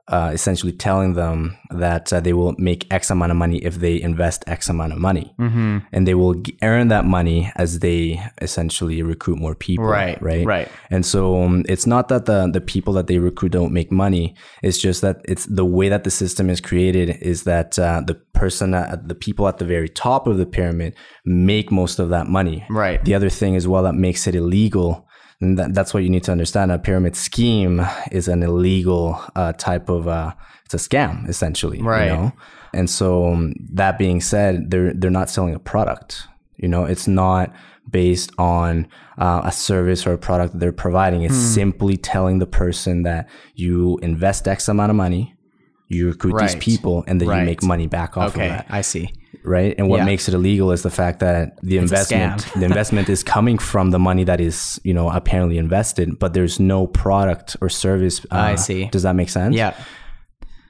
uh, 0.08 0.30
essentially 0.32 0.72
telling 0.72 1.14
them 1.14 1.56
that 1.70 2.12
uh, 2.12 2.20
they 2.20 2.32
will 2.32 2.54
make 2.58 2.86
X 2.92 3.10
amount 3.10 3.30
of 3.30 3.36
money 3.36 3.58
if 3.58 3.76
they 3.76 4.00
invest 4.00 4.42
X 4.46 4.68
amount 4.68 4.92
of 4.92 4.98
money, 4.98 5.34
mm-hmm. 5.38 5.78
and 5.92 6.08
they 6.08 6.14
will 6.14 6.34
earn 6.62 6.88
that 6.88 7.04
money 7.04 7.52
as 7.56 7.80
they 7.80 8.22
essentially 8.40 9.02
recruit 9.02 9.38
more 9.38 9.54
people. 9.54 9.84
Right, 9.84 10.20
right, 10.22 10.46
right. 10.46 10.68
And 10.90 11.04
so 11.04 11.42
um, 11.42 11.64
it's 11.68 11.86
not 11.86 12.08
that 12.08 12.26
the 12.26 12.48
the 12.50 12.60
people 12.60 12.94
that 12.94 13.06
they 13.06 13.18
recruit 13.18 13.52
don't 13.52 13.72
make 13.72 13.92
money. 13.92 14.34
It's 14.62 14.78
just 14.78 15.02
that 15.02 15.20
it's 15.24 15.44
the 15.46 15.64
way 15.64 15.88
that 15.88 16.04
the 16.04 16.10
system 16.10 16.48
is 16.48 16.60
created 16.60 17.18
is 17.20 17.44
that 17.44 17.78
uh, 17.78 18.02
the 18.06 18.14
person, 18.14 18.72
at, 18.72 19.08
the 19.08 19.14
people 19.14 19.48
at 19.48 19.58
the 19.58 19.64
very 19.64 19.88
top 19.88 20.26
of 20.26 20.38
the 20.38 20.46
pyramid, 20.46 20.94
make 21.24 21.70
most 21.70 21.98
of 21.98 22.08
that 22.10 22.28
money. 22.28 22.64
Right. 22.70 23.04
The 23.04 23.14
other 23.14 23.28
thing 23.28 23.56
as 23.56 23.68
well 23.68 23.82
that 23.82 23.94
makes 23.94 24.26
it 24.26 24.34
illegal 24.34 25.07
and 25.40 25.58
that, 25.58 25.74
that's 25.74 25.94
what 25.94 26.02
you 26.02 26.10
need 26.10 26.24
to 26.24 26.32
understand. 26.32 26.72
A 26.72 26.78
pyramid 26.78 27.16
scheme 27.16 27.84
is 28.10 28.28
an 28.28 28.42
illegal 28.42 29.20
uh, 29.36 29.52
type 29.52 29.88
of 29.88 30.08
uh, 30.08 30.32
it's 30.64 30.74
a 30.74 30.78
scam 30.78 31.28
essentially, 31.28 31.80
Right. 31.82 32.04
You 32.06 32.12
know? 32.12 32.32
And 32.74 32.90
so 32.90 33.32
um, 33.32 33.54
that 33.72 33.98
being 33.98 34.20
said, 34.20 34.70
they're 34.70 34.92
they're 34.92 35.10
not 35.10 35.30
selling 35.30 35.54
a 35.54 35.58
product. 35.58 36.26
You 36.56 36.68
know, 36.68 36.84
it's 36.84 37.08
not 37.08 37.54
based 37.90 38.30
on 38.36 38.86
uh, 39.16 39.40
a 39.44 39.52
service 39.52 40.06
or 40.06 40.12
a 40.12 40.18
product 40.18 40.52
that 40.52 40.58
they're 40.58 40.72
providing. 40.72 41.22
It's 41.22 41.34
Hmm. 41.34 41.54
simply 41.54 41.96
telling 41.96 42.38
the 42.40 42.46
person 42.46 43.04
that 43.04 43.28
you 43.54 43.98
invest 44.02 44.46
X 44.46 44.68
amount 44.68 44.90
of 44.90 44.96
money, 44.96 45.34
you 45.86 46.08
recruit 46.08 46.34
these 46.38 46.56
people, 46.56 47.04
and 47.06 47.18
then 47.20 47.28
Right. 47.28 47.38
you 47.40 47.46
make 47.46 47.62
money 47.62 47.86
back 47.86 48.18
off 48.18 48.34
Okay, 48.36 48.50
of 48.50 48.52
that 48.56 48.66
I 48.68 48.82
see. 48.82 49.10
Right? 49.48 49.74
And 49.78 49.88
what 49.88 49.98
Yeah. 49.98 50.04
makes 50.04 50.28
it 50.28 50.34
illegal 50.34 50.70
is 50.72 50.82
the 50.82 50.90
fact 50.90 51.18
that 51.20 51.58
the 51.62 51.76
a 51.78 51.80
investment 51.80 52.46
the 52.54 52.64
investment 52.64 53.08
is 53.08 53.22
coming 53.22 53.58
from 53.58 53.90
the 53.90 53.98
money 53.98 54.24
that 54.24 54.40
is 54.40 54.80
you 54.84 54.94
know 54.94 55.08
apparently 55.10 55.58
invested, 55.58 56.18
but 56.18 56.32
there's 56.34 56.60
no 56.60 56.86
product 56.86 57.56
or 57.60 57.68
service. 57.68 58.20
uh, 58.30 58.52
I 58.52 58.56
see. 58.56 58.86
Does 58.92 59.02
that 59.02 59.16
make 59.16 59.28
sense? 59.30 59.54
Yeah. 59.56 59.72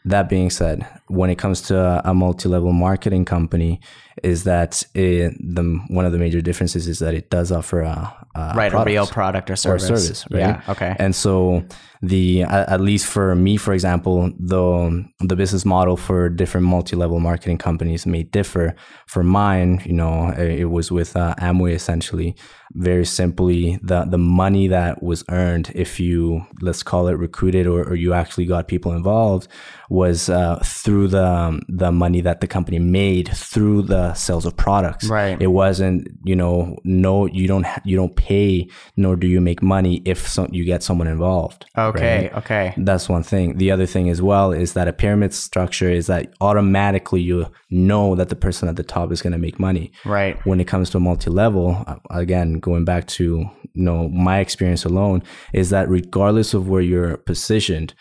That 0.05 0.29
being 0.29 0.51
said, 0.51 0.87
when 1.09 1.31
it 1.31 1.39
comes 1.39 1.63
to 1.63 2.09
a 2.09 2.15
multi-level 2.15 2.73
marketing 2.73 3.25
company, 3.25 3.81
is 4.23 4.45
that 4.45 4.83
it, 4.95 5.33
the 5.39 5.63
one 5.89 6.05
of 6.05 6.13
the 6.13 6.19
major 6.19 6.41
differences 6.41 6.89
is 6.89 6.99
that 6.99 7.15
it 7.15 7.31
does 7.31 7.53
offer 7.53 7.83
a, 7.83 8.27
a 8.35 8.53
Right, 8.57 8.71
product 8.71 8.89
a 8.89 8.93
real 8.93 9.07
product 9.07 9.51
or 9.51 9.53
or 9.53 9.57
service. 9.57 9.87
service, 9.87 10.25
right? 10.31 10.41
Yeah. 10.41 10.63
Okay. 10.69 10.97
And 10.99 11.15
so 11.15 11.65
the 12.03 12.43
at 12.43 12.81
least 12.81 13.07
for 13.07 13.35
me, 13.35 13.57
for 13.57 13.73
example, 13.73 14.33
the 14.39 15.05
the 15.21 15.37
business 15.37 15.65
model 15.65 15.97
for 15.97 16.29
different 16.29 16.67
multi-level 16.67 17.21
marketing 17.21 17.59
companies 17.59 18.07
may 18.07 18.25
differ. 18.25 18.75
For 19.07 19.23
mine, 19.23 19.81
you 19.87 19.93
know, 19.93 20.29
it, 20.37 20.61
it 20.61 20.65
was 20.67 20.91
with 20.91 21.17
uh, 21.17 21.35
Amway 21.39 21.73
essentially. 21.75 22.35
Very 22.75 23.07
simply, 23.07 23.79
the 23.83 24.05
the 24.05 24.19
money 24.19 24.69
that 24.69 25.01
was 25.03 25.25
earned 25.31 25.71
if 25.75 25.99
you 26.01 26.45
let's 26.61 26.83
call 26.83 27.09
it 27.09 27.15
recruited 27.15 27.67
or, 27.67 27.83
or 27.83 27.95
you 27.95 28.13
actually 28.13 28.47
got 28.47 28.69
people 28.69 28.93
involved 28.93 29.49
was 29.89 30.29
uh, 30.29 30.59
through 30.65 30.98
the 31.07 31.61
the 31.69 31.93
money 31.93 32.21
that 32.23 32.41
the 32.41 32.47
company 32.47 32.79
made 32.79 33.29
through 33.29 33.83
the 33.83 34.15
sales 34.15 34.45
of 34.47 34.57
products. 34.57 35.09
Right. 35.09 35.41
It 35.41 35.49
wasn't, 35.49 36.09
you 36.25 36.35
know, 36.35 36.77
no, 36.83 37.27
you 37.27 37.47
don't 37.47 37.65
ha- 37.65 37.83
you 37.85 37.97
don't 37.97 38.17
pay 38.17 38.69
nor 38.97 39.15
do 39.15 39.27
you 39.27 39.41
make 39.41 39.63
money 39.63 40.03
if 40.05 40.27
some, 40.27 40.49
you 40.51 40.65
get 40.65 40.83
someone 40.83 41.07
involved. 41.07 41.67
okay. 41.77 42.23
right? 42.23 42.35
Okay. 42.39 42.75
That's 42.77 43.09
one 43.09 43.23
thing. 43.23 43.59
The 43.59 43.71
other 43.71 43.87
thing 43.87 44.09
as 44.09 44.21
well 44.21 44.53
is 44.53 44.73
that 44.73 44.89
a 44.89 44.93
pyramid 44.93 45.33
structure 45.35 45.91
is 45.91 46.07
that 46.09 46.33
automatically 46.41 47.21
you 47.21 47.47
know 47.71 48.15
that 48.15 48.29
the 48.29 48.37
person 48.37 48.69
at 48.69 48.77
the 48.77 48.83
top 48.83 49.13
is 49.13 49.23
going 49.23 49.33
to 49.33 49.39
make 49.39 49.61
money. 49.61 49.93
Right. 50.05 50.45
When 50.47 50.61
it 50.61 50.67
comes 50.67 50.91
to 50.91 51.01
multi-level, 51.01 51.85
uh, 51.87 51.97
again, 52.11 52.59
going 52.59 52.85
back 52.85 53.07
to 53.09 53.49
you 53.75 53.83
know 53.85 54.09
my 54.09 54.39
experience 54.41 54.85
alone 54.85 55.23
is 55.53 55.71
that 55.71 55.89
regardless 55.89 56.55
of 56.55 56.69
where 56.69 56.81
you're 56.81 57.19
positioned, 57.19 57.95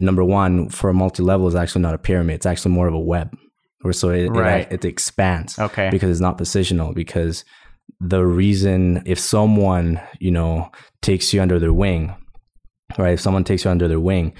number 0.00 0.24
one 0.24 0.68
for 0.68 0.90
a 0.90 0.94
multi-level 0.94 1.48
is 1.48 1.54
actually 1.54 1.82
not 1.82 1.94
a 1.94 1.98
pyramid. 1.98 2.36
It's 2.36 2.46
actually 2.46 2.72
more 2.72 2.88
of 2.88 2.94
a 2.94 2.98
web, 3.00 3.36
or 3.84 3.92
so 3.92 4.10
it, 4.10 4.28
Right. 4.28 4.66
it, 4.70 4.84
it 4.84 4.88
expands. 4.88 5.58
Okay. 5.58 5.88
because 5.90 6.10
it's 6.10 6.20
not 6.20 6.38
positional. 6.38 6.94
Because 6.94 7.44
the 8.00 8.24
reason 8.24 9.02
if 9.06 9.18
someone 9.18 10.00
you 10.20 10.30
know 10.30 10.70
takes 11.02 11.32
you 11.32 11.40
under 11.42 11.58
their 11.58 11.72
wing, 11.72 12.14
right? 12.98 13.14
If 13.14 13.20
someone 13.20 13.44
takes 13.44 13.64
you 13.64 13.70
under 13.70 13.88
their 13.88 14.00
wing, 14.00 14.34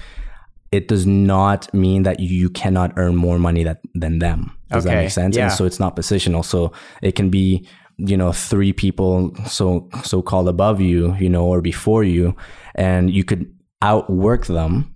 it 0.71 0.87
does 0.87 1.05
not 1.05 1.73
mean 1.73 2.03
that 2.03 2.19
you 2.19 2.49
cannot 2.49 2.93
earn 2.97 3.15
more 3.15 3.39
money 3.39 3.63
that, 3.63 3.79
than 3.95 4.19
them. 4.19 4.55
Does 4.71 4.83
that 4.83 4.95
make 4.95 5.09
sense? 5.09 5.35
yeah. 5.35 5.45
And 5.45 5.51
so 5.51 5.65
it's 5.65 5.79
not 5.79 5.95
positional. 5.95 6.45
So 6.45 6.71
it 7.01 7.15
can 7.15 7.31
be, 7.31 7.67
you 7.97 8.15
know, 8.15 8.31
three 8.31 8.71
people 8.71 9.33
so 9.47 9.89
so 10.03 10.21
called 10.21 10.47
above 10.47 10.79
you, 10.79 11.15
you 11.15 11.27
know, 11.29 11.45
or 11.45 11.59
before 11.61 12.03
you, 12.03 12.35
and 12.75 13.09
you 13.09 13.23
could 13.23 13.51
outwork 13.81 14.45
them 14.45 14.93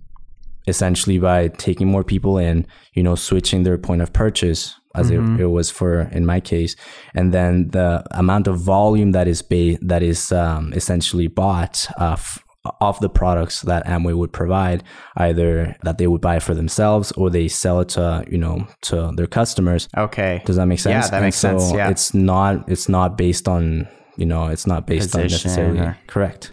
essentially 0.66 1.18
by 1.18 1.48
taking 1.48 1.88
more 1.88 2.04
people 2.04 2.38
in, 2.38 2.66
you 2.94 3.02
know, 3.02 3.14
switching 3.14 3.62
their 3.64 3.78
point 3.78 4.02
of 4.02 4.12
purchase 4.12 4.74
as 4.96 5.10
it, 5.10 5.18
it 5.40 5.46
was 5.46 5.72
for 5.72 6.02
in 6.12 6.24
my 6.24 6.38
case, 6.38 6.76
and 7.14 7.34
then 7.34 7.68
the 7.70 8.04
amount 8.12 8.46
of 8.46 8.60
volume 8.60 9.10
that 9.10 9.26
is 9.26 9.42
ba- 9.42 9.76
that 9.82 10.04
is 10.04 10.30
um, 10.30 10.72
essentially 10.72 11.26
bought 11.26 11.84
uh, 11.98 12.12
f- 12.12 12.38
of 12.80 13.00
the 13.00 13.08
products 13.10 13.62
that 13.62 13.84
Amway 13.86 14.16
would 14.16 14.32
provide, 14.32 14.84
either 15.16 15.76
that 15.82 15.98
they 15.98 16.06
would 16.06 16.20
buy 16.20 16.38
for 16.38 16.54
themselves 16.54 17.10
or 17.12 17.28
they 17.28 17.48
sell 17.48 17.80
it 17.80 17.88
to 17.90 18.24
you 18.30 18.38
know 18.38 18.68
to 18.82 19.10
their 19.16 19.26
customers. 19.26 19.88
Okay. 19.96 20.42
Does 20.46 20.54
that 20.56 20.66
make 20.66 20.78
sense? 20.78 21.06
Yeah, 21.06 21.10
that 21.10 21.16
And 21.16 21.24
makes 21.24 21.38
sense, 21.38 21.72
yeah. 21.72 21.90
it's 21.90 22.14
not 22.14 22.68
it's 22.68 22.88
not 22.88 23.18
based 23.18 23.48
on 23.48 23.88
you 24.16 24.26
know 24.26 24.46
it's 24.46 24.64
not 24.66 24.86
based 24.86 25.14
on 25.16 25.22
necessarily 25.22 25.80
or- 25.80 25.98
correct. 26.06 26.52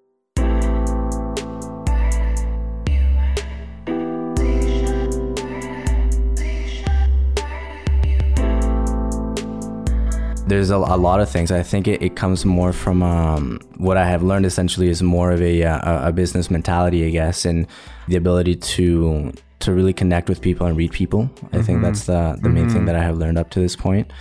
There's 10.52 10.70
a, 10.70 10.76
a 10.76 10.98
lot 10.98 11.22
of 11.22 11.30
things. 11.30 11.50
I 11.50 11.64
think 11.64 11.88
it, 11.88 12.02
it 12.02 12.18
comes 12.18 12.44
more 12.44 12.74
from 12.74 13.02
um, 13.02 13.62
what 13.78 13.96
I 13.96 14.06
have 14.06 14.22
learned. 14.22 14.46
Essentially, 14.46 14.90
is 14.90 15.02
more 15.02 15.32
of 15.32 15.42
a, 15.42 15.64
uh, 15.64 16.06
a 16.06 16.10
a 16.10 16.12
business 16.12 16.52
mentality, 16.52 17.06
I 17.06 17.10
guess, 17.10 17.46
and 17.46 17.66
the 18.10 18.18
ability 18.18 18.56
to 18.56 19.32
to 19.62 19.72
really 19.72 19.94
connect 19.94 20.28
with 20.28 20.42
people 20.42 20.68
and 20.68 20.76
read 20.76 20.92
people. 20.92 21.30
I 21.54 21.62
think 21.62 21.82
that's 21.82 22.06
the 22.06 22.38
the 22.42 22.50
main 22.50 22.70
thing 22.70 22.84
that 22.86 22.96
I 22.96 23.02
have 23.02 23.18
learned 23.18 23.38
up 23.38 23.50
to 23.52 23.60
this 23.62 23.78
point. 23.78 24.12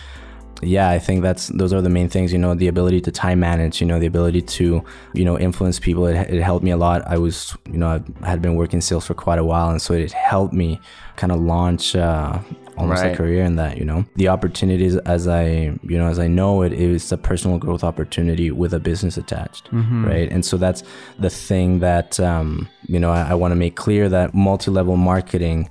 Yeah, 0.63 0.91
I 0.91 0.99
think 1.01 1.23
that's 1.23 1.49
those 1.49 1.73
are 1.73 1.83
the 1.83 1.91
main 1.91 2.09
things. 2.09 2.33
You 2.33 2.39
know, 2.39 2.55
the 2.55 2.69
ability 2.69 3.01
to 3.03 3.11
time 3.11 3.41
manage. 3.41 3.81
You 3.81 3.89
know, 3.89 3.99
the 3.99 4.07
ability 4.07 4.43
to 4.43 4.85
you 5.15 5.25
know 5.25 5.37
influence 5.37 5.81
people. 5.81 6.07
It, 6.07 6.17
it 6.31 6.43
helped 6.43 6.65
me 6.65 6.71
a 6.71 6.77
lot. 6.77 7.03
I 7.09 7.19
was 7.19 7.57
you 7.67 7.79
know 7.79 8.05
I 8.23 8.29
had 8.29 8.41
been 8.41 8.55
working 8.55 8.81
sales 8.81 9.05
for 9.05 9.15
quite 9.15 9.41
a 9.41 9.45
while, 9.45 9.71
and 9.71 9.83
so 9.83 9.95
it 9.95 10.13
helped 10.13 10.55
me 10.55 10.79
kind 11.21 11.33
of 11.37 11.39
launch 11.55 11.85
uh, 11.97 12.39
almost 12.81 13.03
Right. 13.03 13.13
a 13.15 13.17
career 13.21 13.43
in 13.51 13.55
that. 13.63 13.73
You 13.81 13.85
know, 13.91 14.01
the 14.23 14.29
opportunities 14.37 14.95
as 15.15 15.23
I 15.43 15.45
you 15.93 15.99
know 16.01 16.09
as 16.15 16.19
I 16.27 16.29
know 16.39 16.53
it 16.67 16.73
is 16.73 17.13
a 17.13 17.19
personal 17.31 17.57
growth 17.65 17.85
opportunity 17.91 18.49
with 18.63 18.73
a 18.81 18.81
business 18.91 19.15
attached, 19.23 19.65
right? 20.13 20.29
And 20.35 20.43
so 20.51 20.55
that's 20.65 20.81
the 21.25 21.31
thing 21.49 21.69
that 21.89 22.11
um, 22.31 22.49
you 22.95 23.01
know 23.03 23.11
I, 23.19 23.23
I 23.33 23.35
want 23.41 23.53
to 23.53 23.57
make 23.65 23.75
clear 23.85 24.05
that 24.17 24.29
multi-level 24.35 24.97
marketing. 25.13 25.69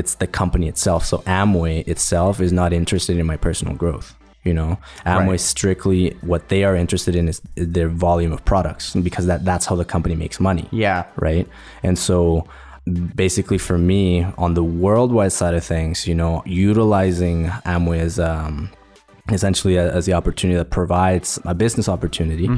It's 0.00 0.14
the 0.22 0.28
company 0.40 0.66
itself. 0.72 1.02
So 1.12 1.16
Amway 1.40 1.76
itself 1.94 2.34
is 2.46 2.52
not 2.52 2.70
interested 2.72 3.14
in 3.22 3.26
my 3.32 3.36
personal 3.48 3.74
growth. 3.82 4.08
You 4.48 4.54
know, 4.58 4.70
Amway 5.14 5.30
Right. 5.36 5.40
strictly 5.54 6.00
what 6.32 6.42
they 6.52 6.62
are 6.68 6.76
interested 6.84 7.14
in 7.20 7.24
is 7.32 7.38
their 7.76 7.88
volume 8.08 8.32
of 8.36 8.40
products 8.52 8.84
because 9.08 9.24
that 9.30 9.40
that's 9.50 9.66
how 9.68 9.76
the 9.82 9.84
company 9.94 10.14
makes 10.24 10.38
money 10.50 10.66
Yeah. 10.84 11.00
right? 11.26 11.46
And 11.86 11.96
so 11.98 12.46
basically 13.14 13.58
for 13.58 13.78
me 13.78 14.24
on 14.38 14.54
the 14.54 14.64
worldwide 14.64 15.32
side 15.32 15.54
of 15.54 15.64
things, 15.64 16.06
you 16.06 16.14
know, 16.14 16.42
utilizing 16.46 17.46
Amway 17.64 18.00
as 18.00 18.18
um 18.18 18.70
essentially 19.32 19.78
as 19.78 20.06
the 20.06 20.12
opportunity 20.12 20.56
that 20.56 20.70
provides 20.70 21.38
a 21.44 21.54
business 21.54 21.88
opportunity 21.88 22.48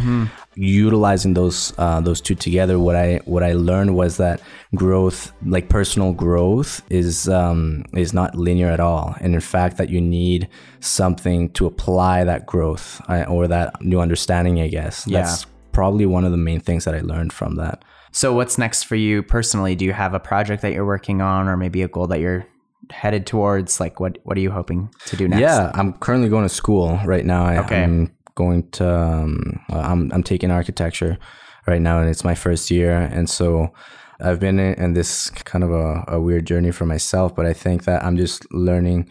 utilizing 0.55 1.35
those 1.35 1.73
uh, 1.79 2.01
those 2.01 2.21
two 2.21 2.35
together 2.35 2.79
what 2.79 2.97
i 2.97 3.21
what 3.25 3.43
i 3.43 3.53
learned 3.53 3.95
was 3.95 4.17
that 4.17 4.41
growth 4.75 5.33
like 5.45 5.69
personal 5.69 6.13
growth 6.13 6.83
is 6.91 7.29
um, 7.29 7.85
is 7.95 8.13
not 8.13 8.35
linear 8.35 8.69
at 8.69 8.81
all. 8.81 9.15
And 9.21 9.35
in 9.35 9.41
fact 9.41 9.77
that 9.79 9.91
you 9.91 10.01
need 10.01 10.49
something 10.81 11.51
to 11.51 11.67
apply 11.67 12.25
that 12.25 12.47
growth 12.47 13.01
uh, 13.09 13.25
or 13.29 13.49
that 13.49 13.83
new 13.83 14.01
understanding 14.01 14.61
i 14.61 14.69
guess. 14.69 15.07
Yeah. 15.07 15.23
that's 15.23 15.47
probably 15.73 16.07
one 16.07 16.25
of 16.25 16.31
the 16.31 16.37
main 16.39 16.61
things 16.61 16.85
that 16.85 16.95
i 16.95 17.01
learned 17.01 17.33
from 17.33 17.57
that 17.57 17.85
So 18.13 18.33
what's 18.35 18.59
next 18.59 18.85
for 18.85 18.97
you 18.97 19.23
personally? 19.23 19.75
Do 19.75 19.85
you 19.85 19.93
have 19.93 20.15
a 20.15 20.21
project 20.21 20.63
that 20.63 20.73
you're 20.73 20.87
working 20.87 21.21
on 21.23 21.49
or 21.49 21.57
maybe 21.57 21.83
a 21.83 21.89
goal 21.89 22.07
that 22.09 22.21
you're 22.21 22.47
headed 22.91 23.27
towards? 23.27 23.81
Like 23.81 24.01
what 24.01 24.19
what 24.25 24.37
are 24.37 24.41
you 24.41 24.51
hoping 24.51 24.91
to 25.07 25.17
do 25.17 25.27
next? 25.29 25.41
Yeah, 25.41 25.71
I'm 25.75 25.95
currently 25.95 26.29
going 26.29 26.45
to 26.45 26.55
school 26.55 27.01
right 27.05 27.25
now. 27.25 27.45
I, 27.45 27.59
Okay. 27.59 27.83
I'm 27.83 28.15
going 28.35 28.69
to. 28.73 28.89
Um, 28.89 29.61
I'm 29.71 30.13
I'm 30.13 30.23
taking 30.23 30.51
architecture 30.51 31.19
right 31.67 31.81
now, 31.81 32.01
and 32.01 32.09
it's 32.09 32.25
my 32.25 32.35
first 32.35 32.71
year, 32.71 32.93
and 32.93 33.29
so 33.29 33.73
I've 34.21 34.41
been 34.41 34.59
in, 34.59 34.75
in 34.75 34.93
this 34.93 35.31
kind 35.31 35.65
of 35.65 35.71
a, 35.71 36.05
a 36.09 36.21
weird 36.21 36.47
journey 36.47 36.71
for 36.71 36.87
myself. 36.87 37.35
But 37.35 37.47
I 37.47 37.53
think 37.53 37.85
that 37.85 38.05
I'm 38.05 38.17
just 38.17 38.51
learning 38.53 39.11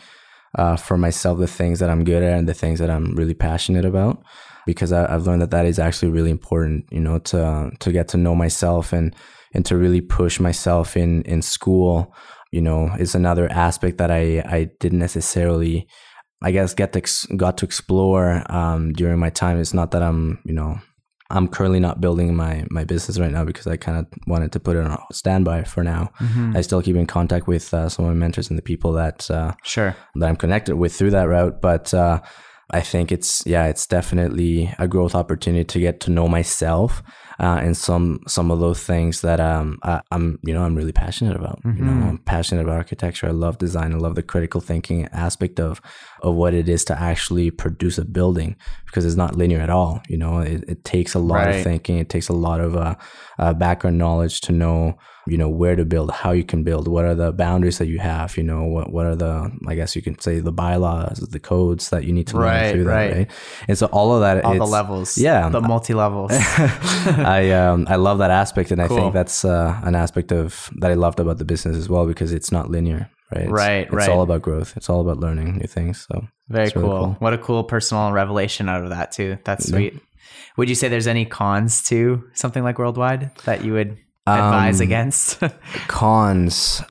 uh, 0.56 0.76
for 0.76 0.98
myself 0.98 1.40
the 1.40 1.48
things 1.48 1.80
that 1.80 1.90
I'm 1.90 2.04
good 2.04 2.24
at 2.24 2.38
and 2.38 2.48
the 2.48 2.54
things 2.54 2.80
that 2.80 2.90
I'm 2.90 3.16
really 3.16 3.34
passionate 3.34 3.86
about. 3.86 4.24
Because 4.66 4.92
I, 4.92 5.14
I've 5.14 5.26
learned 5.26 5.42
that 5.42 5.52
that 5.52 5.66
is 5.66 5.80
actually 5.80 6.12
really 6.12 6.32
important, 6.32 6.86
you 6.92 7.00
know, 7.00 7.20
to 7.20 7.72
to 7.80 7.92
get 7.92 8.08
to 8.10 8.18
know 8.18 8.36
myself 8.36 8.94
and 8.94 9.16
and 9.54 9.66
to 9.66 9.78
really 9.78 10.02
push 10.02 10.40
myself 10.40 10.96
in 10.96 11.24
in 11.24 11.42
school 11.42 12.14
you 12.52 12.62
know, 12.62 12.92
is 13.00 13.16
another 13.16 13.50
aspect 13.52 13.98
that 13.98 14.12
I 14.12 14.44
I 14.46 14.70
didn't 14.80 15.00
necessarily, 15.00 15.88
I 16.44 16.52
guess, 16.52 16.74
get 16.74 16.94
to 16.94 17.00
ex- 17.00 17.26
got 17.38 17.58
to 17.60 17.66
explore 17.66 18.44
um, 18.52 18.92
during 18.94 19.20
my 19.20 19.30
time. 19.30 19.60
It's 19.60 19.74
not 19.74 19.92
that 19.92 20.04
I'm, 20.04 20.40
you 20.44 20.54
know, 20.54 20.78
I'm 21.30 21.48
currently 21.48 21.80
not 21.80 22.02
building 22.02 22.36
my 22.36 22.66
my 22.70 22.84
business 22.84 23.18
right 23.18 23.32
now 23.32 23.46
because 23.46 23.68
I 23.68 23.78
kind 23.78 24.00
of 24.00 24.06
wanted 24.28 24.52
to 24.52 24.60
put 24.60 24.76
it 24.76 24.86
on 24.86 24.98
standby 25.14 25.64
for 25.64 25.84
now. 25.84 26.12
Mm-hmm. 26.20 26.58
I 26.58 26.62
still 26.62 26.82
keep 26.82 26.98
in 26.98 27.08
contact 27.08 27.48
with 27.48 27.74
uh, 27.74 27.88
some 27.88 28.06
of 28.06 28.12
my 28.12 28.20
mentors 28.20 28.50
and 28.50 28.58
the 28.58 28.64
people 28.64 28.92
that 28.94 29.32
uh, 29.32 29.54
Sure. 29.64 29.96
that 30.16 30.28
I'm 30.28 30.36
connected 30.36 30.76
with 30.76 30.94
through 30.94 31.12
that 31.12 31.30
route, 31.30 31.62
but. 31.62 31.94
Uh, 31.94 32.20
I 32.72 32.82
think 32.82 33.12
it's 33.12 33.46
yeah, 33.46 33.68
it's 33.68 33.86
definitely 33.86 34.74
a 34.80 34.88
growth 34.88 35.14
opportunity 35.14 35.66
to 35.66 35.80
get 35.80 36.00
to 36.02 36.12
know 36.12 36.28
myself 36.28 37.04
uh, 37.42 37.60
and 37.66 37.76
some 37.76 38.20
some 38.28 38.52
of 38.52 38.60
those 38.60 38.82
things 38.84 39.22
that 39.22 39.40
um 39.40 39.80
I, 39.84 40.02
am 40.12 40.38
you 40.44 40.54
know 40.54 40.64
I'm 40.64 40.76
really 40.76 40.92
passionate 40.94 41.36
about. 41.36 41.60
You 41.66 41.84
know, 41.84 41.92
I'm 42.10 42.18
passionate 42.20 42.64
about 42.64 42.78
architecture. 42.78 43.28
I 43.28 43.32
love 43.32 43.58
design. 43.58 43.94
I 43.94 43.98
love 43.98 44.16
the 44.16 44.24
critical 44.24 44.62
thinking 44.62 45.08
aspect 45.12 45.60
of 45.60 45.82
of 46.22 46.36
what 46.36 46.54
it 46.54 46.70
is 46.70 46.86
to 46.86 46.94
actually 47.00 47.50
produce 47.52 47.98
a 47.98 48.06
building 48.06 48.56
because 48.86 49.06
it's 49.06 49.16
not 49.24 49.36
linear 49.36 49.60
at 49.60 49.70
all. 49.72 50.02
You 50.08 50.18
know, 50.18 50.40
it, 50.40 50.64
it 50.68 50.84
takes 50.86 51.16
a 51.16 51.20
lot 51.20 51.46
Right. 51.48 51.56
of 51.56 51.64
thinking. 51.64 51.98
It 51.98 52.10
takes 52.10 52.30
a 52.30 52.34
lot 52.48 52.60
of 52.62 52.76
uh, 52.76 52.96
uh, 53.40 53.54
background 53.54 53.98
knowledge 53.98 54.42
to 54.42 54.52
know 54.52 54.98
you 55.28 55.38
know 55.38 55.50
where 55.50 55.76
to 55.76 55.86
build 55.86 56.10
how 56.12 56.32
you 56.32 56.44
can 56.44 56.64
build 56.64 56.88
what 56.88 57.06
are 57.06 57.14
the 57.14 57.32
boundaries 57.32 57.78
that 57.78 57.86
you 57.88 58.00
have 58.00 58.36
you 58.38 58.44
know 58.44 58.64
what 58.64 58.92
what 58.92 59.06
are 59.06 59.16
the 59.16 59.52
i 59.68 59.76
guess 59.76 59.96
you 59.96 60.02
can 60.02 60.18
say 60.20 60.40
the 60.40 60.52
bylaws 60.52 61.20
the 61.30 61.40
codes 61.40 61.92
that 61.92 62.06
you 62.06 62.12
need 62.12 62.26
to 62.26 62.38
Right, 62.38 62.64
learn 62.64 62.72
through 62.74 62.84
that 62.86 62.92
right. 62.96 63.14
right 63.18 63.32
and 63.68 63.78
so 63.78 63.86
all 63.98 64.16
of 64.16 64.22
that 64.22 64.44
All 64.44 64.58
the 64.58 64.66
levels. 64.66 65.20
yeah 65.20 65.48
The 65.50 65.62
multi 65.62 65.94
levels. 65.94 66.32
i 67.38 67.52
um 67.62 67.80
i 67.90 67.98
love 68.08 68.18
that 68.24 68.32
aspect 68.44 68.68
and 68.72 68.82
i 68.82 68.88
think 68.88 69.14
that's 69.14 69.44
uh, 69.46 69.80
an 69.90 69.96
aspect 69.96 70.30
of 70.32 70.70
that 70.82 70.90
i 70.92 70.98
loved 71.06 71.20
about 71.20 71.38
the 71.42 71.46
business 71.54 71.76
as 71.84 71.88
well 71.94 72.06
because 72.06 72.32
it's 72.38 72.52
not 72.58 72.70
linear 72.76 73.02
right 73.34 73.44
it's, 73.46 73.52
Right, 73.52 73.84
it's 73.88 73.94
right. 74.00 74.10
all 74.10 74.22
about 74.28 74.42
growth 74.42 74.70
it's 74.78 74.90
all 74.92 75.02
about 75.06 75.18
learning 75.26 75.50
new 75.62 75.68
things 75.78 75.96
so 76.08 76.16
Very 76.50 76.66
it's 76.68 76.76
really 76.76 76.88
cool. 76.90 77.00
cool. 77.06 77.16
What 77.24 77.34
a 77.34 77.38
cool 77.48 77.64
personal 77.64 78.12
revelation 78.12 78.68
out 78.74 78.84
of 78.84 78.90
that 78.96 79.08
too. 79.18 79.38
That's 79.48 79.66
sweet. 79.72 79.94
Would 80.58 80.68
you 80.72 80.76
say 80.76 80.90
there's 80.90 81.08
any 81.08 81.26
cons 81.26 81.72
to 81.90 81.98
something 82.34 82.64
like 82.68 82.78
Worldwide 82.78 83.24
that 83.48 83.64
you 83.66 83.72
would 83.78 83.92
advise 84.28 84.82
Um, 84.82 84.88
against? 84.88 85.40
cons 85.88 86.84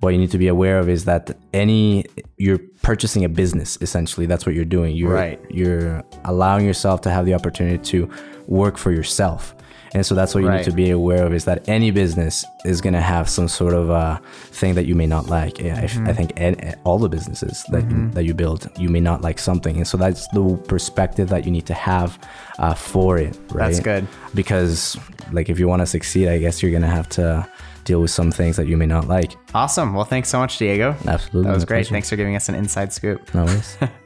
what 0.00 0.10
you 0.10 0.18
need 0.18 0.30
to 0.30 0.38
be 0.38 0.48
aware 0.48 0.78
of 0.78 0.88
is 0.96 1.04
that 1.06 1.36
any 1.54 2.04
you're 2.36 2.60
purchasing 2.82 3.24
a 3.24 3.28
business 3.28 3.78
essentially 3.80 4.26
that's 4.26 4.44
what 4.46 4.54
you're 4.54 4.64
doing 4.78 4.94
you're 4.94 5.12
Right. 5.14 5.40
you're 5.50 6.02
allowing 6.24 6.64
yourself 6.66 7.00
to 7.02 7.10
have 7.10 7.24
the 7.24 7.34
opportunity 7.34 7.78
to 7.92 7.98
work 8.46 8.76
for 8.76 8.92
yourself 8.92 9.54
and 9.96 10.04
so 10.04 10.14
that's 10.14 10.32
what 10.34 10.42
you 10.44 10.48
Right. 10.50 10.58
need 10.58 10.70
to 10.70 10.76
be 10.84 10.90
aware 10.90 11.24
of 11.26 11.32
is 11.32 11.44
that 11.46 11.58
any 11.68 11.90
business 11.90 12.44
is 12.64 12.80
going 12.84 12.92
to 12.92 13.00
have 13.14 13.28
some 13.28 13.48
sort 13.48 13.74
of 13.74 13.90
uh, 13.90 14.18
thing 14.60 14.74
that 14.74 14.84
you 14.86 14.94
may 14.94 15.06
not 15.14 15.24
like 15.38 15.58
yeah, 15.58 15.78
I- 15.80 15.86
Mm-hmm. 15.86 16.08
I, 16.10 16.12
think 16.12 16.30
an- 16.36 16.74
all 16.84 16.98
the 16.98 17.08
businesses 17.16 17.64
that, 17.72 17.84
that 18.14 18.24
you 18.24 18.34
build 18.34 18.60
you 18.84 18.88
may 18.96 19.00
not 19.00 19.18
like 19.22 19.38
something 19.38 19.74
and 19.80 19.86
so 19.86 19.96
that's 19.96 20.28
the 20.36 20.44
perspective 20.68 21.28
that 21.30 21.44
you 21.46 21.50
need 21.56 21.66
to 21.66 21.74
have 21.74 22.18
uh, 22.58 22.74
for 22.74 23.18
it 23.18 23.32
right 23.52 23.72
That's 23.72 23.80
good. 23.80 24.06
because 24.34 24.96
like 25.32 25.48
if 25.52 25.58
you 25.58 25.66
want 25.68 25.80
to 25.82 25.86
succeed 25.86 26.28
i 26.28 26.38
guess 26.38 26.62
you're 26.62 26.70
going 26.78 26.88
to 26.90 26.96
have 27.00 27.08
to 27.20 27.48
deal 27.84 28.00
with 28.02 28.10
some 28.10 28.30
things 28.32 28.56
that 28.56 28.66
you 28.66 28.76
may 28.76 28.86
not 28.86 29.06
like 29.08 29.32
awesome. 29.54 29.94
Well, 29.94 30.04
thanks 30.04 30.28
so 30.28 30.38
much, 30.38 30.58
Diego. 30.58 30.96
Absolutely. 31.06 31.48
That 31.48 31.54
was 31.54 31.64
great. 31.64 31.78
pleasure. 31.86 31.94
Thanks 31.94 32.08
for 32.10 32.16
giving 32.16 32.34
us 32.36 32.48
an 32.50 32.54
inside 32.56 32.92
scoop. 32.92 33.32
No 33.32 33.44
worries. 33.44 33.76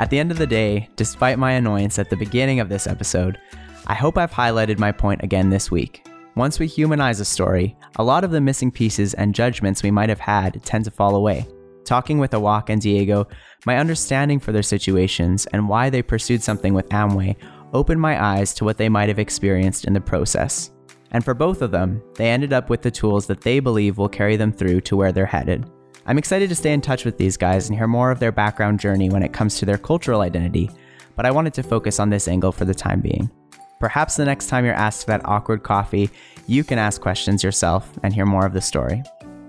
At 0.00 0.08
the 0.08 0.18
end 0.18 0.30
of 0.30 0.38
the 0.38 0.46
day, 0.46 0.88
despite 0.96 1.38
my 1.38 1.52
annoyance 1.52 1.98
at 1.98 2.08
the 2.08 2.16
beginning 2.16 2.58
of 2.58 2.70
this 2.70 2.86
episode, 2.86 3.38
I 3.86 3.92
hope 3.92 4.16
I've 4.16 4.32
highlighted 4.32 4.78
my 4.78 4.92
point 4.92 5.22
again 5.22 5.50
this 5.50 5.70
week. 5.70 6.08
Once 6.36 6.58
we 6.58 6.66
humanize 6.66 7.20
a 7.20 7.24
story, 7.26 7.76
a 7.96 8.02
lot 8.02 8.24
of 8.24 8.30
the 8.30 8.40
missing 8.40 8.70
pieces 8.70 9.12
and 9.12 9.34
judgments 9.34 9.82
we 9.82 9.90
might 9.90 10.08
have 10.08 10.18
had 10.18 10.64
tend 10.64 10.86
to 10.86 10.90
fall 10.90 11.16
away. 11.16 11.46
Talking 11.84 12.18
with 12.18 12.30
Awak 12.30 12.70
and 12.70 12.80
Diego, 12.80 13.28
my 13.66 13.76
understanding 13.76 14.40
for 14.40 14.52
their 14.52 14.62
situations 14.62 15.44
and 15.52 15.68
why 15.68 15.90
they 15.90 16.00
pursued 16.00 16.42
something 16.42 16.72
with 16.72 16.88
Amway 16.88 17.36
opened 17.74 18.00
my 18.00 18.24
eyes 18.24 18.54
to 18.54 18.64
what 18.64 18.78
they 18.78 18.88
might 18.88 19.10
have 19.10 19.18
experienced 19.18 19.84
in 19.84 19.92
the 19.92 20.00
process. 20.00 20.70
And 21.10 21.22
for 21.22 21.34
both 21.34 21.60
of 21.60 21.72
them, 21.72 22.02
they 22.14 22.30
ended 22.30 22.54
up 22.54 22.70
with 22.70 22.80
the 22.80 22.90
tools 22.90 23.26
that 23.26 23.42
they 23.42 23.60
believe 23.60 23.98
will 23.98 24.08
carry 24.08 24.38
them 24.38 24.50
through 24.50 24.80
to 24.82 24.96
where 24.96 25.12
they're 25.12 25.26
headed. 25.26 25.70
I'm 26.10 26.18
excited 26.18 26.48
to 26.48 26.56
stay 26.56 26.72
in 26.72 26.80
touch 26.80 27.04
with 27.04 27.18
these 27.18 27.36
guys 27.36 27.68
and 27.68 27.78
hear 27.78 27.86
more 27.86 28.10
of 28.10 28.18
their 28.18 28.32
background 28.32 28.80
journey 28.80 29.08
when 29.08 29.22
it 29.22 29.32
comes 29.32 29.58
to 29.58 29.64
their 29.64 29.78
cultural 29.78 30.22
identity, 30.22 30.68
but 31.14 31.24
I 31.24 31.30
wanted 31.30 31.54
to 31.54 31.62
focus 31.62 32.00
on 32.00 32.10
this 32.10 32.26
angle 32.26 32.50
for 32.50 32.64
the 32.64 32.74
time 32.74 33.00
being. 33.00 33.30
Perhaps 33.78 34.16
the 34.16 34.24
next 34.24 34.48
time 34.48 34.64
you're 34.64 34.74
asked 34.74 35.04
for 35.04 35.12
that 35.12 35.24
awkward 35.24 35.62
coffee, 35.62 36.10
you 36.48 36.64
can 36.64 36.80
ask 36.80 37.00
questions 37.00 37.44
yourself 37.44 37.96
and 38.02 38.12
hear 38.12 38.26
more 38.26 38.44
of 38.44 38.54
the 38.54 38.60
story. 38.60 39.04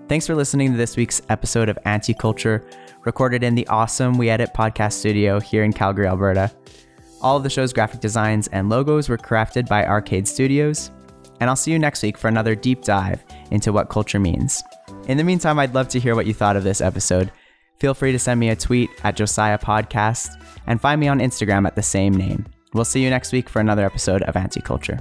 Thanks 0.08 0.28
for 0.28 0.36
listening 0.36 0.70
to 0.72 0.78
this 0.78 0.96
week's 0.96 1.24
episode 1.30 1.68
of 1.68 1.80
Anti 1.86 2.14
Culture, 2.14 2.64
recorded 3.06 3.42
in 3.42 3.56
the 3.56 3.66
awesome 3.66 4.20
We 4.20 4.30
Edit 4.30 4.52
podcast 4.54 4.94
studio 4.94 5.40
here 5.40 5.64
in 5.64 5.74
Calgary, 5.74 6.06
Alberta. 6.06 6.52
All 7.22 7.38
of 7.38 7.42
the 7.42 7.50
show's 7.50 7.74
graphic 7.74 8.02
designs 8.02 8.48
and 8.50 8.70
logos 8.70 9.10
were 9.10 9.18
crafted 9.18 9.68
by 9.68 9.84
Arcade 9.88 10.28
Studios, 10.28 10.92
and 11.40 11.50
I'll 11.50 11.56
see 11.56 11.72
you 11.72 11.80
next 11.80 12.04
week 12.04 12.20
for 12.20 12.28
another 12.28 12.54
deep 12.54 12.84
dive 12.84 13.24
into 13.50 13.74
what 13.74 13.90
culture 13.90 14.20
means. 14.20 14.62
In 15.08 15.18
the 15.18 15.24
meantime, 15.24 15.60
I'd 15.60 15.74
love 15.74 15.88
to 15.90 16.00
hear 16.00 16.16
what 16.16 16.26
you 16.26 16.34
thought 16.34 16.56
of 16.56 16.64
this 16.64 16.82
episode. 16.82 17.32
Feel 17.80 17.94
free 17.94 18.12
to 18.12 18.20
send 18.20 18.40
me 18.40 18.50
a 18.50 18.56
tweet 18.56 18.90
at 19.04 19.16
Josiah 19.16 19.58
Podcast 19.58 20.30
and 20.68 20.80
find 20.80 21.02
me 21.02 21.08
on 21.08 21.20
Instagram 21.20 21.66
at 21.66 21.76
the 21.76 21.82
same 21.82 22.14
name. 22.14 22.46
We'll 22.74 22.86
see 22.86 23.04
you 23.04 23.10
next 23.10 23.32
week 23.34 23.50
for 23.50 23.60
another 23.60 23.86
episode 23.86 24.22
of 24.24 24.36
Anti 24.36 24.62
Culture. 24.62 25.00